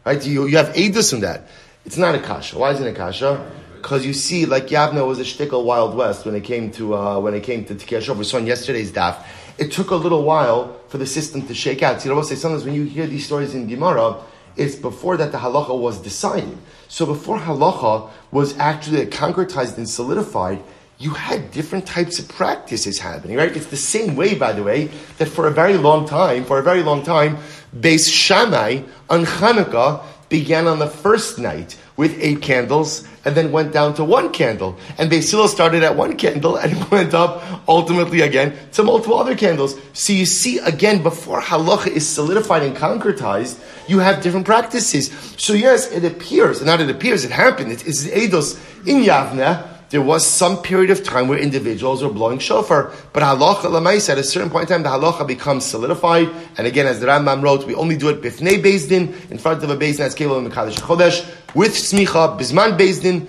Right? 0.05 0.23
You, 0.25 0.47
you 0.47 0.57
have 0.57 0.75
edus 0.75 1.13
in 1.13 1.21
that. 1.21 1.47
It's 1.85 1.97
not 1.97 2.15
a 2.15 2.19
kasha. 2.19 2.59
Why 2.59 2.71
isn't 2.71 2.85
it 2.85 2.91
a 2.91 2.93
kasha? 2.93 3.49
Because 3.83 4.05
you 4.05 4.13
see, 4.13 4.45
like 4.45 4.67
Yavne 4.67 5.05
was 5.05 5.19
a 5.19 5.23
shtickle 5.23 5.65
Wild 5.65 5.93
West 5.93 6.25
when 6.25 6.35
it 6.35 6.45
came 6.45 6.71
to 6.71 6.95
uh, 6.95 7.19
when 7.19 7.33
it 7.33 7.43
came 7.43 7.65
to 7.65 7.75
Tikei 7.75 8.01
Shofar. 8.01 8.15
We 8.15 8.23
saw 8.23 8.37
in 8.37 8.47
yesterday's 8.47 8.93
daf. 8.93 9.21
It 9.57 9.73
took 9.73 9.91
a 9.91 9.95
little 9.95 10.23
while 10.23 10.79
for 10.87 10.97
the 10.97 11.05
system 11.05 11.45
to 11.47 11.53
shake 11.53 11.83
out. 11.83 12.01
So, 12.01 12.07
know, 12.07 12.15
I 12.15 12.17
will 12.19 12.23
say 12.23 12.35
sometimes 12.35 12.63
when 12.63 12.75
you 12.75 12.85
hear 12.85 13.05
these 13.07 13.25
stories 13.25 13.53
in 13.53 13.67
Gemara, 13.67 14.21
it's 14.55 14.75
before 14.75 15.17
that 15.17 15.33
the 15.33 15.37
halacha 15.37 15.77
was 15.77 15.99
decided. 15.99 16.57
So 16.87 17.05
before 17.05 17.39
halacha 17.39 18.09
was 18.31 18.57
actually 18.57 19.05
concretized 19.07 19.75
and 19.77 19.89
solidified, 19.89 20.63
you 20.97 21.09
had 21.09 21.51
different 21.51 21.85
types 21.85 22.19
of 22.19 22.29
practices 22.29 22.99
happening, 22.99 23.35
right? 23.35 23.53
It's 23.53 23.65
the 23.65 23.75
same 23.75 24.15
way, 24.15 24.33
by 24.33 24.53
the 24.53 24.63
way, 24.63 24.91
that 25.17 25.27
for 25.27 25.47
a 25.47 25.51
very 25.51 25.75
long 25.75 26.07
time, 26.07 26.45
for 26.45 26.57
a 26.57 26.63
very 26.63 26.83
long 26.83 27.03
time, 27.03 27.37
Beis 27.75 28.09
Shammai 28.09 28.83
on 29.09 29.25
Hanukkah 29.25 30.05
began 30.33 30.65
on 30.65 30.79
the 30.79 30.87
first 30.87 31.37
night 31.37 31.77
with 31.95 32.17
eight 32.19 32.41
candles 32.41 33.07
and 33.23 33.35
then 33.35 33.51
went 33.51 33.71
down 33.71 33.93
to 33.93 34.03
one 34.03 34.33
candle. 34.33 34.75
And 34.97 35.11
Hillel 35.11 35.47
started 35.47 35.83
at 35.83 35.95
one 35.95 36.17
candle 36.17 36.55
and 36.55 36.73
went 36.91 37.13
up 37.13 37.43
ultimately 37.69 38.21
again 38.21 38.57
to 38.71 38.81
multiple 38.81 39.19
other 39.19 39.35
candles. 39.37 39.79
So 39.93 40.11
you 40.11 40.25
see 40.25 40.57
again, 40.57 41.03
before 41.03 41.39
halacha 41.39 41.89
is 41.89 42.09
solidified 42.09 42.63
and 42.63 42.75
concretized, 42.75 43.61
you 43.87 43.99
have 43.99 44.23
different 44.23 44.47
practices. 44.47 45.11
So 45.37 45.53
yes, 45.53 45.91
it 45.91 46.03
appears, 46.03 46.65
not 46.65 46.81
it 46.81 46.89
appears, 46.89 47.23
it 47.23 47.29
happened. 47.29 47.71
It 47.71 47.85
is 47.85 48.07
Eidos 48.07 48.57
in 48.87 49.03
Yavne. 49.03 49.72
There 49.93 50.01
was 50.01 50.25
some 50.25 50.63
period 50.63 50.89
of 50.89 51.03
time 51.03 51.27
where 51.27 51.37
individuals 51.37 52.01
were 52.01 52.09
blowing 52.09 52.39
shofar, 52.39 52.91
but 53.13 53.21
halacha 53.21 53.65
lamais 53.65 54.09
at 54.09 54.17
a 54.17 54.23
certain 54.23 54.49
point 54.49 54.71
in 54.71 54.81
time, 54.81 54.81
the 54.81 54.89
halacha 54.89 55.27
becomes 55.27 55.65
solidified. 55.65 56.29
And 56.57 56.65
again, 56.65 56.87
as 56.87 56.99
the 56.99 57.05
Rambam 57.05 57.43
wrote, 57.43 57.67
we 57.67 57.75
only 57.75 57.95
do 57.95 58.09
it 58.09 58.19
bifnei 58.19 58.59
bezdin 58.59 59.29
in 59.29 59.37
front 59.37 59.63
of 59.63 59.69
a 59.69 59.77
bezdin 59.77 59.99
as 59.99 60.15
kevil 60.15 60.43
mekadosh 60.49 60.79
chodesh 60.79 61.23
with 61.53 61.73
smicha 61.73 62.39
bisman 62.39 62.75
bezdin 62.75 63.27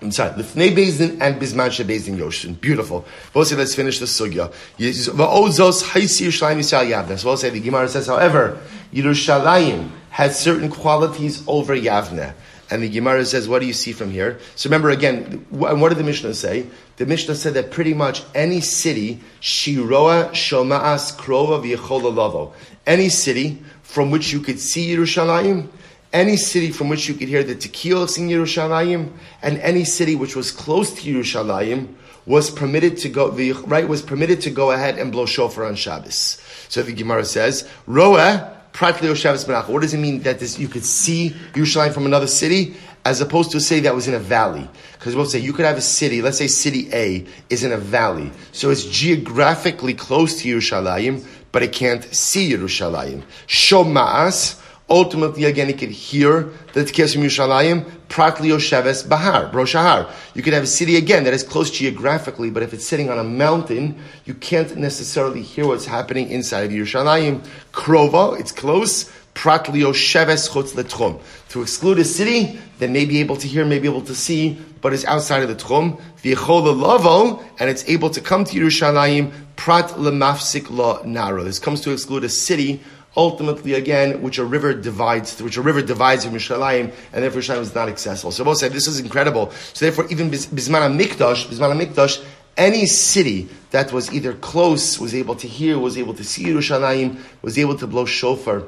I'm 0.00 0.12
sorry, 0.12 0.30
Lifnei 0.42 0.76
Bezdin 0.76 1.22
and 1.22 1.40
Bisman 1.40 1.70
Bezdin 1.86 2.18
Yoshin. 2.18 2.60
Beautiful. 2.60 3.06
We'll 3.32 3.46
say, 3.46 3.56
let's 3.56 3.74
finish 3.74 3.98
the 3.98 4.04
sugya. 4.04 4.52
Va'ozos 4.78 5.82
Haisi 5.84 6.26
Yerushalayim 6.26 6.58
Yisrael 6.58 6.90
Yavne. 6.90 7.18
So 7.18 7.28
we'll 7.28 7.38
say, 7.38 7.48
the 7.48 7.60
Gemara 7.60 7.88
says, 7.88 8.06
however, 8.06 8.60
Yerushalayim 8.92 9.88
has 10.10 10.38
certain 10.38 10.70
qualities 10.70 11.42
over 11.46 11.74
Yavne. 11.74 12.34
And 12.68 12.82
the 12.82 12.88
Gemara 12.88 13.24
says, 13.24 13.48
what 13.48 13.60
do 13.60 13.66
you 13.66 13.72
see 13.72 13.92
from 13.92 14.10
here? 14.10 14.40
So 14.56 14.68
remember 14.68 14.90
again, 14.90 15.46
what 15.50 15.88
did 15.90 15.98
the 15.98 16.04
Mishnah 16.04 16.34
say? 16.34 16.66
The 16.96 17.06
Mishnah 17.06 17.36
said 17.36 17.54
that 17.54 17.70
pretty 17.70 17.94
much 17.94 18.22
any 18.34 18.60
city, 18.60 19.20
Shiroa 19.40 20.30
Shoma'as 20.30 21.16
Krova 21.16 21.62
V'yecholalavo, 21.62 22.52
Any 22.84 23.08
city 23.08 23.62
from 23.82 24.10
which 24.10 24.32
you 24.32 24.40
could 24.40 24.58
see 24.58 24.92
Yerushalayim, 24.94 25.68
any 26.12 26.36
city 26.36 26.72
from 26.72 26.88
which 26.88 27.08
you 27.08 27.14
could 27.14 27.28
hear 27.28 27.44
the 27.44 27.54
tekios 27.54 28.18
in 28.18 28.28
Yerushalayim, 28.28 29.12
and 29.42 29.58
any 29.58 29.84
city 29.84 30.16
which 30.16 30.34
was 30.34 30.50
close 30.50 30.92
to 30.94 31.02
Yerushalayim 31.02 31.94
was 32.24 32.50
permitted 32.50 32.96
to 32.98 33.08
go. 33.08 33.30
Right 33.30 33.88
was 33.88 34.02
permitted 34.02 34.40
to 34.42 34.50
go 34.50 34.72
ahead 34.72 34.98
and 34.98 35.12
blow 35.12 35.26
shofar 35.26 35.64
on 35.64 35.76
Shabbos. 35.76 36.40
So 36.68 36.82
the 36.82 36.92
Gemara 36.92 37.24
says, 37.24 37.68
"Roa 37.86 38.55
pratlio 38.55 38.55
Shabbos 38.55 38.55
Menach." 38.55 38.55
What 38.78 39.82
does 39.82 39.94
it 39.94 39.98
mean 39.98 40.20
that 40.22 40.38
this, 40.38 40.58
you 40.58 40.68
could 40.68 40.84
see 40.84 41.30
Yerushalayim 41.54 41.92
from 41.94 42.06
another 42.06 42.26
city, 42.26 42.76
as 43.04 43.20
opposed 43.20 43.50
to 43.52 43.56
a 43.56 43.60
city 43.60 43.80
that 43.82 43.94
was 43.94 44.06
in 44.08 44.14
a 44.14 44.18
valley? 44.18 44.68
Because 44.92 45.16
we'll 45.16 45.26
say 45.26 45.38
you 45.38 45.52
could 45.52 45.64
have 45.64 45.78
a 45.78 45.82
city. 45.82 46.20
Let's 46.20 46.38
say 46.38 46.46
city 46.46 46.88
A 46.92 47.26
is 47.48 47.64
in 47.64 47.72
a 47.72 47.78
valley, 47.78 48.32
so 48.52 48.70
it's 48.70 48.84
geographically 48.84 49.94
close 49.94 50.42
to 50.42 50.48
Yerushalayim, 50.48 51.26
but 51.52 51.62
it 51.62 51.72
can't 51.72 52.04
see 52.14 52.52
Yerushalayim. 52.52 53.22
Shoma'as 53.46 54.60
Ultimately, 54.88 55.44
again, 55.44 55.66
he 55.66 55.74
could 55.74 55.90
hear 55.90 56.44
the 56.72 56.84
Tkiyas 56.84 57.16
Yerushalayim, 57.16 57.90
Pratli 58.08 58.50
Yosheves 58.50 59.08
Bahar, 59.08 59.50
Broshahar. 59.50 60.08
You 60.32 60.42
could 60.42 60.52
have 60.52 60.62
a 60.62 60.68
city 60.68 60.96
again 60.96 61.24
that 61.24 61.34
is 61.34 61.42
close 61.42 61.72
geographically, 61.72 62.50
but 62.50 62.62
if 62.62 62.72
it's 62.72 62.86
sitting 62.86 63.10
on 63.10 63.18
a 63.18 63.24
mountain, 63.24 63.98
you 64.26 64.34
can't 64.34 64.76
necessarily 64.76 65.42
hear 65.42 65.66
what's 65.66 65.86
happening 65.86 66.30
inside 66.30 66.60
of 66.60 66.70
Yerushalayim. 66.70 67.44
Krova, 67.72 68.38
it's 68.38 68.52
close. 68.52 69.10
Pratli 69.34 69.82
Yosheves 69.82 70.48
Chutz 70.50 70.74
Letchum. 70.74 71.20
To 71.48 71.62
exclude 71.62 71.98
a 71.98 72.04
city 72.04 72.58
that 72.78 72.88
may 72.88 73.04
be 73.04 73.18
able 73.18 73.36
to 73.36 73.48
hear, 73.48 73.64
may 73.64 73.80
be 73.80 73.88
able 73.88 74.02
to 74.02 74.14
see, 74.14 74.56
but 74.80 74.92
is 74.92 75.04
outside 75.04 75.42
of 75.42 75.48
the 75.48 75.56
Tchum. 75.56 76.00
V'yechola 76.22 76.80
Lavo, 76.80 77.44
and 77.58 77.68
it's 77.68 77.86
able 77.88 78.10
to 78.10 78.20
come 78.20 78.44
to 78.44 78.56
Yerushalayim, 78.56 79.32
Prat 79.56 79.88
Lemafsik 79.90 80.70
La 80.70 81.02
Naro. 81.02 81.42
This 81.42 81.58
comes 81.58 81.80
to 81.80 81.90
exclude 81.90 82.22
a 82.22 82.28
city 82.28 82.80
ultimately 83.16 83.74
again, 83.74 84.22
which 84.22 84.38
a 84.38 84.44
river 84.44 84.74
divides, 84.74 85.40
which 85.40 85.56
a 85.56 85.62
river 85.62 85.82
divides 85.82 86.24
from 86.24 86.34
Yerushalayim, 86.34 86.92
and 87.12 87.24
therefore 87.24 87.40
Yerushalayim 87.40 87.60
is 87.60 87.74
not 87.74 87.88
accessible. 87.88 88.30
So 88.30 88.44
both 88.44 88.58
said 88.58 88.72
this 88.72 88.86
is 88.86 89.00
incredible. 89.00 89.50
So 89.72 89.86
therefore, 89.86 90.06
even 90.10 90.30
Bisman 90.30 90.98
Mikdash, 91.00 91.46
Bisman 91.46 91.80
Mikdash, 91.80 92.24
any 92.56 92.86
city 92.86 93.48
that 93.70 93.92
was 93.92 94.12
either 94.12 94.32
close 94.32 94.98
was 94.98 95.14
able 95.14 95.34
to 95.36 95.46
hear, 95.46 95.78
was 95.78 95.98
able 95.98 96.14
to 96.14 96.24
see 96.24 96.44
Yerushalayim, 96.44 97.18
was 97.42 97.58
able 97.58 97.76
to 97.76 97.86
blow 97.86 98.04
shofar 98.04 98.64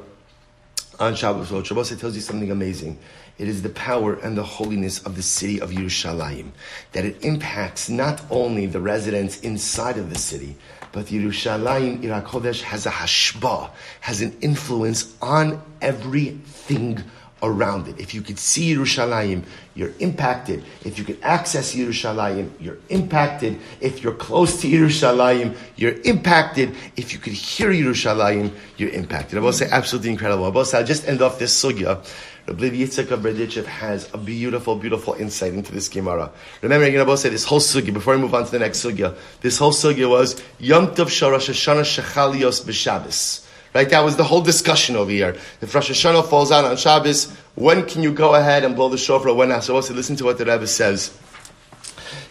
on 0.99 1.15
Shabbos. 1.15 1.49
So 1.49 1.63
Shabbos 1.63 1.95
tells 1.97 2.15
you 2.15 2.21
something 2.21 2.51
amazing. 2.51 2.99
It 3.37 3.47
is 3.47 3.61
the 3.61 3.69
power 3.69 4.15
and 4.15 4.37
the 4.37 4.43
holiness 4.43 5.01
of 5.03 5.15
the 5.15 5.23
city 5.23 5.61
of 5.61 5.71
Yerushalayim 5.71 6.51
that 6.91 7.05
it 7.05 7.23
impacts 7.23 7.89
not 7.89 8.21
only 8.29 8.65
the 8.65 8.81
residents 8.81 9.39
inside 9.39 9.97
of 9.97 10.09
the 10.09 10.17
city, 10.17 10.57
but 10.91 11.05
Yerushalayim, 11.07 12.03
Irak 12.03 12.25
Kodesh, 12.25 12.61
has 12.61 12.85
a 12.85 12.91
hashba, 12.91 13.69
has 14.01 14.21
an 14.21 14.35
influence 14.41 15.15
on 15.21 15.61
everything 15.81 17.03
around 17.41 17.87
it. 17.87 17.99
If 17.99 18.13
you 18.13 18.21
could 18.21 18.37
see 18.37 18.73
Yerushalayim, 18.73 19.43
you're 19.75 19.93
impacted. 19.99 20.63
If 20.83 20.97
you 20.97 21.05
could 21.05 21.19
access 21.21 21.73
Yerushalayim, 21.73 22.49
you're 22.59 22.79
impacted. 22.89 23.59
If 23.79 24.03
you're 24.03 24.13
close 24.13 24.61
to 24.61 24.67
Yerushalayim, 24.67 25.55
you're 25.75 25.99
impacted. 26.01 26.75
If 26.97 27.13
you 27.13 27.19
could 27.19 27.33
hear 27.33 27.71
Yerushalayim, 27.71 28.51
you're 28.77 28.89
impacted. 28.89 29.37
I 29.37 29.41
will 29.41 29.53
say 29.53 29.69
absolutely 29.71 30.11
incredible. 30.11 30.45
I 30.45 30.49
will 30.49 30.65
say, 30.65 30.79
I'll 30.79 30.85
just 30.85 31.07
end 31.07 31.21
off 31.21 31.39
this 31.39 31.63
sugya 31.63 32.03
Rabbi 32.49 32.77
Yitzchak 32.77 33.05
Berdichev 33.05 33.65
has 33.65 34.11
a 34.11 34.17
beautiful, 34.17 34.75
beautiful 34.75 35.13
insight 35.13 35.53
into 35.53 35.71
this 35.71 35.87
Gemara. 35.87 36.31
Remember, 36.63 36.85
I'm 36.85 36.93
going 36.93 37.05
to 37.05 37.17
say 37.17 37.29
this 37.29 37.45
whole 37.45 37.59
sugya 37.59 37.93
before 37.93 38.15
we 38.15 38.21
move 38.21 38.33
on 38.33 38.45
to 38.45 38.51
the 38.51 38.57
next 38.57 38.83
sugya. 38.83 39.15
This 39.41 39.59
whole 39.59 39.71
sugya 39.71 40.09
was 40.09 40.41
Yom 40.57 40.87
Tov 40.87 41.05
Sharash 41.05 41.49
Hashanah 41.49 42.01
Shechalios 42.01 42.63
B'Shabbos. 42.65 43.45
Right, 43.75 43.87
that 43.89 44.03
was 44.03 44.15
the 44.15 44.23
whole 44.23 44.41
discussion 44.41 44.95
over 44.95 45.11
here. 45.11 45.35
If 45.61 45.75
Rosh 45.75 45.91
Hashanah 45.91 46.27
falls 46.27 46.51
out 46.51 46.65
on 46.65 46.75
Shabbos, 46.75 47.31
when 47.53 47.85
can 47.85 48.01
you 48.01 48.11
go 48.11 48.33
ahead 48.33 48.63
and 48.63 48.75
blow 48.75 48.89
the 48.89 48.97
shofar? 48.97 49.31
When? 49.31 49.61
So 49.61 49.75
also 49.75 49.93
listen 49.93 50.15
to 50.15 50.25
what 50.25 50.39
the 50.39 50.45
Rebbe 50.45 50.65
says. 50.65 51.15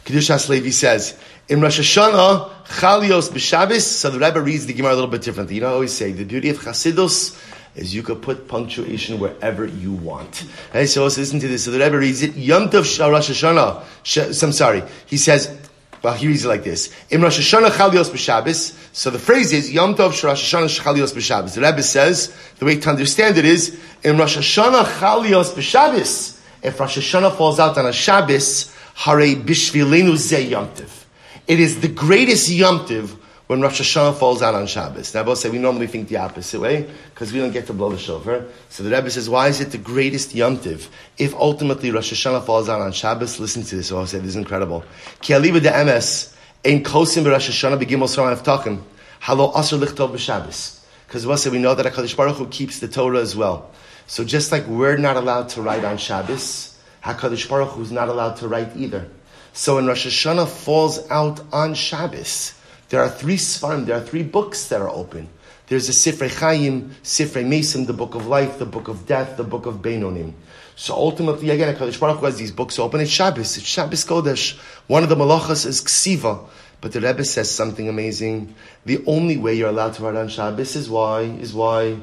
Kedushas 0.04 0.48
Levi 0.48 0.70
says, 0.70 1.16
In 1.48 1.60
Rosh 1.60 1.78
Hashanah, 1.78 2.64
Chalios 2.64 3.30
b'Shabbos, 3.30 3.82
so 3.82 4.10
the 4.10 4.18
Rebbe 4.18 4.40
reads 4.40 4.66
the 4.66 4.72
Gemara 4.72 4.94
a 4.94 4.96
little 4.96 5.10
bit 5.10 5.22
differently. 5.22 5.54
You 5.54 5.60
know, 5.60 5.68
I 5.68 5.74
always 5.74 5.92
say, 5.92 6.10
the 6.10 6.24
beauty 6.24 6.48
of 6.48 6.58
Chasidus 6.58 7.40
is 7.78 7.94
you 7.94 8.02
could 8.02 8.20
put 8.20 8.48
punctuation 8.48 9.18
wherever 9.18 9.64
you 9.64 9.92
want. 9.92 10.44
Okay, 10.70 10.86
so 10.86 11.04
let's 11.04 11.16
listen 11.16 11.40
to 11.40 11.48
this. 11.48 11.64
So 11.64 11.70
the 11.70 11.78
Rebbe 11.78 11.98
reads 11.98 12.22
it, 12.22 12.34
Yom 12.36 12.68
Tov 12.68 13.10
Rosh 13.10 13.30
Hashanah, 13.30 13.84
sh- 14.02 14.42
I'm 14.42 14.52
sorry, 14.52 14.82
he 15.06 15.16
says, 15.16 15.56
well, 16.02 16.14
he 16.14 16.28
reads 16.28 16.44
it 16.44 16.48
like 16.48 16.64
this. 16.64 16.94
In 17.10 17.22
Rosh 17.22 17.38
Hashanah 17.38 17.70
Chalios 17.70 18.10
b'Shabbos, 18.10 18.76
so 18.92 19.10
the 19.10 19.18
phrase 19.18 19.52
is, 19.52 19.70
Yom 19.70 19.94
Tov 19.94 20.22
Rosh 20.22 20.54
Hashanah 20.54 20.80
Chalios 20.80 21.12
b'Shabbos. 21.12 21.54
The 21.54 21.60
Rebbe 21.60 21.82
says, 21.82 22.36
the 22.58 22.64
way 22.64 22.78
to 22.78 22.90
understand 22.90 23.38
it 23.38 23.44
is, 23.44 23.80
in 24.02 24.18
Rosh 24.18 24.36
Hashanah 24.36 24.84
Chalios 24.84 25.52
b'Shabbos, 25.52 26.40
if 26.62 26.78
Rosh 26.78 26.98
Hashanah 26.98 27.36
falls 27.36 27.58
out 27.60 27.78
on 27.78 27.86
a 27.86 27.92
Shabbos, 27.92 28.74
Hare 28.94 29.36
Bishvilenu 29.36 30.16
Ze 30.16 30.48
Yom 30.48 30.68
Tov. 30.68 31.04
It 31.46 31.60
is 31.60 31.80
the 31.80 31.88
greatest 31.88 32.50
yomtiv 32.50 33.16
when 33.48 33.62
Rosh 33.62 33.80
Hashanah 33.80 34.18
falls 34.18 34.42
out 34.42 34.54
on 34.54 34.66
Shabbos. 34.66 35.14
Now, 35.14 35.24
both 35.24 35.38
say 35.38 35.48
we 35.48 35.58
normally 35.58 35.86
think 35.86 36.08
the 36.08 36.18
opposite 36.18 36.60
way 36.60 36.86
because 37.14 37.32
we 37.32 37.40
don't 37.40 37.50
get 37.50 37.66
to 37.68 37.72
blow 37.72 37.88
the 37.90 37.98
shofar. 37.98 38.44
So 38.68 38.82
the 38.82 38.90
Rebbe 38.94 39.10
says, 39.10 39.28
why 39.28 39.48
is 39.48 39.62
it 39.62 39.70
the 39.70 39.78
greatest 39.78 40.34
yomtiv 40.34 40.88
if 41.16 41.34
ultimately 41.34 41.90
Rosh 41.90 42.12
Hashanah 42.12 42.44
falls 42.44 42.68
out 42.68 42.82
on 42.82 42.92
Shabbos? 42.92 43.40
Listen 43.40 43.62
to 43.62 43.76
this. 43.76 43.90
I'll 43.90 44.06
say 44.06 44.18
this 44.18 44.28
is 44.28 44.36
incredible. 44.36 44.84
Ki 45.22 45.32
aliva 45.32 45.60
de 45.60 45.70
emes 45.70 46.36
ein 46.62 46.84
kosim 46.84 47.26
Rosh 47.26 47.48
Hashanah 47.48 47.82
begimel 47.82 48.06
soran 48.06 48.36
avtachim 48.36 48.82
halo 49.20 49.58
aser 49.58 49.78
lichtov 49.78 50.12
b'Shabbos. 50.12 50.84
Because 51.06 51.26
we'll 51.26 51.38
say 51.38 51.48
we 51.48 51.58
know 51.58 51.74
that 51.74 51.86
Hakadosh 51.86 52.14
Baruch 52.14 52.36
Hu 52.36 52.48
keeps 52.48 52.80
the 52.80 52.88
Torah 52.88 53.20
as 53.20 53.34
well. 53.34 53.70
So 54.06 54.24
just 54.24 54.52
like 54.52 54.66
we're 54.66 54.98
not 54.98 55.16
allowed 55.16 55.48
to 55.50 55.62
write 55.62 55.84
on 55.84 55.96
Shabbos, 55.96 56.78
Hakadosh 57.02 57.48
Baruch 57.48 57.70
Hu 57.70 57.80
is 57.80 57.90
not 57.90 58.10
allowed 58.10 58.36
to 58.36 58.48
write 58.48 58.76
either. 58.76 59.08
So 59.54 59.76
when 59.76 59.86
Rosh 59.86 60.06
Hashanah 60.06 60.48
falls 60.48 61.10
out 61.10 61.40
on 61.50 61.72
Shabbos, 61.72 62.52
there 62.88 63.02
are 63.02 63.08
three 63.08 63.36
svarim, 63.36 63.86
there 63.86 63.96
are 63.96 64.04
three 64.04 64.22
books 64.22 64.68
that 64.68 64.80
are 64.80 64.88
open. 64.88 65.28
There's 65.66 65.88
a 65.88 65.92
Sifrei 65.92 66.34
Chaim, 66.34 66.94
Sifrei 67.02 67.46
Mason, 67.46 67.84
the 67.84 67.92
book 67.92 68.14
of 68.14 68.26
life, 68.26 68.58
the 68.58 68.64
book 68.64 68.88
of 68.88 69.06
death, 69.06 69.36
the 69.36 69.44
book 69.44 69.66
of 69.66 69.76
Beinonim. 69.76 70.32
So 70.76 70.94
ultimately, 70.94 71.50
again, 71.50 71.74
HaKadosh 71.74 72.00
Baruch 72.00 72.20
Hu 72.20 72.26
has 72.26 72.38
these 72.38 72.52
books 72.52 72.78
open. 72.78 73.00
It's 73.00 73.10
Shabbos. 73.10 73.56
It's 73.56 73.66
Shabbos 73.66 74.04
Kodesh. 74.04 74.56
One 74.86 75.02
of 75.02 75.08
the 75.08 75.16
malachas 75.16 75.66
is 75.66 75.82
Ksiva. 75.82 76.48
But 76.80 76.92
the 76.92 77.00
Rebbe 77.00 77.24
says 77.24 77.50
something 77.50 77.88
amazing. 77.88 78.54
The 78.86 79.04
only 79.06 79.36
way 79.36 79.54
you're 79.54 79.68
allowed 79.68 79.94
to 79.94 80.04
write 80.04 80.14
on 80.14 80.28
Shabbos 80.28 80.76
is 80.76 80.88
why? 80.88 81.22
Is 81.22 81.52
why? 81.52 81.98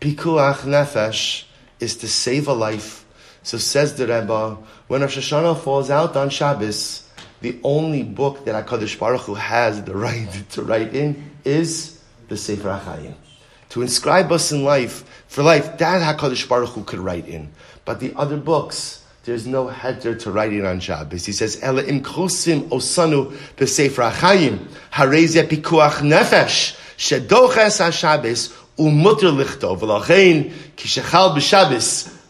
Pikuach 0.00 0.60
Nefesh 0.60 1.44
is 1.80 1.96
to 1.96 2.08
save 2.08 2.46
a 2.46 2.52
life. 2.52 3.06
So 3.42 3.56
says 3.56 3.94
the 3.94 4.06
Rebbe, 4.06 4.58
when 4.88 5.00
Rosh 5.00 5.16
Hashanah 5.16 5.60
falls 5.60 5.90
out 5.90 6.16
on 6.16 6.28
Shabbos, 6.28 7.07
the 7.40 7.58
only 7.62 8.02
book 8.02 8.44
that 8.44 8.66
HaKadosh 8.66 8.98
Baruch 8.98 9.22
Hu 9.22 9.34
has 9.34 9.82
the 9.82 9.94
right 9.94 10.28
to 10.50 10.62
write 10.62 10.94
in 10.94 11.30
is 11.44 12.02
the 12.28 12.36
Sefer 12.36 12.68
HaChaim. 12.68 13.14
To 13.70 13.82
inscribe 13.82 14.32
us 14.32 14.50
in 14.50 14.64
life, 14.64 15.04
for 15.28 15.42
life, 15.42 15.78
that 15.78 16.18
HaKadosh 16.18 16.48
Baruch 16.48 16.70
Hu 16.70 16.84
could 16.84 16.98
write 16.98 17.28
in. 17.28 17.50
But 17.84 18.00
the 18.00 18.14
other 18.16 18.36
books, 18.36 19.04
there's 19.24 19.46
no 19.46 19.68
header 19.68 20.14
to 20.14 20.30
write 20.30 20.52
in 20.52 20.64
on 20.64 20.80
Shabbos. 20.80 21.26
He 21.26 21.32
says, 21.32 21.58
Ela 21.62 21.82
im 21.84 22.02
chosim 22.02 22.68
osanu 22.70 23.32
b'sefer 23.56 24.10
HaChaim, 24.10 24.58
hareze 24.92 25.46
pikuach 25.46 26.00
nefesh, 26.00 26.76
shedoches 26.96 27.78
HaShabbos, 27.80 28.52
umutter 28.78 29.32
lichtov, 29.32 29.80
v'lachein, 29.80 30.52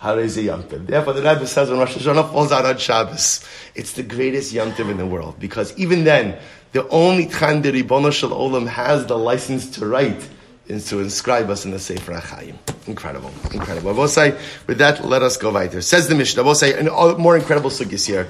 b'Shabbos, 0.00 0.44
Yom 0.44 0.62
Tov. 0.64 0.86
Therefore, 0.86 1.12
the 1.12 1.22
Rebbe 1.22 1.46
says 1.46 1.70
when 1.70 1.78
Rosh 1.78 1.96
Hashanah 1.96 2.30
falls 2.30 2.52
out 2.52 2.64
on 2.64 2.78
Shabbos, 2.78 3.44
it's 3.74 3.92
the 3.92 4.02
greatest 4.02 4.52
Yom 4.52 4.72
in 4.90 4.96
the 4.96 5.06
world. 5.06 5.40
Because 5.40 5.76
even 5.76 6.04
then, 6.04 6.38
the 6.72 6.88
only 6.88 7.26
time 7.26 7.62
the 7.62 7.72
Ribono 7.72 8.12
Shel 8.12 8.30
Olam 8.30 8.68
has 8.68 9.06
the 9.06 9.18
license 9.18 9.70
to 9.70 9.86
write 9.86 10.28
is 10.66 10.88
to 10.90 11.00
inscribe 11.00 11.50
us 11.50 11.64
in 11.64 11.70
the 11.70 11.78
Sefer 11.78 12.12
HaChaim. 12.12 12.54
Incredible, 12.86 13.32
incredible. 13.52 13.92
Avosai, 13.92 14.38
with 14.66 14.78
that, 14.78 15.04
let 15.04 15.22
us 15.22 15.36
go 15.36 15.50
weiter. 15.50 15.80
Says 15.80 16.08
the 16.08 16.14
Mishnah, 16.14 16.44
Avosai, 16.44 16.78
and 16.78 17.18
more 17.18 17.36
incredible 17.36 17.70
suggis 17.70 18.06
here. 18.06 18.28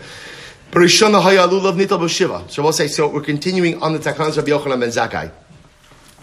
Hayalulav 0.71 1.77
Nital 1.77 1.99
B'Shiva. 1.99 2.49
So 2.51 2.71
so 2.71 3.09
we're 3.09 3.23
continuing 3.23 3.83
on 3.83 3.93
the 3.93 3.99
Takanas 3.99 4.37
Rabbi 4.37 4.51
Yochanan 4.51 4.81
Ben 4.81 4.91
Zakkai. 4.91 5.31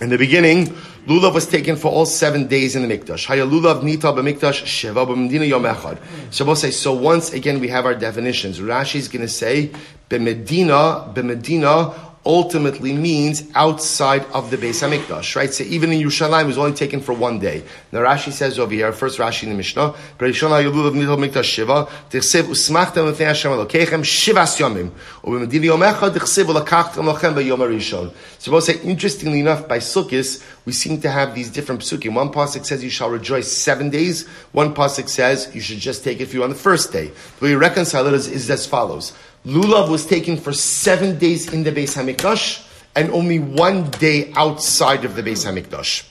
In 0.02 0.10
the 0.10 0.18
beginning, 0.18 0.68
lulav 1.08 1.34
was 1.34 1.46
taken 1.46 1.78
for 1.78 1.90
all 1.90 2.06
seven 2.06 2.48
days 2.48 2.76
in 2.76 2.86
the 2.86 2.98
mikdash. 2.98 3.26
Haya 3.28 3.46
lulav 3.46 3.82
nita 3.82 4.08
b'mikdash 4.08 4.64
sheva 4.64 5.08
b'medina 5.08 5.48
yom 5.48 5.64
echad. 5.64 6.00
Shabbos 6.32 6.60
say, 6.62 6.72
so 6.72 6.92
once 6.92 7.32
again 7.32 7.62
we 7.62 7.70
have 7.70 7.86
our 7.86 7.96
definitions. 7.96 8.60
Rashi 8.60 8.96
is 8.96 9.08
going 9.08 9.22
to 9.22 9.30
say, 9.30 9.72
b'medina, 10.10 11.14
b'medina 11.14 12.15
ultimately 12.26 12.94
means 12.94 13.44
outside 13.54 14.26
of 14.34 14.50
the 14.50 14.58
Beis 14.58 14.82
Hamikdash, 14.82 15.36
right? 15.36 15.54
So 15.54 15.64
even 15.64 15.92
in 15.92 16.02
Yerushalayim, 16.02 16.46
it 16.46 16.48
was 16.48 16.58
only 16.58 16.74
taken 16.74 17.00
for 17.02 17.14
one 17.14 17.40
day. 17.40 17.64
Now 17.92 18.00
Rashi 18.00 18.32
says 18.32 18.58
over 18.58 18.74
here, 18.74 18.92
first 18.92 19.20
Rashi 19.20 19.44
in 19.44 19.50
the 19.50 19.56
Mishnah, 19.56 19.94
Bereshona 20.18 20.64
Yelul 20.64 20.88
of 20.88 20.94
Nidal 20.94 21.18
Mikdash 21.18 21.44
Shiva, 21.44 21.88
Tichsev 22.10 22.44
Usmachtem 22.44 23.12
Lefnei 23.12 23.28
Hashem 23.28 23.52
Elokechem 23.52 24.04
Shivas 24.04 24.60
Yomim, 24.60 24.92
Ubemedini 25.24 25.66
Yom 25.66 25.82
Echad 25.82 26.14
Ulakachtem 26.14 27.14
Lochem. 27.14 28.14
So 28.40 28.52
we'll 28.52 28.62
say, 28.62 28.80
interestingly 28.82 29.42
enough, 29.42 29.68
by 29.68 29.78
Sukkot, 29.78 30.44
we 30.66 30.74
seem 30.74 31.00
to 31.02 31.10
have 31.10 31.36
these 31.36 31.50
different 31.50 31.82
psukim. 31.82 32.14
One 32.16 32.30
pasuk 32.32 32.66
says 32.66 32.84
you 32.84 32.90
shall 32.90 33.10
rejoice 33.10 33.52
seven 33.52 33.90
days. 33.90 34.28
One 34.52 34.74
pasuk 34.74 35.10
says 35.10 35.52
you 35.54 35.62
should 35.62 35.78
just 35.78 36.04
take 36.04 36.20
it 36.20 36.28
for 36.28 36.38
you 36.38 36.44
on 36.44 36.50
the 36.50 36.56
first 36.56 36.92
day. 36.92 37.12
The 37.40 37.46
way 37.46 37.50
you 37.52 37.58
reconcile 37.58 38.08
it 38.08 38.14
is, 38.14 38.28
is 38.28 38.50
as 38.50 38.66
follows. 38.66 39.14
Lulav 39.46 39.90
was 39.90 40.08
taken 40.08 40.38
for 40.38 40.54
seven 40.54 41.20
days 41.20 41.54
in 41.54 41.64
the 41.64 41.72
Beis 41.72 41.96
Hamikdash 41.96 42.66
and 42.96 43.12
only 43.12 43.38
one 43.38 43.92
day 43.92 44.34
outside 44.36 45.06
of 45.06 45.16
the 45.16 45.22
Beis 45.22 45.46
Hamikdash. 45.46 46.08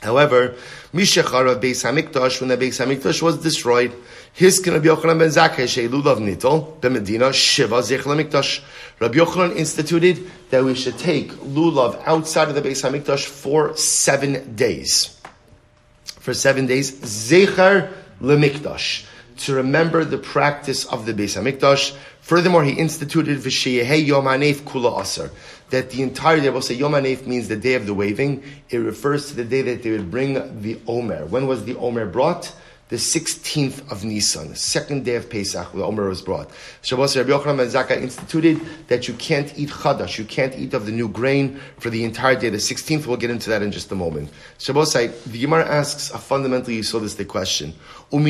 However, 0.00 0.54
Mishachar 0.94 1.50
of 1.50 1.60
Beis 1.60 1.84
Hamikdash, 1.84 2.40
when 2.40 2.48
the 2.48 2.56
Beis 2.56 2.82
Hamikdash 2.82 3.20
was 3.20 3.42
destroyed, 3.42 3.92
his 4.32 4.66
Rabbi 4.66 4.86
Yochanan 4.86 5.18
ben 5.18 5.28
Zakkai 5.28 5.68
shei 5.68 5.88
lulav 5.88 6.18
nitol 6.18 6.80
b'medina 6.80 7.34
shiva 7.34 7.82
zech 7.82 8.00
Hamikdash. 8.00 8.62
Rabbi 8.98 9.18
Yochanan 9.18 9.56
instituted 9.56 10.30
that 10.48 10.64
we 10.64 10.74
should 10.74 10.96
take 10.96 11.32
lulav 11.32 12.02
outside 12.06 12.48
of 12.48 12.54
the 12.54 12.62
Beis 12.62 12.88
Hamikdash 12.88 13.26
for 13.26 13.76
seven 13.76 14.54
days. 14.54 15.20
For 16.20 16.32
seven 16.32 16.66
days, 16.66 16.92
zecher 16.92 17.92
lemikdash 18.22 19.04
to 19.38 19.54
remember 19.54 20.04
the 20.04 20.18
practice 20.18 20.84
of 20.84 21.06
the 21.06 21.14
Beis 21.14 21.40
Hamikdash. 21.40 21.96
Furthermore, 22.28 22.62
he 22.62 22.72
instituted 22.72 23.38
v'sheyehei 23.38 24.04
yom 24.04 24.26
kula 24.26 25.00
aser 25.00 25.30
that 25.70 25.88
the 25.88 26.02
entire 26.02 26.38
day, 26.38 26.50
we'll 26.50 26.60
say 26.60 26.74
Yom 26.74 26.92
means 26.92 27.48
the 27.48 27.56
day 27.56 27.72
of 27.72 27.86
the 27.86 27.94
waving. 27.94 28.42
It 28.68 28.76
refers 28.76 29.28
to 29.28 29.34
the 29.34 29.44
day 29.44 29.62
that 29.62 29.82
they 29.82 29.92
would 29.92 30.10
bring 30.10 30.60
the 30.60 30.78
Omer. 30.86 31.24
When 31.24 31.46
was 31.46 31.64
the 31.64 31.74
Omer 31.76 32.04
brought? 32.04 32.54
The 32.88 32.96
16th 32.96 33.92
of 33.92 34.02
Nisan, 34.02 34.48
the 34.48 34.56
second 34.56 35.04
day 35.04 35.16
of 35.16 35.28
Pesach, 35.28 35.72
the 35.72 35.84
Omer 35.84 36.08
was 36.08 36.22
brought. 36.22 36.50
Shabbos 36.80 37.14
Rabbi 37.18 37.28
Yochanan 37.28 37.58
ben 37.58 37.66
Zakkai 37.66 38.00
instituted 38.00 38.62
that 38.86 39.06
you 39.06 39.12
can't 39.12 39.52
eat 39.58 39.68
chadash, 39.68 40.16
you 40.16 40.24
can't 40.24 40.54
eat 40.58 40.72
of 40.72 40.86
the 40.86 40.92
new 40.92 41.06
grain 41.06 41.60
for 41.80 41.90
the 41.90 42.02
entire 42.02 42.34
day. 42.34 42.48
The 42.48 42.56
16th, 42.56 43.06
we'll 43.06 43.18
get 43.18 43.28
into 43.28 43.50
that 43.50 43.60
in 43.60 43.72
just 43.72 43.92
a 43.92 43.94
moment. 43.94 44.30
Shabbos 44.56 44.94
the 44.94 45.38
Gemara 45.38 45.66
asks 45.68 46.10
a 46.12 46.18
fundamentally 46.18 46.80
Yisodistic 46.80 47.28
question. 47.28 47.74
What 48.08 48.24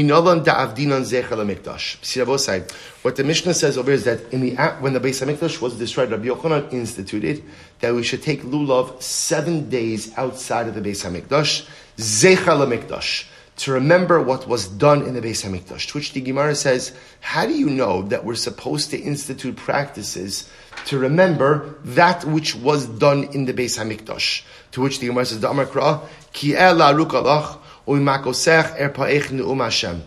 the 3.17 3.25
Mishnah 3.25 3.55
says 3.55 3.79
over 3.79 3.93
is 3.93 4.03
that 4.05 4.33
in 4.33 4.41
the 4.41 4.57
when 4.81 4.93
the 4.93 4.99
Beis 4.99 5.25
Hamikdash 5.25 5.61
was 5.61 5.79
destroyed, 5.79 6.11
Rabbi 6.11 6.27
Yochanan 6.27 6.73
instituted 6.73 7.45
that 7.79 7.95
we 7.95 8.03
should 8.03 8.25
take 8.25 8.43
lulav 8.43 9.01
seven 9.01 9.69
days 9.71 10.13
outside 10.19 10.67
of 10.67 10.75
the 10.75 10.81
Beis 10.81 11.09
Hamikdash, 11.09 11.69
zecher 11.97 12.67
mikdash 12.67 13.27
to 13.59 13.73
remember 13.73 14.23
what 14.23 14.47
was 14.47 14.69
done 14.69 15.03
in 15.03 15.15
the 15.15 15.21
Beis 15.21 15.45
Hamikdash. 15.45 15.89
To 15.89 15.99
which 15.99 16.13
the 16.13 16.21
Gemara 16.21 16.55
says, 16.55 16.93
how 17.21 17.45
do 17.45 17.53
you 17.53 17.69
know 17.69 18.03
that 18.03 18.25
we're 18.25 18.37
supposed 18.37 18.91
to 18.91 18.99
institute 18.99 19.57
practices 19.57 20.49
to 20.87 20.99
remember 20.99 21.75
that 21.85 22.25
which 22.25 22.55
was 22.55 22.87
done 22.87 23.25
in 23.35 23.47
the 23.47 23.53
Beis 23.53 23.77
Hamikdash? 23.77 24.43
To 24.73 24.81
which 24.81 25.01
the 25.01 25.09
Gemara 25.09 25.27
says, 25.27 25.41
the 25.41 25.49
Kra, 25.49 26.07
Ki 26.33 26.55
ela 26.55 26.95
rukalach 26.95 27.59
uimakosech 27.87 28.81
er 28.81 28.91
pa'ech 28.91 29.33
ne'um 29.33 29.59
Hashem. 29.59 30.05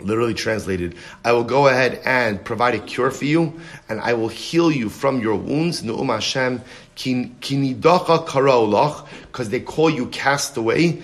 Literally 0.00 0.34
translated, 0.34 0.96
I 1.22 1.32
will 1.32 1.44
go 1.44 1.68
ahead 1.68 2.00
and 2.04 2.44
provide 2.44 2.74
a 2.74 2.80
cure 2.80 3.10
for 3.10 3.26
you, 3.26 3.60
and 3.88 4.00
I 4.00 4.14
will 4.14 4.28
heal 4.28 4.72
you 4.72 4.88
from 4.88 5.20
your 5.20 5.36
wounds. 5.36 5.82
Ne'um 5.82 6.08
Hashem, 6.08 6.62
kinidacha 6.96 9.06
because 9.26 9.50
they 9.50 9.60
call 9.60 9.90
you 9.90 10.06
cast 10.06 10.56
away. 10.56 11.02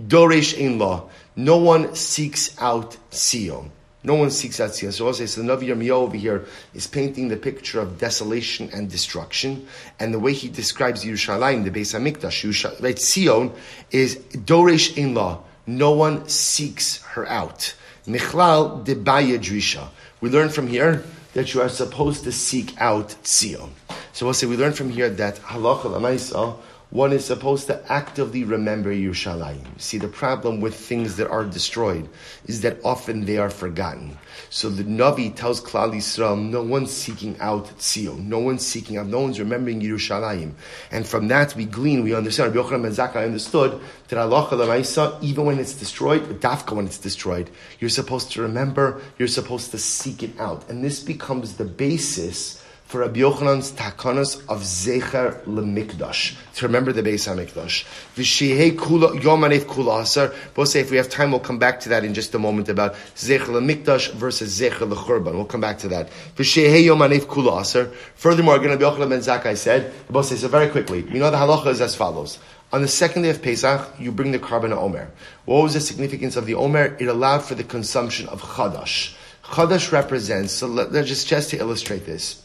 Doresh 0.00 0.56
in 0.56 0.78
law. 0.78 1.08
No 1.36 1.58
one 1.58 1.94
seeks 1.94 2.60
out 2.60 2.96
Sion. 3.10 3.70
No 4.02 4.14
one 4.16 4.30
seeks 4.30 4.60
out 4.60 4.74
Sion. 4.74 4.92
So 4.92 5.06
also, 5.06 5.24
so 5.26 5.42
the 5.42 5.48
Navi 5.48 5.68
Yirmiyahu 5.68 5.90
over 5.90 6.16
here 6.16 6.46
is 6.74 6.86
painting 6.86 7.28
the 7.28 7.36
picture 7.36 7.80
of 7.80 7.98
desolation 7.98 8.70
and 8.72 8.90
destruction. 8.90 9.66
And 9.98 10.12
the 10.12 10.18
way 10.18 10.32
he 10.32 10.48
describes 10.48 11.04
Yerushalayim, 11.04 11.64
the 11.64 11.70
Beis 11.70 11.94
Hamikdash, 11.94 12.82
right, 12.82 12.98
Sion, 12.98 13.52
is 13.90 14.16
Doresh 14.16 14.96
in 14.96 15.14
law. 15.14 15.42
No 15.66 15.92
one 15.92 16.28
seeks 16.28 17.02
her 17.02 17.26
out. 17.26 17.74
Michlal 18.06 18.84
debaya 18.84 19.38
drisha. 19.38 19.88
We 20.20 20.28
learn 20.28 20.50
from 20.50 20.66
here 20.66 21.02
that 21.32 21.52
you 21.54 21.62
are 21.62 21.68
supposed 21.68 22.24
to 22.24 22.32
seek 22.32 22.80
out 22.80 23.08
Tzion. 23.24 23.70
So 24.12 24.26
we'll 24.26 24.34
say 24.34 24.46
we 24.46 24.56
learn 24.56 24.72
from 24.72 24.90
here 24.90 25.10
that 25.10 25.36
halacha 25.36 25.84
lamaisa, 25.84 26.56
one 26.94 27.12
is 27.12 27.24
supposed 27.24 27.66
to 27.66 27.92
actively 27.92 28.44
remember 28.44 28.94
Yerushalayim. 28.94 29.80
See, 29.80 29.98
the 29.98 30.06
problem 30.06 30.60
with 30.60 30.76
things 30.76 31.16
that 31.16 31.28
are 31.28 31.44
destroyed 31.44 32.08
is 32.46 32.60
that 32.60 32.78
often 32.84 33.24
they 33.24 33.36
are 33.36 33.50
forgotten. 33.50 34.16
So 34.48 34.70
the 34.70 34.84
Navi 34.84 35.34
tells 35.34 35.60
Klal 35.60 35.92
Yisrael, 35.92 36.40
no 36.40 36.62
one's 36.62 36.92
seeking 36.92 37.36
out 37.40 37.66
Tzion, 37.78 38.26
no 38.26 38.38
one's 38.38 38.64
seeking 38.64 38.96
out, 38.96 39.08
no 39.08 39.22
one's 39.22 39.40
remembering 39.40 39.80
Yerushalayim. 39.80 40.52
And 40.92 41.04
from 41.04 41.26
that 41.28 41.56
we 41.56 41.64
glean, 41.64 42.04
we 42.04 42.14
understand, 42.14 42.54
Rabbi 42.54 42.68
Yochanan 42.68 42.94
Zakkai 42.94 43.24
understood 43.24 43.80
that 44.06 44.16
halacha 44.16 44.50
lamaisa, 44.50 45.20
even 45.20 45.46
when 45.46 45.58
it's 45.58 45.74
destroyed, 45.74 46.22
dafka 46.40 46.76
when 46.76 46.86
it's 46.86 46.98
destroyed, 46.98 47.50
you're 47.80 47.90
supposed 47.90 48.30
to 48.30 48.42
remember, 48.42 49.02
you're 49.18 49.26
supposed 49.26 49.72
to 49.72 49.78
seek 49.78 50.22
it 50.22 50.38
out. 50.38 50.70
And 50.70 50.84
this 50.84 51.00
becomes 51.00 51.54
the 51.54 51.64
basis 51.64 52.63
for 52.94 53.00
Rabbi 53.00 53.22
Yochanan's 53.22 53.72
takanos 53.72 54.36
of 54.48 54.62
Zecher 54.62 55.42
Lemikdash, 55.46 56.36
to 56.54 56.64
remember 56.64 56.92
the 56.92 57.02
Beis 57.02 57.26
HaMikdash. 57.26 57.84
V'shehei 58.14 58.76
kula, 58.76 59.20
Yom 59.20 59.40
kula 59.40 60.02
asar. 60.02 60.32
We'll 60.54 60.66
say 60.66 60.78
if 60.78 60.92
we 60.92 60.96
have 60.98 61.08
time, 61.08 61.32
we'll 61.32 61.40
come 61.40 61.58
back 61.58 61.80
to 61.80 61.88
that 61.88 62.04
in 62.04 62.14
just 62.14 62.32
a 62.36 62.38
moment 62.38 62.68
about 62.68 62.94
Zecher 63.16 63.46
Lemikdash 63.46 64.12
versus 64.12 64.60
Zecher 64.60 64.88
Lechurban. 64.88 65.34
We'll 65.34 65.44
come 65.44 65.60
back 65.60 65.78
to 65.78 65.88
that. 65.88 66.08
V'shehei 66.36 66.84
Yom 66.84 67.00
Anef 67.00 67.22
kula 67.22 67.62
asar. 67.62 67.86
Furthermore, 68.14 68.54
again, 68.54 68.78
Rabbi 68.78 68.84
Yochanan 68.84 69.08
ben 69.08 69.18
Zakkai 69.18 69.56
said, 69.56 69.92
the 70.08 70.22
say 70.22 70.36
so 70.36 70.46
very 70.46 70.68
quickly, 70.68 71.02
we 71.02 71.18
know 71.18 71.32
the 71.32 71.36
halacha 71.36 71.66
is 71.66 71.80
as 71.80 71.96
follows. 71.96 72.38
On 72.72 72.80
the 72.80 72.86
second 72.86 73.22
day 73.22 73.30
of 73.30 73.42
Pesach, 73.42 73.92
you 73.98 74.12
bring 74.12 74.30
the 74.30 74.38
korban 74.38 74.70
Omer. 74.70 75.10
What 75.46 75.64
was 75.64 75.74
the 75.74 75.80
significance 75.80 76.36
of 76.36 76.46
the 76.46 76.54
Omer? 76.54 76.96
It 77.00 77.08
allowed 77.08 77.42
for 77.42 77.56
the 77.56 77.64
consumption 77.64 78.28
of 78.28 78.40
Chadash. 78.40 79.16
Chadash 79.42 79.90
represents, 79.90 80.52
so 80.52 80.68
let, 80.68 80.92
let's 80.92 81.08
just, 81.08 81.26
just 81.26 81.50
to 81.50 81.58
illustrate 81.58 82.06
this 82.06 82.43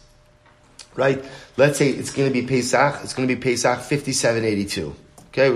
right? 0.96 1.24
Let's 1.58 1.78
say 1.78 1.90
it's 1.90 2.12
going 2.12 2.32
to 2.32 2.34
be 2.34 2.48
Pesach. 2.48 3.00
It's 3.04 3.14
going 3.14 3.28
to 3.28 3.36
be 3.36 3.42
Pesach 3.42 3.80
5782. 3.80 4.96
Okay, 5.32 5.50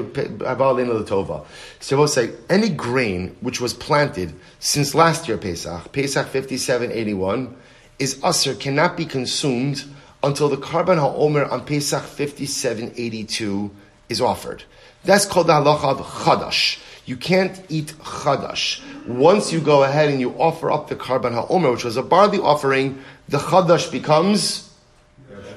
so 1.80 1.98
we'll 1.98 2.08
say 2.08 2.32
any 2.48 2.70
grain 2.70 3.36
which 3.42 3.60
was 3.60 3.74
planted 3.74 4.36
since 4.60 4.94
last 4.94 5.28
year 5.28 5.38
Pesach, 5.40 5.92
Pesach 5.92 6.28
5781, 6.28 7.56
is 7.98 8.16
usr, 8.20 8.60
cannot 8.60 8.96
be 8.96 9.06
consumed 9.06 9.84
until 10.22 10.48
the 10.48 10.58
korban 10.58 11.00
ha'omer 11.00 11.46
on 11.46 11.66
Pesach 11.66 12.04
5782 12.04 13.72
is 14.10 14.22
offered. 14.22 14.64
That's 15.06 15.26
called 15.26 15.48
the 15.48 15.54
halacha 15.54 16.00
of 16.00 16.06
chadash. 16.06 16.80
You 17.06 17.18
can't 17.18 17.60
eat 17.68 17.94
chadash. 18.00 18.80
Once 19.08 19.52
you 19.52 19.60
go 19.60 19.84
ahead 19.84 20.10
and 20.10 20.22
you 20.22 20.32
offer 20.40 20.72
up 20.72 20.88
the 20.88 20.96
korban 20.96 21.34
ha'omer, 21.34 21.72
which 21.72 21.84
was 21.84 21.98
a 21.98 22.04
barley 22.04 22.40
offering, 22.40 23.04
the 23.28 23.40
chadash 23.40 23.92
becomes 23.92 24.62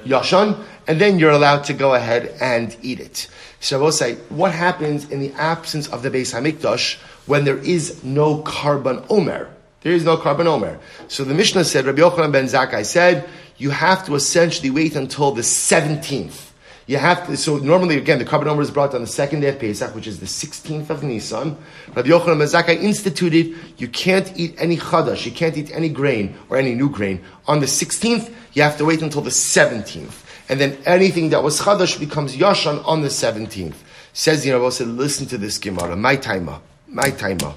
yashan, 0.05 0.63
and 0.87 1.01
then 1.01 1.19
you're 1.19 1.31
allowed 1.31 1.63
to 1.65 1.73
go 1.73 1.93
ahead 1.93 2.35
and 2.39 2.75
eat 2.81 2.99
it. 2.99 3.27
So 3.59 3.79
we'll 3.81 3.91
say, 3.91 4.15
what 4.29 4.51
happens 4.51 5.09
in 5.09 5.19
the 5.19 5.31
absence 5.33 5.87
of 5.87 6.03
the 6.03 6.11
Beis 6.11 6.33
Hamikdash 6.33 6.97
when 7.25 7.43
there 7.43 7.57
is 7.57 8.03
no 8.03 8.41
korban 8.43 9.05
omer? 9.09 9.49
There 9.81 9.93
is 9.93 10.03
no 10.03 10.17
korban 10.17 10.45
omer. 10.45 10.79
So 11.07 11.23
the 11.23 11.33
Mishnah 11.33 11.63
said, 11.63 11.85
Rabbi 11.85 12.01
Yochanan 12.01 12.31
ben 12.31 12.45
Zakkai 12.45 12.85
said, 12.85 13.27
you 13.57 13.71
have 13.71 14.05
to 14.05 14.15
essentially 14.15 14.69
wait 14.69 14.95
until 14.95 15.31
the 15.31 15.41
17th. 15.41 16.43
You 16.85 16.97
have 16.97 17.27
to, 17.27 17.35
so 17.35 17.57
normally, 17.57 17.97
again, 17.97 18.17
the 18.19 18.25
korban 18.25 18.47
omer 18.47 18.61
is 18.61 18.71
brought 18.71 18.93
on 18.93 19.01
the 19.01 19.07
second 19.07 19.41
day 19.41 19.49
of 19.49 19.59
Pesach, 19.59 19.93
which 19.93 20.07
is 20.07 20.19
the 20.19 20.25
16th 20.25 20.89
of 20.89 21.03
Nisan. 21.03 21.57
Rabbi 21.93 22.07
Yochanan 22.07 22.39
ben 22.39 22.47
Zakkai 22.47 22.81
instituted, 22.81 23.55
you 23.77 23.87
can't 23.89 24.31
eat 24.39 24.55
any 24.57 24.77
chadash, 24.77 25.25
you 25.25 25.31
can't 25.31 25.57
eat 25.57 25.71
any 25.73 25.89
grain 25.89 26.37
or 26.49 26.57
any 26.57 26.75
new 26.75 26.89
grain. 26.89 27.21
On 27.47 27.59
the 27.59 27.65
16th, 27.65 28.31
you 28.57 28.63
have 28.63 28.75
to 28.75 28.85
wait 28.85 29.03
until 29.03 29.21
the 29.21 29.29
17th. 29.29 30.23
And 30.49 30.59
then 30.59 30.79
anything 30.83 31.29
that 31.29 31.43
was 31.43 31.61
chadash 31.61 31.99
becomes 31.99 32.35
yashan 32.35 32.83
on 32.87 33.01
the 33.03 33.07
17th. 33.07 33.75
Says 34.13 34.43
the 34.43 34.51
Rabbi 34.53 34.69
said, 34.69 34.87
listen 34.87 35.27
to 35.27 35.37
this 35.37 35.59
Gemara, 35.59 35.95
my 35.95 36.15
timer, 36.15 36.59
my 36.87 37.11
timer. 37.11 37.53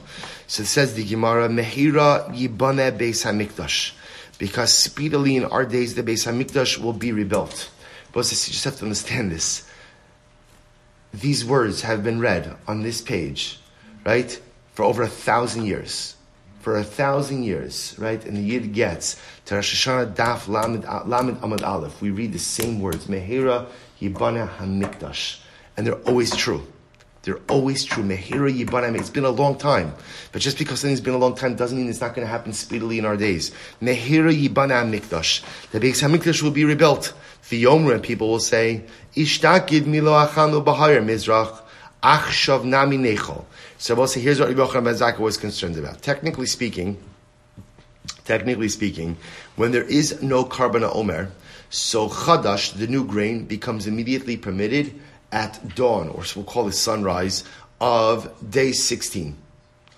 So 0.47 0.63
it 0.63 0.67
says 0.67 0.93
the 0.93 1.07
Gemara, 1.07 1.49
Mehira 1.49 2.29
Yibane 2.37 2.99
Beis 2.99 3.25
Hamikdash. 3.25 3.93
Because 4.37 4.75
speedily 4.75 5.37
in 5.37 5.47
our 5.47 5.65
days 5.65 5.95
the 5.95 6.03
Beis 6.03 6.31
Hamikdash 6.31 6.77
will 6.77 6.93
be 6.93 7.13
rebuilt. 7.13 7.71
But 8.13 8.31
you 8.31 8.37
just 8.37 8.65
have 8.65 8.77
to 8.77 8.85
understand 8.85 9.33
this. 9.33 9.67
These 11.15 11.47
words 11.47 11.81
have 11.81 12.05
been 12.05 12.21
read 12.21 12.55
on 12.69 12.83
this 12.83 13.01
page, 13.01 13.59
right, 14.05 14.39
for 14.75 14.83
over 14.83 15.03
a 15.03 15.09
thousand 15.09 15.65
years 15.65 16.17
for 16.61 16.77
a 16.77 16.85
thousand 16.85 17.43
years, 17.43 17.97
right? 17.99 18.25
And 18.25 18.37
the 18.37 18.43
Yid 18.43 18.73
gets 18.73 19.21
to 19.47 19.57
Rosh 19.57 19.87
Hashanah 19.87 20.15
Daf 20.15 20.47
Lamed, 20.47 20.85
Lamed 21.09 21.41
Amad 21.41 21.63
Aleph. 21.63 22.01
We 22.01 22.11
read 22.11 22.33
the 22.33 22.39
same 22.39 22.81
words, 22.81 23.07
Mehira 23.07 23.67
Yibana 24.01 24.49
Hamikdash. 24.57 25.41
And 25.77 25.87
they're 25.87 25.95
always 25.95 26.35
true. 26.37 26.67
They're 27.23 27.41
always 27.49 27.85
true. 27.85 28.03
Mehira 28.03 28.53
Yibana, 28.53 28.99
it's 28.99 29.11
been 29.11 29.25
a 29.25 29.31
long 29.31 29.57
time. 29.57 29.95
But 30.33 30.43
just 30.43 30.59
because 30.59 30.81
something's 30.81 31.01
been 31.01 31.15
a 31.15 31.19
long 31.19 31.35
time 31.35 31.55
doesn't 31.55 31.77
mean 31.77 31.89
it's 31.89 32.01
not 32.01 32.15
going 32.15 32.27
to 32.27 32.31
happen 32.31 32.53
speedily 32.53 32.99
in 32.99 33.05
our 33.05 33.17
days. 33.17 33.53
Mehira 33.83 34.33
Yibana 34.33 34.83
Hamikdash. 34.85 35.43
The 35.71 35.81
Beis 35.81 36.03
Hamikdash 36.03 36.43
will 36.43 36.51
be 36.51 36.65
rebuilt. 36.65 37.15
The 37.49 37.65
Yomra 37.65 38.03
people 38.03 38.29
will 38.29 38.39
say, 38.39 38.85
Ishtakid 39.17 39.87
Milo 39.87 40.13
Achanu 40.13 40.65
Mizrach, 40.65 41.63
Achshav 42.03 42.65
Nami 42.65 42.97
Nechol. 42.97 43.45
So 43.79 43.95
we'll 43.95 44.07
say 44.07 44.21
here's 44.21 44.41
what 44.41 44.49
Rabbi 44.49 44.61
Yochanan 44.61 44.85
ben 44.85 44.95
Zakkai 44.95 45.19
was 45.19 45.37
concerned 45.37 45.77
about. 45.77 46.03
Technically 46.03 46.47
speaking, 46.47 46.97
technically 48.25 48.69
speaking, 48.69 49.17
when 49.57 49.73
there 49.73 49.85
is 49.85 50.23
no 50.23 50.45
korban 50.45 50.89
omer, 50.95 51.31
so 51.69 52.09
chadash, 52.09 52.77
the 52.77 52.87
new 52.87 53.05
grain, 53.05 53.45
becomes 53.45 53.87
immediately 53.87 54.37
permitted 54.37 54.99
at 55.31 55.75
dawn, 55.75 56.09
or 56.09 56.25
we'll 56.35 56.45
call 56.45 56.69
it 56.69 56.73
sunrise, 56.73 57.45
of 57.81 58.33
day 58.51 58.73
16. 58.73 59.37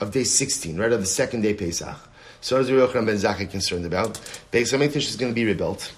Of 0.01 0.11
day 0.11 0.25
16, 0.25 0.79
right, 0.79 0.93
of 0.93 1.01
the 1.01 1.07
second 1.07 1.43
day 1.43 1.55
Pesach. 1.55 1.97
So 2.41 2.59
as 2.59 2.71
Rabbi 2.71 2.93
Yochanan 2.93 3.07
ben 3.07 3.17
Zakkai 3.17 3.51
concerned 3.51 3.87
about, 3.87 4.15
Beis 4.51 4.77
HaMikdash 4.77 5.09
is 5.09 5.17
going 5.17 5.31
to 5.31 5.35
be 5.35 5.45
rebuilt, 5.45 5.93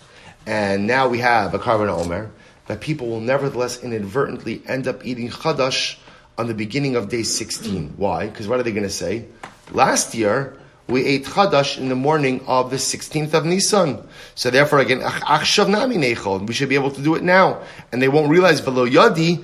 and 0.46 0.86
now 0.86 1.08
we 1.08 1.18
have 1.20 1.54
a 1.54 1.58
korban 1.58 1.88
omer, 1.88 2.30
but 2.66 2.80
people 2.80 3.08
will 3.08 3.20
nevertheless 3.20 3.82
inadvertently 3.82 4.62
end 4.66 4.88
up 4.88 5.04
eating 5.04 5.28
chadash 5.28 5.96
on 6.38 6.46
the 6.46 6.54
beginning 6.54 6.96
of 6.96 7.08
day 7.08 7.22
16. 7.22 7.94
Why? 7.96 8.26
Because 8.26 8.48
what 8.48 8.58
are 8.58 8.62
they 8.62 8.72
going 8.72 8.84
to 8.84 8.90
say? 8.90 9.26
Last 9.72 10.14
year, 10.14 10.58
we 10.86 11.04
ate 11.04 11.24
chadash 11.24 11.78
in 11.78 11.88
the 11.88 11.94
morning 11.94 12.44
of 12.46 12.70
the 12.70 12.76
16th 12.76 13.32
of 13.32 13.46
Nisan. 13.46 14.06
So 14.34 14.50
therefore, 14.50 14.80
again. 14.80 14.98
We 14.98 16.54
should 16.54 16.68
be 16.68 16.74
able 16.74 16.90
to 16.90 17.02
do 17.02 17.14
it 17.14 17.22
now. 17.22 17.62
And 17.90 18.02
they 18.02 18.08
won't 18.08 18.28
realize, 18.28 18.60
velo 18.60 18.86
yadi, 18.86 19.42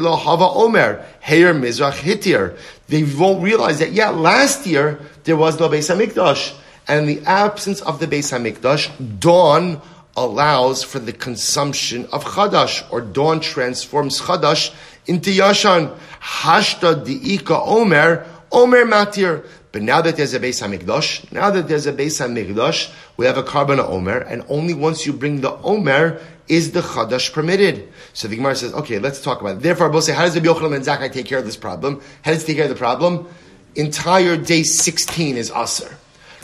lo 0.00 0.16
hava 0.16 0.44
omer, 0.44 1.04
heir 1.26 1.52
mizrach 1.52 1.98
hitir. 1.98 2.58
They 2.88 3.02
won't 3.02 3.42
realize 3.42 3.80
that, 3.80 3.92
yeah, 3.92 4.10
last 4.10 4.66
year, 4.66 5.00
there 5.24 5.36
was 5.36 5.60
no 5.60 5.68
Beis 5.68 5.94
HaMikdash. 5.94 6.56
And 6.88 7.08
the 7.08 7.20
absence 7.26 7.80
of 7.82 7.98
the 8.00 8.06
Beis 8.06 8.32
HaMikdash, 8.32 9.20
dawn 9.20 9.82
allows 10.16 10.82
for 10.82 10.98
the 10.98 11.12
consumption 11.12 12.06
of 12.06 12.24
chadash, 12.24 12.84
or 12.90 13.00
dawn 13.00 13.40
transforms 13.40 14.20
chadash 14.20 14.74
into 15.06 15.30
Yashan. 15.30 15.96
Hashta 16.20 17.04
di'ika 17.04 17.66
Omer, 17.66 18.26
Omer 18.50 18.84
Matir. 18.84 19.46
But 19.72 19.82
now 19.82 20.00
that 20.00 20.16
there's 20.16 20.32
a 20.32 20.40
Beis 20.40 20.62
HaMikdash, 20.66 21.30
now 21.32 21.50
that 21.50 21.68
there's 21.68 21.86
a 21.86 21.92
Beis 21.92 22.18
HaMikdash, 22.18 22.92
we 23.18 23.26
have 23.26 23.36
a 23.36 23.42
korban 23.42 23.78
Omer, 23.78 24.18
and 24.18 24.42
only 24.48 24.72
once 24.72 25.04
you 25.04 25.12
bring 25.12 25.42
the 25.42 25.52
Omer 25.58 26.18
is 26.48 26.72
the 26.72 26.80
Chadash 26.80 27.32
permitted. 27.32 27.88
So 28.12 28.28
the 28.28 28.36
Gemara 28.36 28.56
says, 28.56 28.72
okay, 28.72 28.98
let's 28.98 29.20
talk 29.20 29.40
about 29.40 29.56
it. 29.56 29.62
Therefore, 29.62 29.90
we'll 29.90 30.02
say, 30.02 30.14
how 30.14 30.22
does 30.22 30.34
the 30.34 30.40
Yochanan 30.40 30.76
and 30.76 30.84
Zakkai 30.84 31.12
take 31.12 31.26
care 31.26 31.38
of 31.38 31.44
this 31.44 31.56
problem? 31.56 32.00
How 32.22 32.32
does 32.32 32.44
it 32.44 32.46
take 32.46 32.56
care 32.56 32.64
of 32.64 32.70
the 32.70 32.76
problem? 32.76 33.28
Entire 33.74 34.36
day 34.36 34.62
16 34.62 35.36
is 35.36 35.50
Aser. 35.50 35.96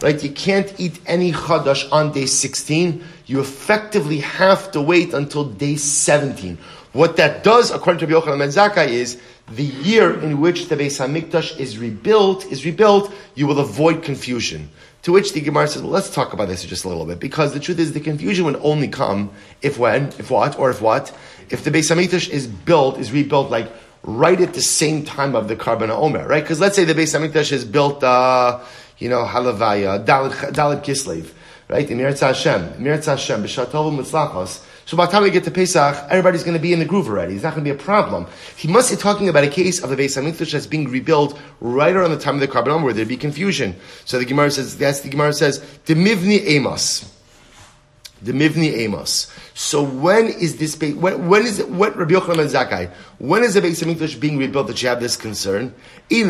Right? 0.03 0.23
You 0.23 0.31
can't 0.31 0.75
eat 0.79 0.99
any 1.07 1.33
Chadash 1.33 1.91
on 1.93 2.13
day 2.13 2.27
16. 2.27 3.05
You 3.33 3.41
effectively 3.41 4.19
have 4.19 4.73
to 4.73 4.83
wait 4.83 5.15
until 5.15 5.45
day 5.45 5.77
17. 5.77 6.59
What 6.93 7.17
that 7.17 7.43
does, 7.43 7.71
according 7.71 8.07
to 8.07 8.15
Yochanan 8.15 8.39
ben 8.39 8.51
Zakkai, 8.51 8.89
is 8.89 9.19
the 9.49 9.63
year 9.63 10.21
in 10.21 10.39
which 10.39 10.69
the 10.69 10.77
Beis 10.77 11.01
Hamikdash 11.01 11.59
is 11.59 11.79
rebuilt 11.79 12.45
is 12.53 12.67
rebuilt. 12.67 13.11
You 13.35 13.47
will 13.47 13.59
avoid 13.59 14.03
confusion. 14.03 14.69
To 15.05 15.13
which 15.13 15.33
the 15.33 15.41
Gemara 15.41 15.67
says, 15.67 15.81
well, 15.81 15.93
let's 15.93 16.15
talk 16.15 16.35
about 16.35 16.49
this 16.49 16.63
just 16.63 16.85
a 16.85 16.89
little 16.89 17.07
bit, 17.07 17.21
because 17.21 17.55
the 17.55 17.59
truth 17.59 17.79
is 17.79 17.95
the 17.95 18.01
confusion 18.01 18.45
would 18.45 18.57
only 18.57 18.89
come 18.89 19.31
if 19.63 19.79
when, 19.79 20.09
if 20.19 20.31
what, 20.31 20.59
or 20.59 20.69
if 20.69 20.83
what, 20.83 21.17
if 21.49 21.65
the 21.65 21.71
Beis 21.71 21.91
Hamikdash 21.91 22.29
is 22.29 22.47
built, 22.47 22.99
is 22.99 23.13
rebuilt 23.13 23.51
like 23.51 23.73
right 24.03 24.43
at 24.43 24.53
the 24.53 24.61
same 24.61 25.07
time 25.07 25.35
of 25.35 25.49
the 25.49 25.57
Korban 25.57 25.89
Omer, 25.89 26.29
right? 26.29 26.45
Because 26.45 26.61
let's 26.61 26.77
say 26.77 26.85
the 26.85 26.93
Beis 26.93 27.19
Hamikdash 27.19 27.51
is 27.51 27.65
built, 27.65 28.05
uh, 28.05 28.61
you 28.99 29.09
know, 29.09 29.25
Halavaya, 29.25 30.05
Dalit, 30.05 30.53
Dalit 30.53 30.85
Kislev, 30.85 31.33
right? 31.73 31.91
In 31.91 31.99
Eretz 31.99 32.21
Hashem, 32.21 32.75
in 32.75 32.85
Hashem, 32.85 33.43
B'shatov 33.43 33.97
Mitzlachos, 33.97 34.63
So 34.85 34.95
by 34.95 35.07
the 35.07 35.13
time 35.13 35.23
we 35.23 35.31
get 35.31 35.45
to 35.45 35.51
Pesach, 35.51 35.97
everybody's 36.11 36.43
going 36.43 36.57
to 36.57 36.61
be 36.61 36.75
in 36.75 36.81
the 36.81 36.85
groove 36.85 37.09
already. 37.09 37.35
It's 37.35 37.45
not 37.45 37.55
going 37.55 37.65
to 37.65 37.73
be 37.73 37.75
a 37.75 37.83
problem. 37.83 38.27
He 38.57 38.69
must 38.69 38.91
be 38.91 38.97
talking 38.97 39.31
about 39.31 39.45
a 39.45 39.49
case 39.49 39.83
of 39.83 39.89
the 39.89 39.97
Beis 39.97 40.21
Hamikdash 40.21 40.53
that's 40.53 40.67
being 40.67 40.89
rebuilt 40.89 41.39
right 41.61 41.97
around 41.97 42.11
the 42.11 42.19
time 42.19 42.35
of 42.35 42.41
the 42.43 42.49
Karban 42.49 42.83
where 42.83 42.93
there'd 42.93 43.09
be 43.09 43.17
confusion. 43.17 43.75
So 44.05 44.19
the 44.19 44.27
Gemara 44.27 44.51
says, 44.51 44.77
that's 44.77 45.01
the 45.01 45.09
Gemara 45.09 45.33
says, 45.33 45.61
the 45.87 45.95
Mivni. 45.95 47.12
The 48.23 48.33
Mivni 48.33 48.73
Amos. 48.73 49.33
So 49.55 49.83
when 49.83 50.27
is 50.27 50.57
this, 50.59 50.79
when, 50.79 51.29
when 51.29 51.45
is 51.45 51.59
it, 51.59 51.69
what 51.69 51.97
Rabbi 51.97 52.15
Yochanan 52.15 52.53
ben 52.53 52.91
when 53.19 53.43
is 53.43 53.55
the 53.55 53.61
Beis 53.61 53.83
Hamikdash 53.83 54.21
being 54.21 54.39
rebuilt 54.39 54.69
that 54.69 54.81
you 54.81 54.89
have 54.89 55.01
this 55.01 55.17
concern? 55.17 55.75
If 56.09 56.29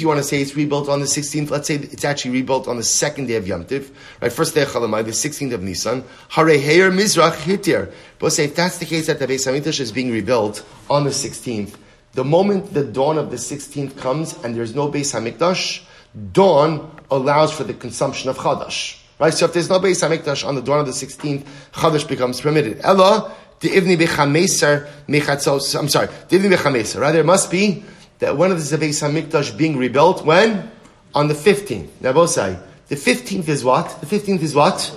you 0.00 0.08
want 0.08 0.18
to 0.18 0.24
say 0.24 0.42
it's 0.42 0.56
rebuilt 0.56 0.88
on 0.88 0.98
the 1.00 1.06
16th, 1.06 1.50
let's 1.50 1.68
say 1.68 1.76
it's 1.76 2.04
actually 2.04 2.32
rebuilt 2.32 2.66
on 2.66 2.78
the 2.78 2.82
second 2.82 3.26
day 3.26 3.36
of 3.36 3.46
Yom 3.46 3.64
Tiv, 3.64 3.96
right? 4.20 4.32
First 4.32 4.56
day 4.56 4.62
of 4.62 4.68
Chalamai, 4.68 5.04
the 5.04 5.12
16th 5.12 5.52
of 5.52 5.62
Nisan. 5.62 6.02
Mizrach 6.30 7.34
Hitir. 7.34 7.92
But 8.18 8.32
say 8.32 8.44
if 8.44 8.56
that's 8.56 8.78
the 8.78 8.86
case 8.86 9.06
that 9.06 9.20
the 9.20 9.26
Beis 9.26 9.46
Hamikdash 9.46 9.78
is 9.78 9.92
being 9.92 10.10
rebuilt 10.10 10.64
on 10.90 11.04
the 11.04 11.10
16th, 11.10 11.74
the 12.14 12.24
moment 12.24 12.74
the 12.74 12.84
dawn 12.84 13.18
of 13.18 13.30
the 13.30 13.36
16th 13.36 13.96
comes 13.98 14.36
and 14.42 14.56
there's 14.56 14.74
no 14.74 14.90
Beis 14.90 15.14
Hamikdash, 15.14 15.84
dawn 16.32 16.90
allows 17.10 17.52
for 17.52 17.62
the 17.64 17.74
consumption 17.74 18.30
of 18.30 18.38
Chadash. 18.38 19.00
Right? 19.18 19.32
So 19.32 19.46
if 19.46 19.54
there's 19.54 19.70
no 19.70 19.80
Beis 19.80 20.06
Hamikdash 20.06 20.46
on 20.46 20.54
the 20.54 20.62
dawn 20.62 20.80
of 20.80 20.86
the 20.86 20.92
16th, 20.92 21.44
Chadash 21.72 22.06
becomes 22.06 22.40
permitted. 22.40 22.80
Ella, 22.82 23.34
the 23.60 23.68
Ivni 23.70 23.96
Bechameser 23.96 24.88
I'm 25.08 25.88
sorry, 25.88 26.08
the 26.28 26.38
Ivni 26.38 26.54
Bechameser. 26.54 27.00
Right? 27.00 27.12
There 27.12 27.24
must 27.24 27.50
be 27.50 27.84
that 28.18 28.36
when 28.36 28.52
is 28.52 28.70
the 28.70 28.76
Beis 28.76 29.02
Hamikdash 29.02 29.56
being 29.56 29.76
rebuilt? 29.76 30.24
When? 30.24 30.70
On 31.14 31.28
the 31.28 31.34
15th. 31.34 31.88
Now 32.00 32.12
the 32.12 32.94
15th 32.94 33.48
is 33.48 33.64
what? 33.64 34.00
The 34.00 34.06
15th 34.06 34.42
is 34.42 34.54
what? 34.54 34.94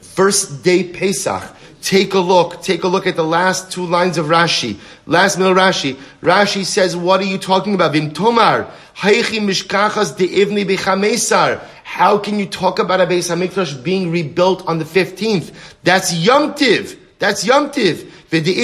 First 0.00 0.62
day 0.62 0.92
Pesach. 0.92 1.42
Take 1.80 2.14
a 2.14 2.18
look. 2.18 2.62
Take 2.62 2.84
a 2.84 2.88
look 2.88 3.06
at 3.08 3.16
the 3.16 3.24
last 3.24 3.72
two 3.72 3.84
lines 3.84 4.16
of 4.16 4.26
Rashi. 4.26 4.78
Last 5.06 5.38
middle 5.38 5.54
Rashi. 5.54 5.98
Rashi 6.20 6.64
says, 6.64 6.94
what 6.94 7.20
are 7.20 7.24
you 7.24 7.38
talking 7.38 7.74
about? 7.74 7.92
Vim 7.92 8.12
Tomar. 8.12 8.70
How 8.94 9.22
can 12.18 12.38
you 12.38 12.46
talk 12.46 12.78
about 12.78 13.00
a 13.00 13.06
Beis 13.06 13.28
Hamikdash 13.30 13.82
being 13.82 14.10
rebuilt 14.10 14.66
on 14.66 14.78
the 14.78 14.84
15th? 14.84 15.52
That's 15.82 16.14
Yom 16.14 16.54
Tiv. 16.54 16.98
That's 17.18 17.44
Yom 17.46 17.70
Tiv. 17.70 18.28
We 18.30 18.40
don't 18.40 18.54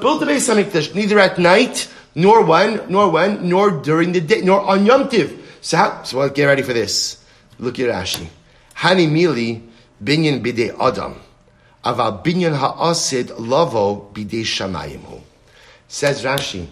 build 0.00 0.20
the 0.20 0.26
Beis 0.26 0.48
Hamikdash 0.48 0.94
neither 0.94 1.18
at 1.18 1.38
night, 1.38 1.88
nor 2.14 2.44
when, 2.44 2.80
nor 2.88 3.10
when, 3.10 3.48
nor 3.48 3.70
during 3.82 4.12
the 4.12 4.20
day, 4.20 4.40
nor 4.42 4.60
on 4.60 4.86
Yom 4.86 5.08
Tiv. 5.08 5.58
So, 5.60 5.76
how, 5.76 6.02
so 6.02 6.28
get 6.28 6.44
ready 6.44 6.62
for 6.62 6.72
this. 6.72 7.24
Look 7.58 7.78
at 7.78 7.88
Rashi. 7.88 8.26
Hani 8.76 9.08
mili 9.08 9.62
binyan 10.02 10.42
b'dei 10.44 10.76
adam. 10.78 11.20
Aval 11.84 12.24
binyan 12.24 12.56
ha'asid 12.56 13.30
lavo 13.38 14.10
b'dei 14.12 14.42
shamayim 14.42 15.20
Says 15.86 16.24
Rashi, 16.24 16.66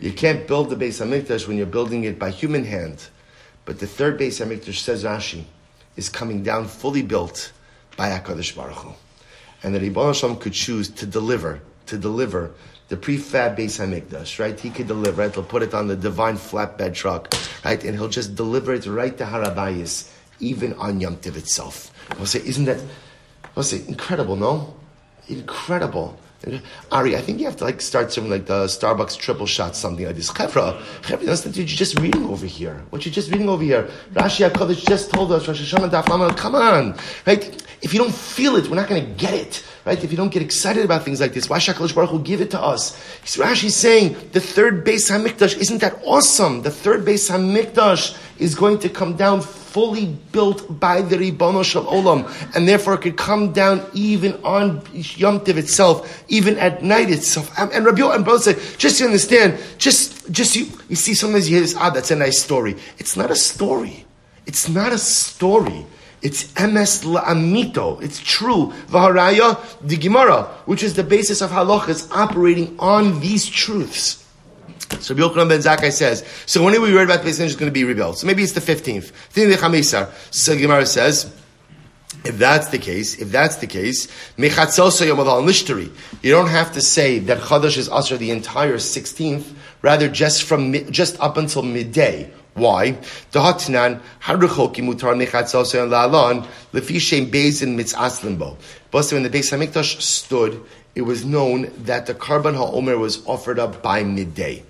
you 0.00 0.12
can't 0.12 0.46
build 0.46 0.70
the 0.70 0.76
Beis 0.76 1.04
Hamikdash 1.04 1.46
when 1.46 1.56
you're 1.56 1.66
building 1.66 2.04
it 2.04 2.18
by 2.18 2.30
human 2.30 2.64
hand. 2.64 3.08
But 3.64 3.78
the 3.78 3.86
third 3.86 4.18
Beis 4.18 4.44
Hamikdash, 4.44 4.78
says 4.78 5.04
Rashi, 5.04 5.44
is 5.96 6.08
coming 6.08 6.42
down 6.42 6.66
fully 6.66 7.02
built 7.02 7.52
by 7.96 8.08
HaKadosh 8.08 8.56
Baruch 8.56 8.76
Hu. 8.76 8.92
And 9.62 9.74
the 9.74 9.80
Ribbon 9.80 10.06
Hashem 10.06 10.36
could 10.36 10.52
choose 10.52 10.88
to 10.90 11.06
deliver, 11.06 11.60
to 11.86 11.96
deliver 11.96 12.52
the 12.88 12.96
prefab 12.96 13.56
Beis 13.56 13.78
Hamikdash, 13.78 14.38
right? 14.38 14.58
He 14.58 14.70
could 14.70 14.88
deliver 14.88 15.22
it. 15.22 15.34
He'll 15.34 15.44
put 15.44 15.62
it 15.62 15.74
on 15.74 15.88
the 15.88 15.96
divine 15.96 16.36
flatbed 16.36 16.94
truck, 16.94 17.32
right? 17.64 17.82
And 17.84 17.94
he'll 17.94 18.08
just 18.08 18.34
deliver 18.34 18.74
it 18.74 18.86
right 18.86 19.16
to 19.16 19.24
Harabayis, 19.24 20.10
even 20.40 20.74
on 20.74 21.00
Yom 21.00 21.16
Tiv 21.16 21.36
itself. 21.36 21.92
I'll 22.18 22.26
say, 22.26 22.40
isn't 22.40 22.64
that, 22.66 22.80
Say, 23.60 23.82
incredible, 23.86 24.36
no? 24.36 24.74
Incredible. 25.28 26.18
Ari, 26.92 27.16
I 27.16 27.20
think 27.20 27.38
you 27.38 27.46
have 27.46 27.56
to 27.56 27.64
like 27.64 27.80
start 27.80 28.12
something 28.12 28.30
like 28.30 28.46
the 28.46 28.66
Starbucks 28.66 29.16
triple 29.16 29.46
shot, 29.46 29.74
something 29.76 30.04
like 30.04 30.16
this. 30.16 30.30
Chevra, 30.30 30.78
Chevra, 31.02 31.24
that's 31.24 31.46
what 31.46 31.56
you're 31.56 31.66
just 31.66 31.98
reading 31.98 32.26
over 32.26 32.46
here. 32.46 32.82
What 32.90 33.06
you're 33.06 33.14
just 33.14 33.30
reading 33.30 33.48
over 33.48 33.62
here. 33.62 33.88
Rashi 34.12 34.48
HaKodesh 34.48 34.86
just 34.86 35.10
told 35.10 35.32
us, 35.32 35.48
Rosh 35.48 35.72
Hashanah 35.72 35.90
Daf 35.90 36.36
come 36.36 36.54
on. 36.54 36.98
Right? 37.26 37.62
If 37.80 37.94
you 37.94 38.00
don't 38.00 38.14
feel 38.14 38.56
it, 38.56 38.68
we're 38.68 38.76
not 38.76 38.88
going 38.88 39.04
to 39.04 39.10
get 39.12 39.34
it. 39.34 39.64
Right? 39.84 40.02
If 40.02 40.10
you 40.10 40.16
don't 40.16 40.32
get 40.32 40.42
excited 40.42 40.82
about 40.82 41.04
things 41.04 41.20
like 41.20 41.34
this, 41.34 41.50
why 41.50 41.58
Shakadosh 41.58 41.94
Baruch 41.94 42.10
will 42.10 42.18
give 42.18 42.40
it 42.40 42.50
to 42.52 42.60
us? 42.60 42.96
Rashi's 43.22 43.76
saying 43.76 44.16
the 44.32 44.40
third 44.40 44.84
Beis 44.86 45.10
Hamikdash 45.10 45.58
isn't 45.58 45.82
that 45.82 46.00
awesome? 46.04 46.62
The 46.62 46.70
third 46.70 47.04
Beis 47.04 47.30
Hamikdash 47.30 48.16
is 48.38 48.54
going 48.54 48.78
to 48.78 48.88
come 48.88 49.16
down 49.16 49.42
fully 49.42 50.06
built 50.32 50.80
by 50.80 51.02
the 51.02 51.16
Ribbono 51.16 51.64
Shel 51.64 51.84
Olam, 51.86 52.30
and 52.54 52.66
therefore 52.66 52.94
it 52.94 53.02
could 53.02 53.16
come 53.16 53.52
down 53.52 53.84
even 53.92 54.32
on 54.44 54.80
Yom 54.92 55.44
Tiv 55.44 55.58
itself, 55.58 56.24
even 56.28 56.56
at 56.58 56.82
night 56.82 57.10
itself. 57.10 57.50
And 57.58 57.84
Rabbi 57.84 58.14
and 58.14 58.24
both 58.24 58.44
say, 58.44 58.54
just 58.78 58.98
to 58.98 59.04
understand, 59.04 59.58
just 59.76 60.30
just 60.30 60.56
you, 60.56 60.66
you 60.88 60.96
see 60.96 61.12
sometimes 61.12 61.48
you 61.50 61.56
hear 61.56 61.62
this, 61.62 61.74
ah, 61.76 61.90
that's 61.90 62.10
a 62.10 62.16
nice 62.16 62.38
story. 62.40 62.76
It's 62.98 63.16
not 63.16 63.30
a 63.30 63.36
story. 63.36 64.06
It's 64.46 64.68
not 64.68 64.92
a 64.92 64.98
story. 64.98 65.84
It's 66.24 66.44
emes 66.54 67.04
la'amito. 67.04 68.02
It's 68.02 68.18
true. 68.18 68.72
Vaharaya 68.88 69.60
the 69.86 69.96
Gemara, 69.98 70.48
which 70.64 70.82
is 70.82 70.94
the 70.94 71.04
basis 71.04 71.42
of 71.42 71.50
halachas 71.50 72.10
operating 72.10 72.74
on 72.80 73.20
these 73.20 73.46
truths. 73.46 74.22
So 75.00 75.14
Yochanan 75.14 75.48
ben 75.50 75.60
Zakkai 75.60 75.92
says, 75.92 76.24
so 76.46 76.62
when 76.64 76.72
we 76.80 76.92
worried 76.92 77.10
about 77.10 77.22
the 77.22 77.28
is 77.28 77.56
going 77.56 77.70
to 77.70 77.72
be 77.72 77.84
rebuilt? 77.84 78.18
So 78.18 78.26
maybe 78.26 78.42
it's 78.42 78.52
the 78.52 78.60
15th. 78.60 79.12
So 80.30 80.56
Gemara 80.56 80.86
says, 80.86 81.30
if 82.24 82.38
that's 82.38 82.68
the 82.68 82.78
case, 82.78 83.18
if 83.18 83.30
that's 83.30 83.56
the 83.56 83.66
case, 83.66 84.08
you 84.38 84.48
don't 86.30 86.48
have 86.48 86.72
to 86.72 86.80
say 86.80 87.18
that 87.18 87.38
Chadash 87.38 87.76
is 87.76 87.88
usher 87.90 88.16
the 88.16 88.30
entire 88.30 88.76
16th, 88.76 89.52
rather 89.82 90.08
just 90.08 90.44
from 90.44 90.72
just 90.90 91.20
up 91.20 91.36
until 91.36 91.62
midday. 91.62 92.30
Why? 92.54 92.92
Dahatnan 93.32 94.00
haruchoki 94.22 94.76
mutar 94.76 95.14
mechatzosa 95.14 95.88
la'alon 95.88 96.46
lefishem 96.72 97.30
bezin 97.30 97.76
mitzaslimbo. 97.76 98.56
But 98.92 99.10
when 99.10 99.24
the 99.24 99.30
Beis 99.30 99.52
Hamikdash 99.52 100.00
stood, 100.00 100.64
it 100.94 101.02
was 101.02 101.24
known 101.24 101.72
that 101.78 102.06
the 102.06 102.14
Karban 102.14 102.54
ha'omer 102.54 102.96
was 102.96 103.26
offered 103.26 103.58
up 103.58 103.82
by 103.82 104.04
midday. 104.04 104.62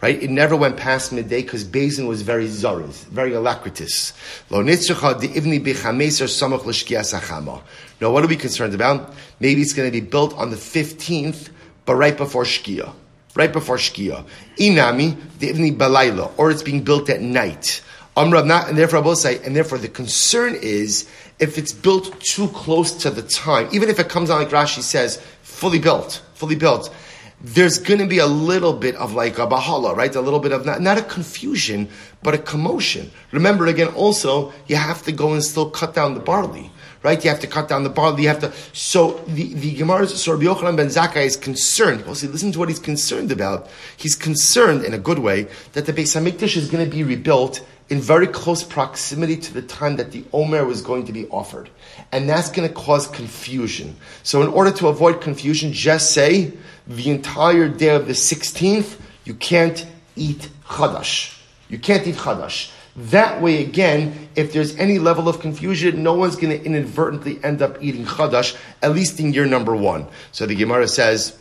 Right? 0.00 0.20
It 0.20 0.30
never 0.30 0.56
went 0.56 0.76
past 0.76 1.12
midday 1.12 1.42
because 1.42 1.64
Bezin 1.64 2.08
was 2.08 2.22
very 2.22 2.46
zariz, 2.46 3.04
very 3.06 3.32
alacritous. 3.32 4.12
Lo 4.50 4.62
nitzracha 4.62 5.20
the 5.20 5.28
ivni 5.28 5.64
bechameser 5.64 6.26
samach 6.26 6.64
l'shkias 6.64 7.62
Now, 8.00 8.10
what 8.10 8.24
are 8.24 8.28
we 8.28 8.36
concerned 8.36 8.74
about? 8.74 9.14
Maybe 9.38 9.62
it's 9.62 9.72
going 9.72 9.90
to 9.90 9.92
be 9.92 10.04
built 10.04 10.34
on 10.34 10.50
the 10.50 10.56
15th, 10.56 11.50
but 11.86 11.94
right 11.94 12.16
before 12.16 12.42
Shkia. 12.42 12.92
Right 13.34 13.52
before 13.52 13.76
Shkia. 13.76 14.26
Inami, 14.56 15.16
the 15.38 15.50
ivni 15.50 15.76
balayla, 15.76 16.32
or 16.36 16.50
it's 16.50 16.62
being 16.62 16.84
built 16.84 17.08
at 17.08 17.20
night. 17.20 17.82
Um, 18.16 18.30
Amrav 18.30 18.46
not, 18.46 18.68
and 18.68 18.76
therefore 18.76 19.00
will 19.00 19.16
say, 19.16 19.42
and 19.42 19.56
therefore 19.56 19.78
the 19.78 19.88
concern 19.88 20.54
is 20.60 21.08
if 21.38 21.56
it's 21.56 21.72
built 21.72 22.20
too 22.20 22.48
close 22.48 22.92
to 22.92 23.10
the 23.10 23.22
time, 23.22 23.68
even 23.72 23.88
if 23.88 23.98
it 23.98 24.10
comes 24.10 24.28
on 24.28 24.38
like 24.38 24.50
Rashi 24.50 24.82
says, 24.82 25.16
fully 25.42 25.78
built, 25.78 26.22
fully 26.34 26.56
built 26.56 26.94
there's 27.42 27.78
going 27.78 27.98
to 27.98 28.06
be 28.06 28.18
a 28.18 28.26
little 28.26 28.72
bit 28.72 28.94
of 28.96 29.14
like 29.14 29.38
a 29.38 29.46
bahala, 29.46 29.96
right? 29.96 30.14
A 30.14 30.20
little 30.20 30.38
bit 30.38 30.52
of 30.52 30.64
not, 30.64 30.80
not 30.80 30.96
a 30.96 31.02
confusion, 31.02 31.88
but 32.22 32.34
a 32.34 32.38
commotion. 32.38 33.10
Remember 33.32 33.66
again, 33.66 33.88
also, 33.88 34.52
you 34.68 34.76
have 34.76 35.02
to 35.02 35.12
go 35.12 35.32
and 35.32 35.42
still 35.42 35.68
cut 35.68 35.94
down 35.94 36.14
the 36.14 36.20
barley, 36.20 36.70
right? 37.02 37.22
You 37.22 37.30
have 37.30 37.40
to 37.40 37.46
cut 37.46 37.68
down 37.68 37.82
the 37.82 37.90
barley. 37.90 38.22
You 38.22 38.28
have 38.28 38.40
to. 38.40 38.52
So 38.72 39.22
the, 39.26 39.52
the 39.54 39.74
Gemara, 39.74 40.06
so 40.06 40.32
Rabbi 40.32 40.44
Yochanan 40.44 40.76
ben 40.76 40.86
Zakkai 40.86 41.24
is 41.24 41.36
concerned. 41.36 42.04
Well, 42.06 42.14
see, 42.14 42.28
listen 42.28 42.52
to 42.52 42.58
what 42.58 42.68
he's 42.68 42.78
concerned 42.78 43.32
about. 43.32 43.68
He's 43.96 44.14
concerned 44.14 44.84
in 44.84 44.94
a 44.94 44.98
good 44.98 45.18
way 45.18 45.48
that 45.72 45.86
the 45.86 45.92
Beis 45.92 46.16
Hamikdash 46.16 46.56
is 46.56 46.70
going 46.70 46.84
to 46.84 46.90
be 46.90 47.02
rebuilt 47.02 47.64
in 47.88 48.00
very 48.00 48.26
close 48.26 48.62
proximity 48.62 49.36
to 49.36 49.52
the 49.52 49.60
time 49.60 49.96
that 49.96 50.12
the 50.12 50.24
Omer 50.32 50.64
was 50.64 50.80
going 50.80 51.04
to 51.06 51.12
be 51.12 51.26
offered. 51.28 51.68
And 52.10 52.28
that's 52.28 52.50
going 52.50 52.66
to 52.66 52.74
cause 52.74 53.06
confusion. 53.06 53.96
So 54.22 54.40
in 54.40 54.48
order 54.48 54.70
to 54.72 54.88
avoid 54.88 55.20
confusion, 55.20 55.72
just 55.72 56.12
say, 56.12 56.52
the 56.86 57.10
entire 57.10 57.68
day 57.68 57.94
of 57.94 58.06
the 58.06 58.14
16th, 58.14 58.98
you 59.24 59.34
can't 59.34 59.86
eat 60.16 60.48
chadash. 60.66 61.38
You 61.68 61.78
can't 61.78 62.06
eat 62.06 62.16
chadash. 62.16 62.70
That 62.94 63.40
way, 63.40 63.62
again, 63.62 64.28
if 64.36 64.52
there's 64.52 64.76
any 64.76 64.98
level 64.98 65.28
of 65.28 65.40
confusion, 65.40 66.02
no 66.02 66.12
one's 66.12 66.36
going 66.36 66.58
to 66.58 66.62
inadvertently 66.62 67.42
end 67.42 67.62
up 67.62 67.82
eating 67.82 68.04
chadash, 68.04 68.54
at 68.82 68.92
least 68.92 69.18
in 69.18 69.32
year 69.32 69.46
number 69.46 69.74
one. 69.74 70.06
So 70.32 70.44
the 70.44 70.54
Gemara 70.54 70.86
says, 70.88 71.38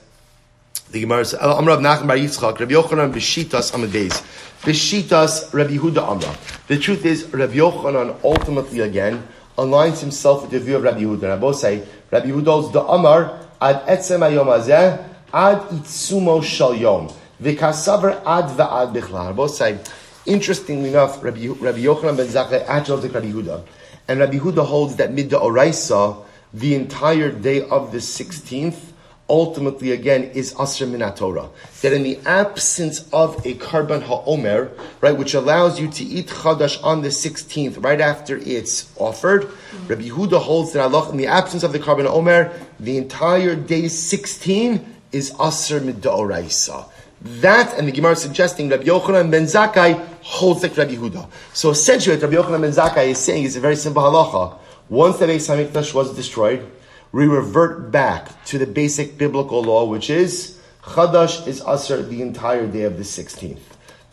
the 0.92 1.02
Gemara 1.02 1.26
says, 1.26 1.40
Bar 1.42 1.62
Yitzchak, 1.62 2.60
Rabbi 2.60 2.74
Yochanan 2.74 3.14
B'shitas 3.14 3.74
Amadeis. 3.74 4.22
B'shitas 4.62 5.54
Rabbi 5.54 5.76
Amra. 6.00 6.38
The 6.68 6.78
truth 6.80 7.06
is, 7.06 7.26
Rabbi 7.34 7.56
Yochanan 7.56 8.18
ultimately 8.24 8.80
again 8.80 9.28
aligns 9.58 10.00
himself 10.00 10.44
with 10.44 10.52
the 10.52 10.60
view 10.60 10.78
of 10.78 10.84
Rabbi 10.84 11.02
Huda. 11.02 11.34
And 11.34 11.44
I 11.44 11.52
say, 11.52 11.84
Rabbi 12.12 12.28
Huda's 12.28 12.72
the 12.72 12.82
Amar 12.82 13.40
ad 13.60 13.86
etzem 13.88 14.20
ayom 14.20 15.06
ad 15.34 15.60
itzumo 15.60 16.44
shal 16.44 16.76
yom. 16.76 17.10
V'kasaver 17.42 18.22
ad 18.26 18.58
va'ad 18.58 18.94
bichlal. 18.94 19.36
Both 19.36 19.56
say, 19.56 19.80
Interestingly 20.26 20.90
enough, 20.90 21.24
Rabbi, 21.24 21.48
Rabbi 21.48 21.80
Yochanan 21.80 22.18
ben 22.18 22.28
Zakkai 22.28 22.66
actually 22.68 23.04
like 23.04 23.14
Rabbi 23.16 23.32
Huda. 23.32 23.66
And 24.08 24.20
Rabbi 24.20 24.38
Huda 24.38 24.66
holds 24.66 24.98
that 24.98 25.12
midda 25.12 25.42
oraisa, 25.42 26.24
the 26.54 26.76
entire 26.76 27.32
day 27.32 27.68
of 27.68 27.92
the 27.92 27.98
16th, 27.98 28.92
ultimately 29.30 29.92
again 29.92 30.26
is 30.36 30.54
Asr 30.56 30.88
Minat 30.88 31.16
Torah. 31.16 31.50
That 31.82 31.94
in 31.94 32.04
the 32.04 32.20
absence 32.26 33.10
of 33.12 33.38
a 33.46 33.56
Karban 33.56 34.04
Ha'omer, 34.04 34.72
right, 35.00 35.18
which 35.18 35.34
allows 35.34 35.80
you 35.80 35.90
to 35.90 36.04
eat 36.04 36.28
Chadash 36.28 36.84
on 36.84 37.02
the 37.02 37.08
16th, 37.08 37.84
right 37.84 38.02
after 38.02 38.38
it's 38.38 38.92
offered, 38.98 39.50
Rabbi 39.88 40.04
Yehuda 40.10 40.40
holds 40.40 40.74
that 40.74 40.84
Allah, 40.84 41.10
in 41.10 41.18
the 41.18 41.28
absence 41.28 41.64
of 41.64 41.72
the 41.72 41.80
Karban 41.80 42.06
Ha'omer, 42.06 42.52
the 42.80 42.98
entire 42.98 43.56
day 43.56 43.88
16 43.88 44.96
is 45.12 45.32
Asr 45.32 45.80
Midaoraisa. 45.80 46.90
That 47.24 47.78
and 47.78 47.88
the 47.88 47.92
Gemara 47.92 48.14
is 48.14 48.22
suggesting 48.22 48.70
Rabbi 48.70 48.86
Yochanan 48.86 49.30
ben 49.30 49.44
Zakkai 49.44 50.00
holds 50.24 50.64
like 50.64 50.76
Rabbi 50.76 50.96
Yehuda. 50.96 51.30
So 51.54 51.70
essentially 51.70 52.16
what 52.16 52.24
Rabbi 52.24 52.36
Yochanan 52.36 52.62
ben 52.62 52.72
Zakkai 52.72 53.10
is 53.10 53.20
saying 53.20 53.44
is 53.44 53.56
a 53.56 53.60
very 53.60 53.76
simple 53.76 54.02
halacha. 54.02 54.58
Once 54.90 55.20
the 55.20 55.28
Beis 55.28 55.48
HaMikdash 55.48 55.94
was 55.94 56.16
destroyed, 56.16 56.68
we 57.12 57.28
revert 57.28 57.92
back 57.92 58.44
to 58.46 58.58
the 58.58 58.66
basic 58.66 59.18
biblical 59.18 59.62
law, 59.62 59.86
which 59.86 60.10
is 60.10 60.60
Chadash 60.82 61.48
is 61.48 61.62
Asr 61.62 62.10
the 62.10 62.24
entire 62.24 62.66
day 62.66 62.84
of 62.84 62.98
the 62.98 63.04
16th. 63.04 63.60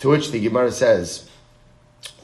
To 0.00 0.10
which 0.10 0.30
the 0.30 0.40
Gemara 0.40 0.70
says, 0.70 1.28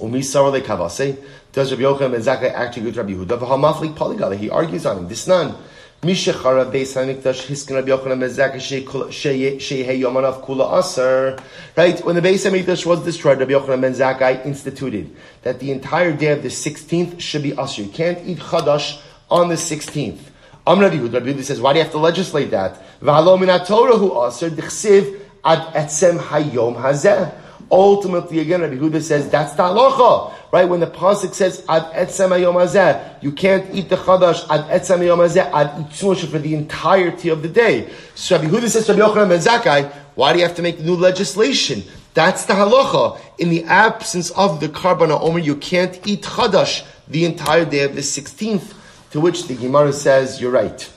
Umi 0.01 0.21
Kavase, 0.21 1.25
does 1.53 1.73
Rabbi 1.73 1.83
Yochanan 1.83 2.13
ben 2.13 2.21
Zakkai 2.21 2.53
actually 2.53 2.91
go 2.91 3.03
to 3.03 3.03
Rabbi 3.03 3.47
poligala, 3.95 4.37
he 4.37 4.51
argues 4.51 4.85
on 4.85 4.99
him. 4.99 5.09
This 5.09 5.27
none. 5.27 5.57
Mishachara 6.05 6.71
Beis 6.71 6.93
Hamikdash 6.93 7.47
Hiskin 7.47 7.77
Rabbi 7.77 7.89
Yochanan 7.89 8.21
ben 8.21 8.29
Zakkai 8.29 8.61
Shehei 9.09 9.99
Yomanav 9.99 10.45
Kula 10.45 10.71
Asr. 10.71 11.41
Right, 11.75 12.05
when 12.05 12.15
the 12.15 12.21
Beis 12.21 12.45
Hamikdash 12.45 12.85
was 12.85 13.03
destroyed, 13.03 13.39
Rabbi 13.39 13.53
Yochanan 13.53 13.81
ben 13.81 13.95
Zakkai 13.95 14.45
instituted 14.45 15.17
that 15.41 15.61
the 15.61 15.73
entire 15.73 16.13
day 16.13 16.33
of 16.33 16.43
the 16.43 16.51
16th 16.51 17.19
should 17.21 17.43
be 17.43 17.53
Asr. 17.53 17.87
You 17.87 17.91
can't 17.91 18.19
eat 18.27 18.37
Chadash 18.37 19.01
on 19.31 19.49
the 19.49 19.55
16th. 19.55 20.19
Am 20.67 20.79
Rabbi 20.79 20.97
Yehuda. 20.97 21.27
Rabbi 21.27 21.41
says, 21.41 21.59
why 21.59 21.73
do 21.73 21.79
you 21.79 21.85
have 21.85 21.93
to 21.93 21.99
legislate 21.99 22.51
that? 22.51 22.83
V'halo 23.01 23.41
min 23.41 23.49
hu 23.49 24.27
aser 24.27 24.51
d'chsiv 24.51 25.23
ad 25.43 25.73
etzem 25.73 26.19
hayom 26.19 26.77
hazeh. 26.77 27.33
Ultimately, 27.71 28.41
again, 28.41 28.61
Rabbi 28.61 28.75
Yehuda 28.75 29.03
says 29.03 29.29
that's 29.31 29.55
the 29.55 29.63
halacha, 29.63 30.33
right? 30.53 30.69
When 30.69 30.81
the 30.81 30.87
pasuk 30.87 31.35
says 31.35 31.65
ad 31.69 31.85
etzem 31.93 32.31
hazeh, 32.31 33.23
you 33.23 33.33
can't 33.33 33.75
eat 33.75 33.89
the 33.89 33.97
chadash 33.97 34.45
ad 34.51 34.69
etzem 34.71 35.01
hazeh 35.01 35.51
ad 35.53 35.71
itzmush 35.87 36.29
for 36.29 36.39
the 36.39 36.55
entirety 36.55 37.31
of 37.31 37.43
the 37.43 37.49
day. 37.49 37.91
So 38.15 38.37
Rabbi 38.37 38.51
Yehuda 38.51 38.69
says 38.69 38.89
Rabbi 38.89 39.01
Yochanan 39.01 39.29
ben 39.29 39.41
Zakkai, 39.41 39.93
why 40.15 40.33
do 40.33 40.39
you 40.39 40.45
have 40.47 40.57
to 40.57 40.63
make 40.63 40.81
new 40.81 40.95
legislation? 40.95 41.83
That's 42.13 42.45
the 42.45 42.55
halacha. 42.55 43.19
In 43.39 43.51
the 43.51 43.65
absence 43.65 44.31
of 44.31 44.61
the 44.61 44.69
karban 44.69 45.11
omer, 45.11 45.41
you 45.41 45.57
can't 45.57 45.99
eat 46.07 46.23
chadash 46.23 46.87
the 47.09 47.25
entire 47.25 47.65
day 47.65 47.83
of 47.83 47.95
the 47.95 48.03
16th. 48.03 48.75
To 49.11 49.21
which 49.21 49.47
the 49.47 49.55
Gemara 49.55 49.93
says, 49.93 50.41
you're 50.41 50.51
right. 50.51 50.91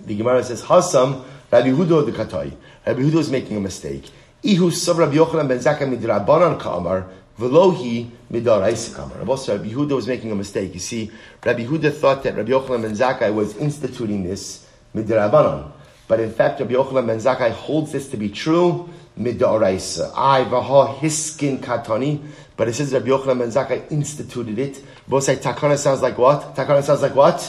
The 0.00 0.16
Gemara 0.16 0.44
says, 0.44 0.62
Hasam, 0.62 1.24
Rabbi 1.50 1.68
Hudo 1.68 2.04
the 2.04 2.12
Katai. 2.12 2.54
Rabbi 2.86 3.00
Hudo 3.00 3.16
is 3.16 3.30
making 3.30 3.56
a 3.56 3.60
mistake. 3.60 4.10
Ihu 4.44 4.70
sab 4.70 4.98
Rabbi 4.98 5.16
Yochanan 5.16 5.48
ben 5.48 5.58
Zakkai 5.58 5.88
midrabanan 5.88 6.60
ka'amar, 6.60 7.06
velohi 7.38 8.10
midarais 8.30 8.94
ka'amar. 8.94 9.20
Rabbi 9.20 9.70
Hudo 9.70 9.96
was 9.96 10.06
making 10.06 10.30
a 10.32 10.34
mistake. 10.34 10.74
You 10.74 10.80
see, 10.80 11.10
Rabbi 11.42 11.64
Huda 11.64 11.90
thought 11.90 12.22
that 12.24 12.36
Rabbi 12.36 12.50
Yochanan 12.50 12.82
ben 12.82 12.92
Zakkai 12.92 13.34
was 13.34 13.56
instituting 13.56 14.22
this 14.22 14.66
midrabanan. 14.94 15.72
But 16.06 16.20
in 16.20 16.30
fact, 16.30 16.60
Rabbi 16.60 16.74
Yochanan 16.74 17.06
ben 17.06 17.18
Zakkai 17.20 17.52
holds 17.52 17.92
this 17.92 18.10
to 18.10 18.18
be 18.18 18.28
true 18.28 18.90
midoraisa. 19.18 20.12
I 20.14 20.44
vaha 20.44 20.94
hiskin 20.98 21.60
katani. 21.60 22.20
But 22.54 22.68
it 22.68 22.74
says 22.74 22.92
Rabbi 22.92 23.08
Yochanan 23.08 23.38
ben 23.38 23.48
Zakkai 23.48 23.90
instituted 23.90 24.58
it. 24.58 24.84
Both 25.08 25.24
say 25.24 25.36
takana 25.36 25.78
sounds 25.78 26.02
like 26.02 26.18
what? 26.18 26.54
Takana 26.54 26.82
sounds 26.82 27.00
like 27.00 27.14
what? 27.14 27.40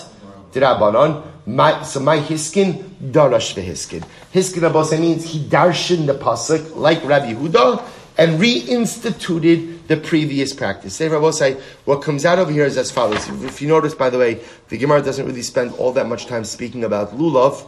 Dirabanan. 0.56 1.24
My, 1.46 1.84
so 1.84 2.00
my 2.00 2.18
hiskin, 2.18 2.84
darash 3.12 3.54
vehiskin. 3.54 4.04
Hiskin 4.34 4.68
abose 4.68 5.00
means 5.00 5.26
he 5.26 5.40
darshan 5.40 6.08
the 6.08 6.16
pasuk 6.16 6.76
like 6.76 7.04
Rabbi 7.04 7.34
Huda 7.34 7.84
and 8.18 8.40
reinstituted 8.40 9.88
the 9.88 9.98
previous 9.98 10.54
practice. 10.54 10.96
Say 10.96 11.08
Rabbi 11.10 11.60
what 11.84 12.02
comes 12.02 12.26
out 12.26 12.40
over 12.40 12.52
here 12.52 12.66
is 12.66 12.78
as 12.78 12.92
follows. 12.92 13.28
If 13.44 13.62
you 13.62 13.68
notice, 13.68 13.94
by 13.94 14.10
the 14.10 14.18
way, 14.18 14.42
the 14.70 14.78
Gemara 14.78 15.02
doesn't 15.02 15.26
really 15.26 15.42
spend 15.42 15.74
all 15.74 15.92
that 15.94 16.08
much 16.08 16.26
time 16.26 16.46
speaking 16.46 16.84
about 16.84 17.12
lulav. 17.12 17.64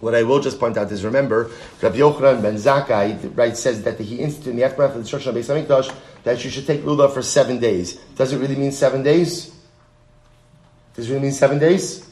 What 0.00 0.14
I 0.14 0.22
will 0.22 0.40
just 0.40 0.60
point 0.60 0.76
out 0.76 0.90
is 0.92 1.04
remember, 1.04 1.50
Rabbi 1.82 1.98
Yochanan 1.98 2.42
ben 2.42 2.54
Zakkai 2.54 3.36
right 3.36 3.56
says 3.56 3.82
that 3.82 3.98
he 3.98 4.20
instituted 4.20 4.50
in 4.50 4.56
the 4.56 4.64
aftermath 4.64 4.90
of 4.90 4.96
the 4.96 5.02
destruction 5.02 5.36
of 5.36 5.36
Beis 5.36 5.52
Hamikdash 5.52 5.94
that 6.24 6.44
you 6.44 6.50
should 6.50 6.66
take 6.66 6.82
lulav 6.82 7.12
for 7.12 7.22
seven 7.22 7.58
days. 7.58 7.94
Does 8.14 8.32
it 8.32 8.38
really 8.38 8.56
mean 8.56 8.72
seven 8.72 9.02
days? 9.02 9.57
Does 10.98 11.08
it 11.08 11.12
really 11.12 11.22
mean 11.26 11.32
seven 11.32 11.60
days? 11.60 12.04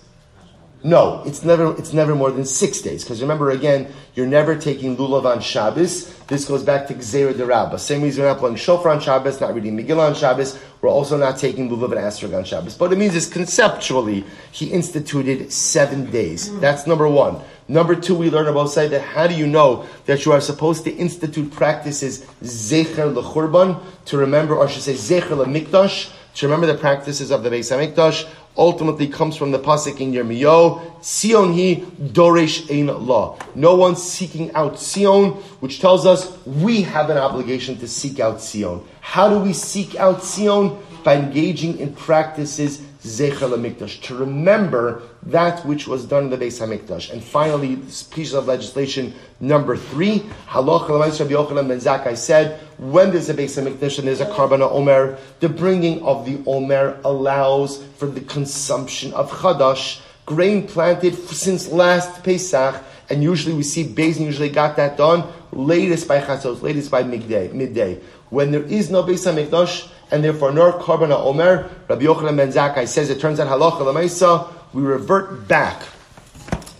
No, 0.84 1.24
it's 1.26 1.42
never 1.42 1.76
it's 1.76 1.92
never 1.92 2.14
more 2.14 2.30
than 2.30 2.44
six 2.44 2.80
days. 2.80 3.02
Because 3.02 3.20
remember 3.20 3.50
again, 3.50 3.92
you're 4.14 4.28
never 4.28 4.54
taking 4.54 4.96
lulav 4.96 5.24
on 5.24 5.40
Shabbos. 5.40 6.14
This 6.28 6.44
goes 6.44 6.62
back 6.62 6.86
to 6.86 6.94
Gzera 6.94 7.36
de 7.36 7.44
Rabbah. 7.44 7.78
Same 7.78 8.02
reason 8.02 8.22
we're 8.22 8.28
not 8.28 8.38
playing 8.38 8.54
shofar 8.54 8.92
on 8.92 9.00
Shabbos, 9.00 9.40
not 9.40 9.56
reading 9.56 9.76
Megillah 9.76 10.10
on 10.10 10.14
Shabbos. 10.14 10.62
We're 10.80 10.90
also 10.90 11.16
not 11.16 11.36
taking 11.36 11.68
lulav 11.68 11.90
and 11.90 12.00
asrog 12.00 12.38
on 12.38 12.44
Shabbos. 12.44 12.76
But 12.76 12.92
it 12.92 12.98
means 12.98 13.16
is 13.16 13.28
conceptually 13.28 14.24
he 14.52 14.70
instituted 14.70 15.50
seven 15.50 16.08
days. 16.12 16.46
Hmm. 16.46 16.60
That's 16.60 16.86
number 16.86 17.08
one. 17.08 17.40
Number 17.66 17.96
two, 17.96 18.14
we 18.14 18.30
learn 18.30 18.46
about 18.46 18.66
say 18.66 18.86
that 18.86 19.02
how 19.02 19.26
do 19.26 19.34
you 19.34 19.48
know 19.48 19.84
that 20.04 20.24
you 20.24 20.30
are 20.30 20.40
supposed 20.40 20.84
to 20.84 20.94
institute 20.94 21.50
practices 21.50 22.24
zecher 22.44 23.12
lechurban 23.12 23.82
to 24.04 24.16
remember, 24.16 24.54
or 24.54 24.68
I 24.68 24.70
should 24.70 24.82
say 24.82 24.94
zecher 24.94 25.44
lemikdash 25.44 26.12
to 26.36 26.46
remember 26.46 26.66
the 26.66 26.78
practices 26.78 27.30
of 27.30 27.42
the 27.42 27.50
Beis 27.50 27.70
Hamikdash. 27.72 28.28
Ultimately, 28.58 29.08
comes 29.08 29.36
from 29.36 29.50
the 29.50 29.58
pasuk 29.58 30.00
in 30.00 30.12
Yirmiyahu, 30.12 31.04
Sion 31.04 31.52
he 31.52 31.76
doresh 31.76 32.70
ein 32.70 32.86
law. 33.06 33.38
No 33.54 33.74
one's 33.74 34.02
seeking 34.02 34.52
out 34.52 34.78
Sion, 34.78 35.32
which 35.60 35.80
tells 35.80 36.06
us 36.06 36.36
we 36.46 36.82
have 36.82 37.10
an 37.10 37.18
obligation 37.18 37.76
to 37.78 37.88
seek 37.88 38.20
out 38.20 38.40
Sion. 38.40 38.82
How 39.00 39.28
do 39.28 39.38
we 39.38 39.52
seek 39.52 39.96
out 39.96 40.24
Sion? 40.24 40.78
By 41.06 41.18
engaging 41.18 41.78
in 41.78 41.94
practices 41.94 42.78
Zecher 43.04 43.48
Mikdash, 43.56 44.02
to 44.02 44.16
remember 44.16 45.02
that 45.22 45.64
which 45.64 45.86
was 45.86 46.04
done 46.04 46.24
in 46.24 46.30
the 46.30 46.36
Beis 46.36 46.58
Hamikdash. 46.58 47.12
And 47.12 47.22
finally, 47.22 47.76
this 47.76 48.02
piece 48.02 48.32
of 48.32 48.48
legislation 48.48 49.14
number 49.38 49.76
three, 49.76 50.26
Lamais 50.48 51.20
Rabbi 51.20 51.30
Yochanan 51.30 51.68
ben 51.68 51.78
Zakkai 51.78 52.16
said, 52.16 52.58
when 52.78 53.12
there's 53.12 53.28
a 53.28 53.34
Beis 53.34 53.56
Hamikdash 53.56 54.00
and 54.00 54.08
there's 54.08 54.20
a 54.20 54.26
Karban 54.26 54.60
Omer, 54.68 55.16
the 55.38 55.48
bringing 55.48 56.02
of 56.02 56.26
the 56.26 56.42
Omer 56.44 56.98
allows 57.04 57.84
for 57.98 58.06
the 58.06 58.22
consumption 58.22 59.14
of 59.14 59.30
Chadash, 59.30 60.00
grain 60.24 60.66
planted 60.66 61.14
since 61.14 61.68
last 61.68 62.24
Pesach, 62.24 62.82
and 63.10 63.22
usually 63.22 63.54
we 63.54 63.62
see 63.62 63.84
Bezin 63.84 64.24
usually 64.24 64.48
got 64.48 64.74
that 64.74 64.96
done 64.96 65.22
latest 65.52 66.08
by 66.08 66.20
Chatzos, 66.20 66.62
latest 66.62 66.90
by 66.90 67.04
midday. 67.04 67.46
midday. 67.52 68.00
When 68.30 68.50
there 68.50 68.64
is 68.64 68.90
no 68.90 69.04
Beis 69.04 69.24
Hamikdash, 69.24 69.92
and 70.10 70.22
therefore 70.22 70.52
nor 70.52 70.72
Karban 70.72 71.10
Omer, 71.10 71.70
Rabbi 71.88 72.04
Yochanan 72.04 72.36
ben 72.36 72.52
Zakkai 72.52 72.86
says 72.86 73.10
it 73.10 73.20
turns 73.20 73.40
out 73.40 73.48
halacha 73.48 73.80
lemaisa, 73.80 74.52
we 74.72 74.82
revert 74.82 75.48
back 75.48 75.82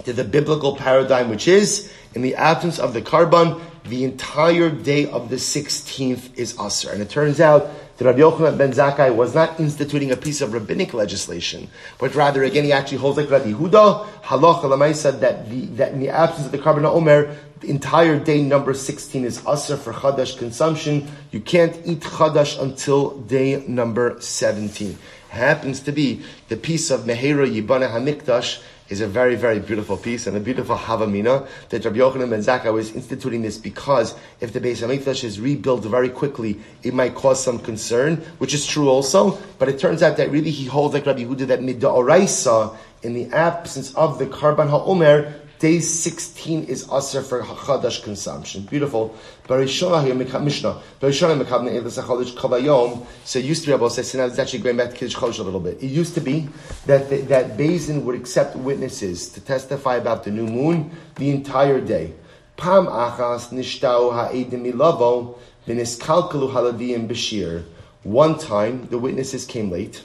to 0.04 0.12
the 0.12 0.24
biblical 0.24 0.76
paradigm, 0.76 1.28
which 1.28 1.48
is 1.48 1.92
in 2.14 2.22
the 2.22 2.34
absence 2.36 2.78
of 2.78 2.94
the 2.94 3.02
Karban, 3.02 3.60
the 3.84 4.04
entire 4.04 4.70
day 4.70 5.08
of 5.10 5.28
the 5.28 5.36
16th 5.36 6.36
is 6.36 6.54
Asr. 6.54 6.92
And 6.92 7.02
it 7.02 7.10
turns 7.10 7.40
out 7.40 7.70
that 7.98 8.04
Rabbi 8.04 8.18
Yochanan 8.18 8.58
ben 8.58 8.72
Zakkai 8.72 9.14
was 9.14 9.34
not 9.34 9.58
instituting 9.58 10.10
a 10.10 10.16
piece 10.16 10.40
of 10.40 10.52
rabbinic 10.52 10.92
legislation, 10.94 11.68
but 11.98 12.14
rather, 12.14 12.44
again, 12.44 12.64
he 12.64 12.72
actually 12.72 12.98
holds 12.98 13.18
like 13.18 13.30
Rabbi 13.30 13.52
Huda, 13.52 14.06
halacha 14.22 14.62
lemaisa, 14.62 15.18
that, 15.20 15.48
the, 15.50 15.66
that 15.76 15.92
in 15.92 16.00
the 16.00 16.10
absence 16.10 16.46
of 16.46 16.52
the 16.52 16.58
Karban 16.58 16.84
Omer, 16.84 17.36
entire 17.62 18.18
day 18.18 18.42
number 18.42 18.74
16 18.74 19.24
is 19.24 19.38
Asr 19.40 19.78
for 19.78 19.92
Chadash 19.92 20.38
consumption. 20.38 21.08
You 21.30 21.40
can't 21.40 21.76
eat 21.84 22.00
Chadash 22.00 22.60
until 22.60 23.18
day 23.20 23.64
number 23.66 24.20
17. 24.20 24.98
Happens 25.30 25.80
to 25.80 25.92
be 25.92 26.22
the 26.48 26.56
piece 26.56 26.90
of 26.90 27.02
Mehera 27.02 27.48
Yibana 27.48 27.90
Hamikdash 27.90 28.62
is 28.88 29.00
a 29.00 29.06
very, 29.06 29.34
very 29.34 29.58
beautiful 29.58 29.96
piece 29.96 30.26
and 30.26 30.36
a 30.36 30.40
beautiful 30.40 30.76
Havamina 30.76 31.48
that 31.70 31.84
Rabbi 31.84 31.98
Yochanan 31.98 32.30
ben 32.30 32.40
Zakkai 32.40 32.72
was 32.72 32.94
instituting 32.94 33.42
this 33.42 33.58
because 33.58 34.14
if 34.40 34.52
the 34.52 34.60
Beis 34.60 34.86
Hamikdash 34.86 35.24
is 35.24 35.40
rebuilt 35.40 35.82
very 35.84 36.08
quickly, 36.08 36.60
it 36.82 36.94
might 36.94 37.14
cause 37.14 37.42
some 37.42 37.58
concern, 37.58 38.16
which 38.38 38.54
is 38.54 38.64
true 38.66 38.88
also. 38.88 39.38
But 39.58 39.68
it 39.68 39.80
turns 39.80 40.02
out 40.02 40.16
that 40.18 40.30
really 40.30 40.50
he 40.50 40.66
holds 40.66 40.94
like 40.94 41.06
Rabbi 41.06 41.24
Huda 41.24 41.48
that 41.48 41.60
Midda'oraisa, 41.60 42.76
in 43.02 43.14
the 43.14 43.26
absence 43.34 43.94
of 43.94 44.18
the 44.18 44.26
Karban 44.26 44.68
HaOmer, 44.70 45.45
Day 45.58 45.80
16 45.80 46.64
is 46.64 46.86
Asr 46.88 47.24
for 47.24 47.40
Chadash 47.42 48.02
consumption. 48.02 48.64
Beautiful. 48.64 49.16
Barishona 49.48 50.04
here, 50.04 50.14
Mishnah. 50.14 50.82
Barishona 51.00 51.42
Mekabne 51.42 51.74
Elis 51.74 51.96
HaChodesh 51.96 52.36
Kavayom. 52.36 53.06
So 53.24 53.38
it 53.38 53.46
used 53.46 53.62
to 53.62 53.68
be 53.68 53.72
able 53.72 53.88
to 53.88 53.94
say, 53.94 54.02
so 54.02 54.18
now 54.18 54.26
it's 54.26 54.38
actually 54.38 54.58
going 54.58 54.76
back 54.76 54.90
to 54.90 54.96
Kiddush 54.96 55.16
Chodesh 55.16 55.38
a 55.38 55.42
little 55.42 55.60
bit. 55.60 55.82
It 55.82 55.86
used 55.86 56.12
to 56.14 56.20
be 56.20 56.50
that, 56.84 57.08
the, 57.08 57.22
that 57.22 57.56
Bezin 57.56 58.02
would 58.02 58.16
accept 58.16 58.54
witnesses 58.54 59.30
to 59.30 59.40
testify 59.40 59.96
about 59.96 60.24
the 60.24 60.30
new 60.30 60.46
moon 60.46 60.90
the 61.14 61.30
entire 61.30 61.80
day. 61.80 62.12
Pam 62.58 62.86
achas 62.86 63.48
nishtau 63.48 64.12
ha'edim 64.12 64.70
ilavo 64.70 65.38
V'niskalkalu 65.66 66.52
halavim 66.52 67.08
b'shir. 67.08 67.64
One 68.02 68.38
time 68.38 68.88
the 68.88 68.98
witnesses 68.98 69.46
came 69.46 69.70
late. 69.70 70.02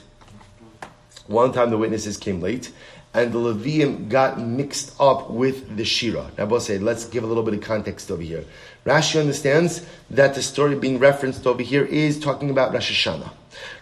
One 1.28 1.52
time 1.52 1.70
the 1.70 1.78
witnesses 1.78 2.16
came 2.16 2.40
late, 2.40 2.72
and 3.14 3.32
the 3.32 3.38
Levium 3.38 4.08
got 4.08 4.40
mixed 4.40 4.98
up 5.00 5.30
with 5.30 5.76
the 5.76 5.84
Shira. 5.84 6.30
Now, 6.38 6.58
say, 6.58 6.78
let's 6.78 7.04
give 7.04 7.24
a 7.24 7.26
little 7.26 7.42
bit 7.42 7.54
of 7.54 7.60
context 7.60 8.10
over 8.10 8.22
here. 8.22 8.44
Rashi 8.86 9.20
understands 9.20 9.84
that 10.10 10.34
the 10.34 10.42
story 10.42 10.74
being 10.76 10.98
referenced 10.98 11.46
over 11.46 11.62
here 11.62 11.84
is 11.84 12.18
talking 12.18 12.50
about 12.50 12.72
Rosh 12.72 13.06
Hashanah. 13.06 13.30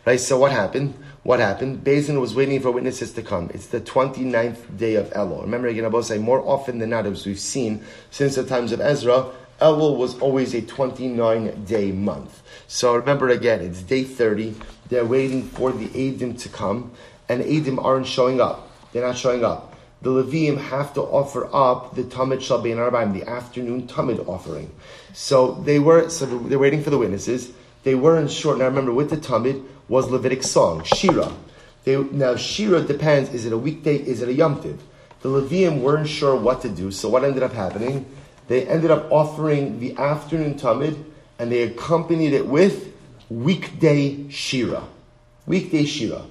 Right? 0.05 0.19
So 0.19 0.39
what 0.39 0.53
happened? 0.53 0.95
What 1.23 1.39
happened? 1.39 1.85
Bezin 1.85 2.21
was 2.21 2.35
waiting 2.35 2.61
for 2.61 2.71
witnesses 2.71 3.13
to 3.13 3.23
come. 3.23 3.51
It's 3.55 3.67
the 3.67 3.81
29th 3.81 4.77
day 4.77 4.95
of 4.95 5.11
Elul. 5.11 5.43
Remember 5.43 5.69
again, 5.69 5.85
I 5.85 6.01
say 6.01 6.19
more 6.19 6.41
often 6.41 6.79
than 6.79 6.91
not, 6.91 7.07
as 7.07 7.27
we've 7.27 7.39
seen 7.39 7.85
since 8.11 8.35
the 8.35 8.45
times 8.45 8.73
of 8.73 8.81
Ezra, 8.81 9.31
Elul 9.61 9.99
was 9.99 10.19
always 10.19 10.55
a 10.55 10.63
29 10.63 11.65
day 11.65 11.93
month. 11.93 12.43
So 12.67 12.97
remember 12.97 13.29
again, 13.29 13.61
it's 13.61 13.83
day 13.83 14.05
30. 14.05 14.55
They're 14.89 15.05
waiting 15.05 15.43
for 15.43 15.71
the 15.73 15.89
Adim 15.89 16.39
to 16.41 16.49
come, 16.49 16.93
and 17.29 17.43
Adim 17.45 17.83
aren't 17.83 18.07
showing 18.07 18.41
up. 18.41 18.70
They're 18.93 19.07
not 19.07 19.17
showing 19.17 19.45
up. 19.45 19.75
The 20.03 20.11
Levium 20.11 20.57
have 20.57 20.95
to 20.95 21.03
offer 21.03 21.49
up 21.55 21.95
the 21.95 22.05
Tamid 22.05 22.39
Shabbein 22.39 22.77
Arbaim, 22.77 23.13
the 23.13 23.29
afternoon 23.29 23.87
Tamid 23.87 24.27
offering. 24.27 24.71
So 25.13 25.53
they 25.53 25.79
were, 25.79 26.09
so 26.09 26.25
they're 26.25 26.59
waiting 26.59 26.83
for 26.83 26.91
the 26.91 26.99
witnesses. 26.99 27.53
They 27.83 27.95
weren't 27.95 28.31
sure. 28.31 28.57
Now 28.57 28.65
remember, 28.65 28.93
with 28.93 29.11
the 29.11 29.17
Tamid 29.17 29.65
was 29.89 30.07
Levitic 30.07 30.43
song, 30.43 30.85
Shira. 30.85 31.31
They, 31.85 31.97
now 31.97 32.37
Shira 32.37 32.81
depends, 32.83 33.33
is 33.35 33.45
it 33.45 33.53
a 33.53 33.59
weekday, 33.59 33.97
is 33.97 34.23
it 34.23 34.29
a 34.29 34.33
Yom 34.33 34.63
Tiv? 34.63 34.83
The 35.21 35.29
Levium 35.29 35.81
weren't 35.81 36.09
sure 36.09 36.35
what 36.35 36.63
to 36.63 36.69
do, 36.71 36.91
so 36.91 37.09
what 37.09 37.25
ended 37.25 37.43
up 37.43 37.53
happening? 37.53 38.07
They 38.49 38.67
ended 38.67 38.91
up 38.91 39.11
offering 39.13 39.81
the 39.81 39.97
afternoon 39.97 40.55
Tamid, 40.55 41.03
and 41.39 41.53
they 41.53 41.63
accompanied 41.63 42.33
it 42.33 42.47
with 42.47 42.95
weekday 43.29 44.29
Shira. 44.31 44.83
Weekday 45.47 45.85
Shira. 45.85 46.25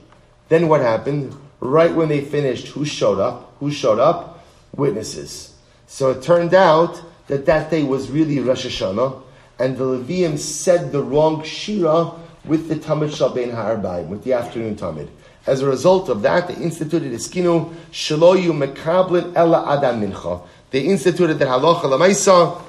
Then 0.50 0.68
what 0.68 0.82
happened? 0.82 1.36
Right 1.60 1.94
when 1.94 2.10
they 2.10 2.22
finished, 2.22 2.68
who 2.68 2.86
showed 2.86 3.20
up? 3.20 3.56
Who 3.60 3.72
showed 3.72 4.00
up? 4.00 4.46
Witnesses. 4.76 5.56
So 5.88 6.12
it 6.12 6.24
turned 6.24 6.54
out 6.54 7.02
that 7.28 7.46
that 7.48 7.70
day 7.70 7.84
was 7.84 8.10
really 8.10 8.40
Rosh 8.40 8.66
Hashanah, 8.66 9.22
and 9.60 9.78
the 9.78 9.84
Levium 9.84 10.38
said 10.38 10.92
the 10.92 11.04
wrong 11.04 11.44
Shira 11.44 12.12
with 12.46 12.70
the 12.70 12.76
Tamid 12.76 13.10
Shabbein 13.10 13.54
Ha'arbaim, 13.54 14.08
with 14.08 14.24
the 14.24 14.34
afternoon 14.34 14.76
Tamid. 14.76 15.10
As 15.46 15.62
a 15.62 15.68
result 15.68 16.10
of 16.10 16.22
that, 16.22 16.48
they 16.48 16.56
instituted 16.56 17.12
Iskinu 17.12 17.74
Shaloyu 17.92 18.52
Mekablin 18.52 19.36
Ella 19.36 19.78
Adam 19.78 20.02
Mincha. 20.02 20.42
They 20.72 20.82
instituted 20.82 21.40
that 21.40 21.48
Halacha 21.48 21.82
Lamaisa, 21.82 22.62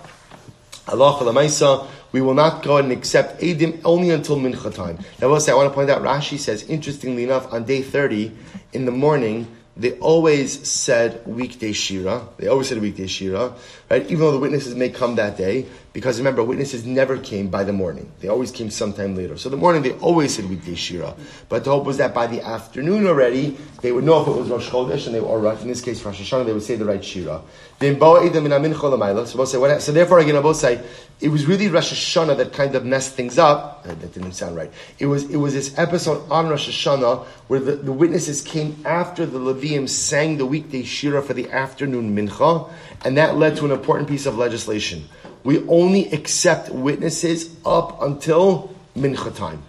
Halacha 0.87 1.21
Lamaisa, 1.21 1.87
we 2.13 2.21
will 2.21 2.35
not 2.35 2.63
go 2.63 2.77
and 2.79 2.91
accept 2.93 3.41
Edim 3.41 3.81
only 3.85 4.11
until 4.11 4.37
Mincha 4.37 4.75
time. 4.75 4.99
Now, 5.21 5.29
I 5.29 5.31
will 5.31 5.41
say, 5.41 5.53
I 5.53 5.55
want 5.55 5.71
to 5.71 5.75
point 5.75 5.91
out, 5.91 6.03
Rashi 6.03 6.39
says, 6.39 6.63
interestingly 6.65 7.25
enough, 7.25 7.53
on 7.53 7.65
day 7.65 7.83
30, 7.83 8.33
in 8.73 8.85
the 8.85 8.93
morning, 8.93 9.47
they 9.77 9.93
always 9.99 10.69
said 10.69 11.25
weekday 11.27 11.73
shira. 11.73 12.27
They 12.37 12.49
always 12.49 12.69
said 12.69 12.79
weekday 12.79 13.07
shira, 13.07 13.55
right? 13.91 14.05
Even 14.05 14.21
though 14.21 14.33
the 14.33 14.39
witnesses 14.39 14.75
may 14.75 14.89
come 14.89 15.17
that 15.17 15.37
day, 15.37 15.67
because 15.93 16.19
remember, 16.19 16.45
witnesses 16.45 16.87
never 16.87 17.19
came 17.19 17.49
by 17.49 17.65
the 17.65 17.73
morning. 17.73 18.13
They 18.21 18.29
always 18.29 18.53
came 18.53 18.71
sometime 18.71 19.17
later. 19.17 19.37
So 19.37 19.49
the 19.49 19.57
morning 19.57 19.83
they 19.83 19.93
always 19.95 20.37
said 20.37 20.49
weekday 20.49 20.77
shira. 20.77 21.15
But 21.49 21.65
the 21.65 21.71
hope 21.71 21.85
was 21.85 21.97
that 21.97 22.15
by 22.15 22.29
the 22.29 22.41
afternoon 22.41 23.09
already, 23.09 23.57
they 23.83 23.91
would 23.91 24.05
know 24.05 24.23
if 24.23 24.29
it 24.29 24.37
was 24.37 24.49
Rosh 24.49 24.69
Chodesh, 24.71 25.07
and 25.07 25.15
they 25.17 25.19
or 25.19 25.45
in 25.53 25.67
this 25.67 25.81
case 25.81 26.05
Rosh 26.05 26.21
Hashanah, 26.21 26.47
they 26.47 26.53
would 26.53 26.63
say 26.63 26.77
the 26.77 26.85
right 26.85 27.05
shira. 27.05 27.43
So 27.81 29.45
say? 29.45 29.79
So 29.81 29.93
therefore, 29.93 30.19
again, 30.21 30.37
I 30.37 30.41
both 30.41 30.57
say 30.57 30.81
it 31.21 31.29
was 31.29 31.47
really 31.47 31.69
Rosh 31.69 31.93
Hashanah 31.93 32.37
that 32.37 32.53
kind 32.53 32.75
of 32.77 32.85
messed 32.85 33.15
things 33.15 33.39
up. 33.39 33.83
That 33.85 34.13
didn't 34.13 34.33
sound 34.33 34.55
right. 34.55 34.71
It 35.01 35.07
was 35.07 35.29
it 35.29 35.39
was 35.39 35.55
this 35.55 35.77
episode 35.77 36.31
on 36.31 36.49
Rosh 36.49 36.69
Hashanah 36.69 37.25
where 37.49 37.59
the, 37.59 37.77
the 37.77 37.93
witnesses 37.93 38.43
came 38.43 38.81
after 38.85 39.27
the 39.27 39.39
Levium 39.39 39.89
sang 39.89 40.37
the 40.39 40.47
weekday 40.47 40.85
shira 40.85 41.21
for 41.21 41.35
the 41.35 41.51
afternoon 41.51 42.15
mincha, 42.15 42.71
and 43.05 43.17
that 43.17 43.37
led 43.37 43.57
to 43.57 43.65
an 43.65 43.71
important 43.71 44.09
piece 44.09 44.27
of 44.27 44.37
legislation 44.37 45.09
we 45.45 45.67
only 45.69 46.11
accept 46.13 46.71
witnesses 46.71 47.57
up 47.65 48.03
until 48.03 48.75
mincha 48.97 49.35
time. 49.35 49.63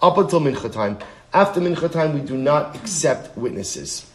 Up 0.00 0.18
until 0.18 0.40
mincha 0.40 0.72
time. 0.72 0.98
After 1.32 1.60
mincha 1.60 1.90
time, 1.90 2.14
we 2.14 2.20
do 2.20 2.36
not 2.36 2.74
accept 2.74 3.36
witnesses. 3.36 4.08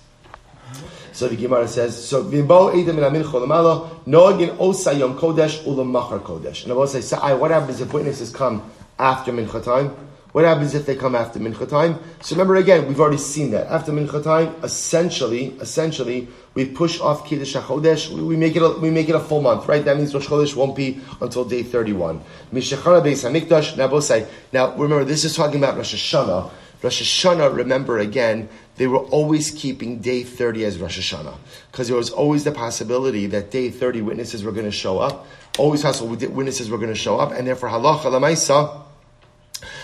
So 1.14 1.28
the 1.28 1.36
Gemara 1.36 1.68
says, 1.68 2.08
so 2.08 2.24
v'imbo 2.24 2.74
edim 2.74 2.90
in 2.90 3.24
mincha 3.24 3.32
lamala 3.32 3.90
noagin 4.06 4.58
osa 4.60 4.94
yom 4.94 5.18
kodesh 5.18 5.64
ulam 5.64 5.90
machar 5.90 6.20
kodesh. 6.20 6.64
And 6.64 6.74
I 6.74 6.76
will 6.76 6.88
say, 6.88 7.02
what 7.36 7.52
happens 7.52 7.82
if 7.82 7.94
witnesses 7.94 8.32
come 8.32 8.70
after 9.00 9.32
mincha 9.32 9.64
time? 9.64 9.96
What 10.34 10.46
happens 10.46 10.76
if 10.76 10.86
they 10.86 10.96
come 10.96 11.16
after 11.16 11.40
mincha 11.40 11.68
time? 11.68 12.00
So 12.22 12.36
remember 12.36 12.58
again, 12.58 12.88
we've 12.88 13.00
already 13.00 13.18
seen 13.18 13.52
that 13.52 13.68
after 13.68 13.92
mincha 13.92 14.24
time. 14.24 14.56
Essentially, 14.62 15.48
essentially, 15.60 16.28
we 16.54 16.66
push 16.66 17.00
off 17.00 17.28
Kiddush 17.28 17.56
HaChodesh, 17.56 18.10
we, 18.10 18.22
we, 18.22 18.36
make 18.36 18.56
it 18.56 18.62
a, 18.62 18.70
we 18.80 18.90
make 18.90 19.10
it 19.10 19.16
a 19.16 19.20
full 19.20 19.42
month, 19.42 19.68
right? 19.68 19.84
That 19.86 19.98
means 19.98 20.14
Rosh 20.14 20.28
Chodesh 20.28 20.56
won't 20.56 20.76
be 20.76 21.00
until 21.22 21.46
day 21.46 21.64
31. 21.64 22.22
Mishachara 22.52 23.02
Beis 23.02 23.24
HaMikdash, 23.24 24.28
Now 24.52 24.76
remember, 24.76 25.06
this 25.06 25.24
is 25.24 25.36
talking 25.36 25.64
about 25.64 25.78
Rosh 25.78 25.94
Hashanah. 25.94 26.52
Rosh 26.84 27.02
Hashanah, 27.02 27.56
remember 27.56 27.98
again, 27.98 28.50
they 28.76 28.86
were 28.86 29.00
always 29.00 29.52
keeping 29.52 30.00
day 30.00 30.24
30 30.24 30.66
as 30.66 30.78
Rosh 30.78 31.00
Hashanah. 31.00 31.36
Because 31.72 31.88
there 31.88 31.98
was 31.98 32.10
always 32.10 32.44
the 32.44 32.52
possibility 32.52 33.26
that 33.28 33.50
day 33.50 33.70
30 33.70 34.02
witnesses 34.02 34.44
were 34.44 34.52
going 34.52 34.66
to 34.66 34.72
show 34.72 35.00
up. 35.00 35.26
Always 35.58 35.82
possible 35.82 36.10
witnesses 36.10 36.70
were 36.70 36.78
going 36.78 36.90
to 36.90 36.96
show 36.96 37.18
up, 37.18 37.32
and 37.32 37.48
therefore 37.48 37.70
halacha 37.70 38.04
lamaisa, 38.04 38.84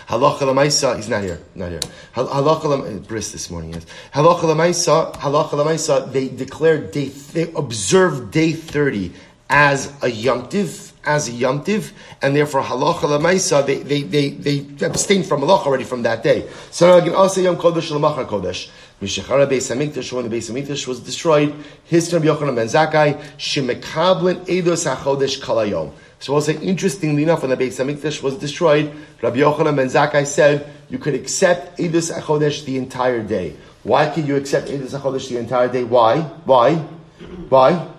Halacha 0.08 0.40
lemaisa, 0.40 0.96
he's 0.96 1.10
not 1.10 1.24
here, 1.24 1.40
not 1.56 1.70
here. 1.70 1.80
Halacha 2.16 2.62
lemaisa, 2.62 2.98
uh, 2.98 3.00
bris 3.08 3.32
this 3.32 3.50
morning, 3.50 3.74
yes. 3.74 3.86
Halacha 4.14 4.42
lemaisa, 4.42 5.14
halacha 5.16 5.52
lemaisa, 5.52 6.12
they 6.12 6.28
declared 6.28 6.92
day, 6.92 7.10
they 7.10 7.52
observed 7.54 8.32
day 8.32 8.54
30 8.54 9.12
as 9.50 9.88
a 10.02 10.12
yomtiv, 10.12 10.94
as 11.06 11.28
a 11.28 11.32
yomtiv, 11.32 11.92
and 12.22 12.36
therefore 12.36 12.62
halacha 12.64 13.02
lemaisa, 13.02 13.66
they, 13.66 13.84
they, 13.84 14.02
they, 14.02 14.30
they 14.30 14.86
abstained 14.86 15.26
from 15.26 15.42
halacha 15.42 15.66
already 15.66 15.84
from 15.84 16.04
that 16.04 16.24
day. 16.24 16.50
So 16.72 16.98
again, 16.98 17.16
also 17.16 17.42
yom 17.42 17.58
kodesh 17.58 17.92
lemachar 17.92 18.26
kodesh. 18.26 18.70
Mishachara 19.04 19.46
Beis 19.50 19.70
Hamikdash, 19.70 20.14
when 20.14 20.30
the 20.30 20.38
Beis 20.38 20.50
Hamikdash 20.50 20.88
was 20.88 21.02
destroyed, 21.02 21.54
his 21.84 22.14
Rabbi 22.14 22.26
Yochanan 22.26 22.56
ben 22.56 22.68
Zakkai, 22.68 23.20
shemekablin 23.38 24.46
edos 24.46 24.88
hachodesh 24.88 25.42
kalayom. 25.42 25.92
So 26.24 26.32
we'll 26.32 26.42
say, 26.42 26.58
interestingly 26.62 27.24
enough, 27.24 27.42
when 27.42 27.50
the 27.50 27.58
Beis 27.58 27.84
Hamikdash 27.84 28.24
was 28.24 28.38
destroyed, 28.38 28.90
Rabbi 29.22 29.40
Yochanan 29.40 29.76
ben 29.76 29.88
Zakkai 29.88 30.26
said 30.26 30.66
you 30.88 30.98
could 30.98 31.16
accept 31.16 31.78
Edus 31.78 32.18
Achodesh 32.18 32.64
the 32.64 32.78
entire 32.78 33.22
day. 33.22 33.58
Why 33.84 34.10
can 34.10 34.26
you 34.26 34.38
accept 34.38 34.70
Edus 34.70 34.98
Achodesh 34.98 35.28
the 35.28 35.36
entire 35.36 35.68
day? 35.68 35.84
Why? 35.84 36.22
Why? 36.22 36.76
Why? 37.50 37.90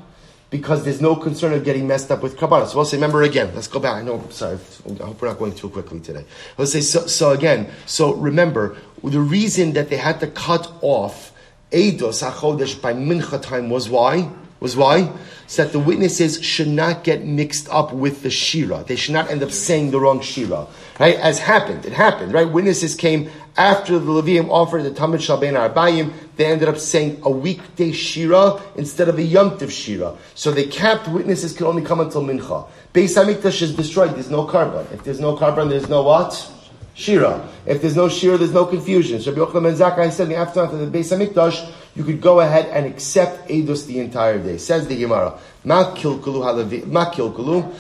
Because 0.49 0.85
there's 0.85 1.03
no 1.03 1.17
concern 1.17 1.53
of 1.53 1.65
getting 1.65 1.87
messed 1.87 2.11
up 2.11 2.23
with 2.23 2.39
Kabbalah. 2.39 2.67
So 2.67 2.77
we'll 2.77 2.87
say, 2.87 2.97
remember 2.97 3.25
again, 3.25 3.55
let's 3.55 3.69
go 3.69 3.79
back. 3.79 3.97
I 3.97 4.01
know, 4.03 4.27
sorry, 4.31 4.57
I 4.89 5.05
hope 5.05 5.21
we're 5.21 5.29
not 5.29 5.39
going 5.39 5.55
too 5.55 5.69
quickly 5.69 6.01
today. 6.01 6.25
Let's 6.57 6.73
say, 6.73 6.81
so, 6.81 7.07
so 7.07 7.33
again, 7.33 7.71
so 7.85 8.15
remember, 8.15 8.79
the 9.03 9.21
reason 9.21 9.75
that 9.75 9.91
they 9.91 9.99
had 9.99 10.21
to 10.21 10.29
cut 10.29 10.73
off 10.81 11.31
Eidos 11.73 12.27
HaChodesh 12.27 12.81
by 12.81 12.95
Mincha 12.95 13.43
time 13.43 13.69
was 13.69 13.91
why? 13.91 14.31
Was 14.65 14.79
why? 14.79 15.13
So 15.47 15.63
that 15.63 15.73
the 15.73 15.79
witnesses 15.79 16.43
should 16.43 16.69
not 16.69 17.05
get 17.05 17.23
mixed 17.23 17.69
up 17.69 17.93
with 17.93 18.23
the 18.23 18.31
Shira. 18.31 18.83
They 18.83 18.97
should 18.97 19.13
not 19.13 19.31
end 19.31 19.43
up 19.43 19.51
saying 19.51 19.91
the 19.91 20.01
wrong 20.01 20.23
Shira. 20.23 20.67
Right? 20.99 21.17
As 21.17 21.39
happened. 21.39 21.85
It 21.85 21.93
happened, 21.93 22.33
right? 22.33 22.51
Witnesses 22.51 22.95
came 22.95 23.31
after 23.59 23.99
the 23.99 24.11
Levium 24.11 24.49
offered 24.49 24.85
the 24.85 24.91
Tamid 24.91 25.19
Shalbein 25.19 25.53
Arbayim. 25.53 26.15
They 26.37 26.47
ended 26.47 26.71
up 26.71 26.79
saying 26.79 27.21
a 27.25 27.31
weekday 27.31 27.93
Shira 27.93 28.59
instead 28.75 29.11
of 29.11 29.19
a 29.19 29.23
Yomtiv 29.23 29.71
Shira. 29.71 30.17
So 30.35 30.51
they 30.51 30.65
capped 30.65 31.09
witnesses 31.09 31.53
can 31.53 31.67
only 31.67 31.83
come 31.83 32.01
until 32.01 32.23
Mincha. 32.23 32.67
Beis 32.95 33.23
HaMikdash 33.23 33.61
is 33.61 33.75
destroyed. 33.75 34.15
There's 34.15 34.31
no 34.31 34.47
korban. 34.47 34.91
If 34.95 35.05
there's 35.05 35.21
no 35.21 35.37
korban, 35.37 35.69
there's 35.69 35.91
no 35.91 36.05
what? 36.05 36.54
Shira. 36.95 37.49
If 37.67 37.83
there's 37.83 37.97
no 37.97 38.09
Shira, 38.09 38.39
there's 38.39 38.53
no 38.53 38.67
confusion. 38.67 39.19
Rabbi 39.19 39.39
Yochanan 39.39 39.63
ben 39.65 39.75
Zakkai 39.75 40.13
said 40.13 40.25
in 40.25 40.31
the 40.31 40.37
aftermath 40.37 40.73
of 40.73 40.81
the 40.81 40.99
Beis 40.99 41.17
Hamikdash, 41.17 41.71
you 41.97 42.05
could 42.05 42.21
go 42.21 42.41
ahead 42.41 42.67
and 42.67 42.87
accept 42.87 43.49
Eidos 43.49 43.87
the 43.87 43.99
entire 43.99 44.39
day. 44.39 44.59
Says 44.59 44.87
the 44.87 44.99
Gemara, 44.99 45.39
Ma 45.65 45.95
kilkulu 45.95 46.43
halavi, 46.43 46.87
ma 46.87 47.11
kilkulu. 47.11 47.75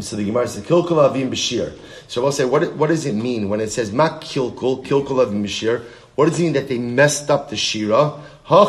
So 0.00 0.16
the 0.16 0.24
Gemara 0.24 0.48
says, 0.48 0.64
kilkul 0.64 0.98
avim 1.08 1.30
b'shir. 1.30 1.78
So 2.08 2.24
I'll 2.24 2.32
say, 2.32 2.44
what, 2.44 2.74
what 2.74 2.88
does 2.88 3.06
it 3.06 3.14
mean 3.14 3.48
when 3.48 3.60
it 3.60 3.70
says 3.70 3.92
ma 3.92 4.18
kilkul, 4.18 4.84
kilkul 4.84 5.24
avim 5.24 5.44
b'shir? 5.44 5.84
What 6.14 6.28
does 6.28 6.40
it 6.40 6.42
mean 6.42 6.52
that 6.54 6.68
they 6.68 6.78
messed 6.78 7.30
up 7.30 7.50
the 7.50 7.56
Shira? 7.56 8.20
So 8.48 8.64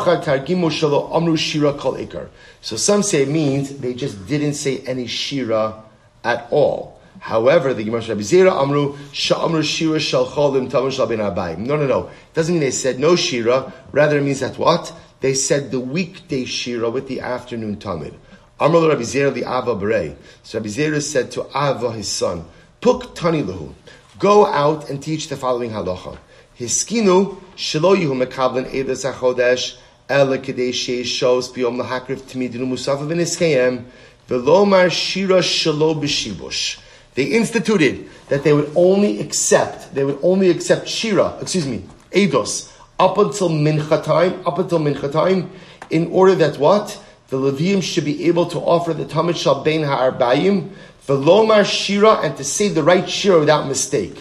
some 2.76 3.02
say 3.02 3.22
it 3.22 3.28
means 3.28 3.78
they 3.78 3.94
just 3.94 4.26
didn't 4.26 4.54
say 4.54 4.78
any 4.78 5.06
Shira 5.06 5.82
at 6.22 6.46
all. 6.50 6.93
However, 7.24 7.72
the 7.72 7.84
Gemara 7.84 8.02
Rabbi 8.02 8.20
Zera 8.20 8.52
Amru 8.52 8.98
Sha'amru 9.10 9.64
Shira 9.64 9.98
Shal 9.98 10.26
Cholim 10.26 10.68
Tamu 10.68 10.90
Shal 10.90 11.06
Ben 11.06 11.20
Abayim. 11.20 11.56
No, 11.60 11.74
no, 11.74 11.86
no. 11.86 12.08
It 12.08 12.34
doesn't 12.34 12.52
mean 12.52 12.60
they 12.60 12.70
said 12.70 12.98
no 12.98 13.16
Shira. 13.16 13.72
Rather, 13.92 14.18
it 14.18 14.22
means 14.22 14.40
that 14.40 14.58
what? 14.58 14.92
They 15.20 15.32
said 15.32 15.70
the 15.70 15.80
weekday 15.80 16.44
Shira 16.44 16.90
with 16.90 17.08
the 17.08 17.20
afternoon 17.20 17.76
Tamid. 17.76 18.12
Amru 18.60 18.86
Rabbi 18.86 19.00
Zera 19.00 19.32
the 19.32 19.44
Ava 19.44 19.74
Berei. 19.74 20.14
So 20.42 20.58
Rabbi 20.58 20.68
Zera 20.68 21.00
said 21.00 21.30
to 21.30 21.46
Ava 21.56 21.92
his 21.92 22.08
son, 22.08 22.44
Puk 22.82 23.14
Tani 23.14 23.42
taniluhu. 23.42 23.72
Go 24.18 24.44
out 24.44 24.90
and 24.90 25.02
teach 25.02 25.28
the 25.28 25.36
following 25.38 25.70
halacha. 25.70 26.18
Hiskinu 26.60 27.40
shelo 27.56 27.96
yihu 27.96 28.22
mekablan 28.22 28.70
edas 28.70 29.10
achodesh 29.10 29.78
ela 30.10 30.36
kedei 30.36 30.74
sheish 30.74 31.04
shos 31.04 31.50
biyom 31.54 31.82
lahakrif 31.82 32.20
timidinu 32.20 32.66
musafa 32.66 33.08
v'niskayem 33.08 33.84
v'lomar 34.28 34.90
shira 34.90 35.38
shelo 35.38 35.98
b'shibush. 35.98 36.83
They 37.14 37.24
instituted 37.24 38.08
that 38.28 38.42
they 38.42 38.52
would 38.52 38.72
only 38.74 39.20
accept, 39.20 39.94
they 39.94 40.04
would 40.04 40.18
only 40.22 40.50
accept 40.50 40.88
shira, 40.88 41.36
excuse 41.40 41.66
me, 41.66 41.84
edos, 42.12 42.72
up 42.98 43.18
until 43.18 43.50
mincha 43.50 44.02
time, 44.02 44.42
up 44.46 44.58
until 44.58 44.80
mincha 44.80 45.10
time, 45.12 45.50
in 45.90 46.10
order 46.10 46.34
that 46.36 46.58
what? 46.58 47.00
The 47.28 47.38
Levium 47.38 47.82
should 47.82 48.04
be 48.04 48.26
able 48.26 48.46
to 48.46 48.58
offer 48.58 48.92
the 48.92 49.04
Tamid 49.04 49.36
Shal 49.36 49.62
Bein 49.62 49.82
Ha'arbayim, 49.82 50.70
the 51.06 51.16
Lomar 51.16 51.64
Shira, 51.64 52.20
and 52.20 52.36
to 52.36 52.44
say 52.44 52.68
the 52.68 52.82
right 52.82 53.08
Shira 53.08 53.40
without 53.40 53.66
mistake. 53.66 54.20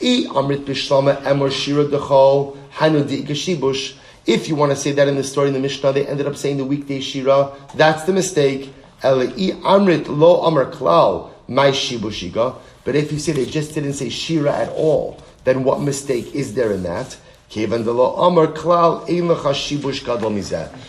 Amrit 0.00 0.64
Bishlama 0.64 1.50
Shira. 1.52 1.84
If 4.24 4.48
you 4.48 4.54
want 4.54 4.70
to 4.70 4.76
say 4.76 4.92
that 4.92 5.08
in 5.08 5.16
the 5.16 5.24
story 5.24 5.48
in 5.48 5.54
the 5.54 5.60
Mishnah, 5.60 5.92
they 5.92 6.06
ended 6.06 6.26
up 6.26 6.36
saying 6.36 6.56
the 6.56 6.64
weekday 6.64 7.00
Shira. 7.00 7.52
That's 7.74 8.04
the 8.04 8.12
mistake. 8.12 8.72
Eli 9.04 9.50
Amrit 9.62 10.06
Lo 10.08 10.42
Amar 10.42 10.66
Klal 10.66 11.31
My 11.48 11.70
Shibushiga. 11.70 12.56
But 12.84 12.96
if 12.96 13.12
you 13.12 13.18
say 13.18 13.32
they 13.32 13.46
just 13.46 13.74
didn't 13.74 13.94
say 13.94 14.08
Shira 14.08 14.52
at 14.52 14.68
all, 14.70 15.18
then 15.44 15.64
what 15.64 15.80
mistake 15.80 16.34
is 16.34 16.54
there 16.54 16.72
in 16.72 16.82
that? 16.84 17.16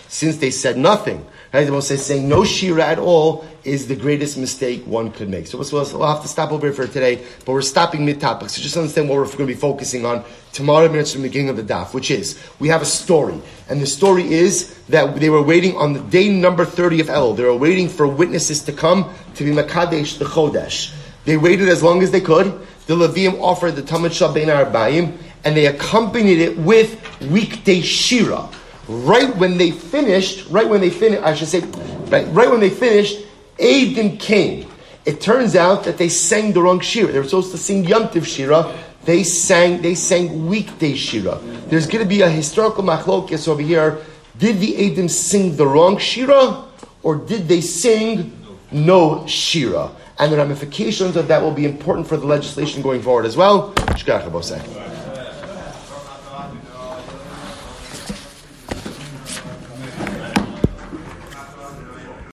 Since 0.07 0.37
they 0.37 0.51
said 0.51 0.77
nothing, 0.77 1.25
right? 1.53 1.65
The 1.65 1.71
Most 1.71 1.87
saying 1.87 2.27
no 2.27 2.43
shira 2.43 2.83
at 2.83 2.97
all 2.97 3.45
is 3.63 3.87
the 3.87 3.95
greatest 3.95 4.37
mistake 4.37 4.85
one 4.85 5.11
could 5.11 5.29
make. 5.29 5.47
So 5.47 5.57
we'll 5.57 6.07
have 6.07 6.21
to 6.23 6.27
stop 6.27 6.51
over 6.51 6.65
here 6.67 6.73
for 6.73 6.87
today, 6.87 7.23
but 7.45 7.53
we're 7.53 7.61
stopping 7.61 8.03
mid 8.05 8.19
topic. 8.19 8.49
So 8.49 8.61
just 8.61 8.75
understand 8.75 9.07
what 9.07 9.17
we're 9.19 9.25
going 9.25 9.37
to 9.37 9.45
be 9.45 9.53
focusing 9.53 10.05
on 10.05 10.25
tomorrow 10.51 10.89
minutes 10.89 11.13
from 11.13 11.21
the 11.21 11.29
beginning 11.29 11.49
of 11.49 11.57
the 11.57 11.63
daf, 11.63 11.93
which 11.93 12.11
is 12.11 12.41
we 12.59 12.67
have 12.67 12.81
a 12.81 12.85
story, 12.85 13.39
and 13.69 13.79
the 13.79 13.87
story 13.87 14.33
is 14.33 14.77
that 14.89 15.15
they 15.15 15.29
were 15.29 15.43
waiting 15.43 15.77
on 15.77 15.93
the 15.93 16.01
day 16.01 16.27
number 16.27 16.65
thirty 16.65 16.99
of 16.99 17.09
El. 17.09 17.33
They 17.35 17.43
were 17.43 17.55
waiting 17.55 17.87
for 17.87 18.07
witnesses 18.07 18.63
to 18.63 18.73
come 18.73 19.13
to 19.35 19.43
be 19.43 19.51
makadesh 19.51 20.17
the 20.17 20.25
chodesh. 20.25 20.93
They 21.25 21.37
waited 21.37 21.69
as 21.69 21.81
long 21.81 22.03
as 22.03 22.11
they 22.11 22.21
could. 22.21 22.47
The 22.87 22.95
Levium 22.95 23.39
offered 23.39 23.77
the 23.77 23.81
Tamid 23.81 24.09
Shabbein 24.09 24.47
Arbaim, 24.47 25.17
and 25.45 25.55
they 25.55 25.67
accompanied 25.67 26.39
it 26.39 26.57
with 26.57 26.99
weekday 27.21 27.79
shira. 27.79 28.49
Right 28.87 29.35
when 29.37 29.57
they 29.57 29.71
finished, 29.71 30.49
right 30.49 30.67
when 30.67 30.81
they 30.81 30.89
finished, 30.89 31.23
I 31.23 31.33
should 31.33 31.47
say, 31.47 31.61
right, 32.09 32.27
right 32.31 32.49
when 32.49 32.59
they 32.59 32.69
finished, 32.69 33.19
Adim 33.57 34.19
came. 34.19 34.69
It 35.05 35.21
turns 35.21 35.55
out 35.55 35.83
that 35.85 35.97
they 35.97 36.09
sang 36.09 36.53
the 36.53 36.61
wrong 36.61 36.79
shira. 36.79 37.11
They 37.11 37.19
were 37.19 37.25
supposed 37.25 37.51
to 37.51 37.57
sing 37.57 37.85
Yomtiv 37.85 38.25
shira. 38.25 38.73
They 39.05 39.23
sang, 39.23 39.81
they 39.81 39.95
sang 39.95 40.47
weekday 40.47 40.95
shira. 40.95 41.39
There's 41.67 41.87
going 41.87 42.03
to 42.03 42.09
be 42.09 42.21
a 42.21 42.29
historical 42.29 42.83
machlokes 42.83 43.47
over 43.47 43.61
here. 43.61 44.01
Did 44.37 44.59
the 44.59 44.73
Adim 44.73 45.09
sing 45.09 45.55
the 45.55 45.67
wrong 45.67 45.97
shira, 45.97 46.65
or 47.03 47.15
did 47.15 47.47
they 47.47 47.61
sing 47.61 48.31
no 48.71 49.25
shira? 49.27 49.91
And 50.19 50.31
the 50.31 50.37
ramifications 50.37 51.15
of 51.15 51.27
that 51.27 51.41
will 51.41 51.51
be 51.51 51.65
important 51.65 52.07
for 52.07 52.17
the 52.17 52.25
legislation 52.25 52.81
going 52.81 53.01
forward 53.01 53.25
as 53.25 53.35
well. 53.35 53.73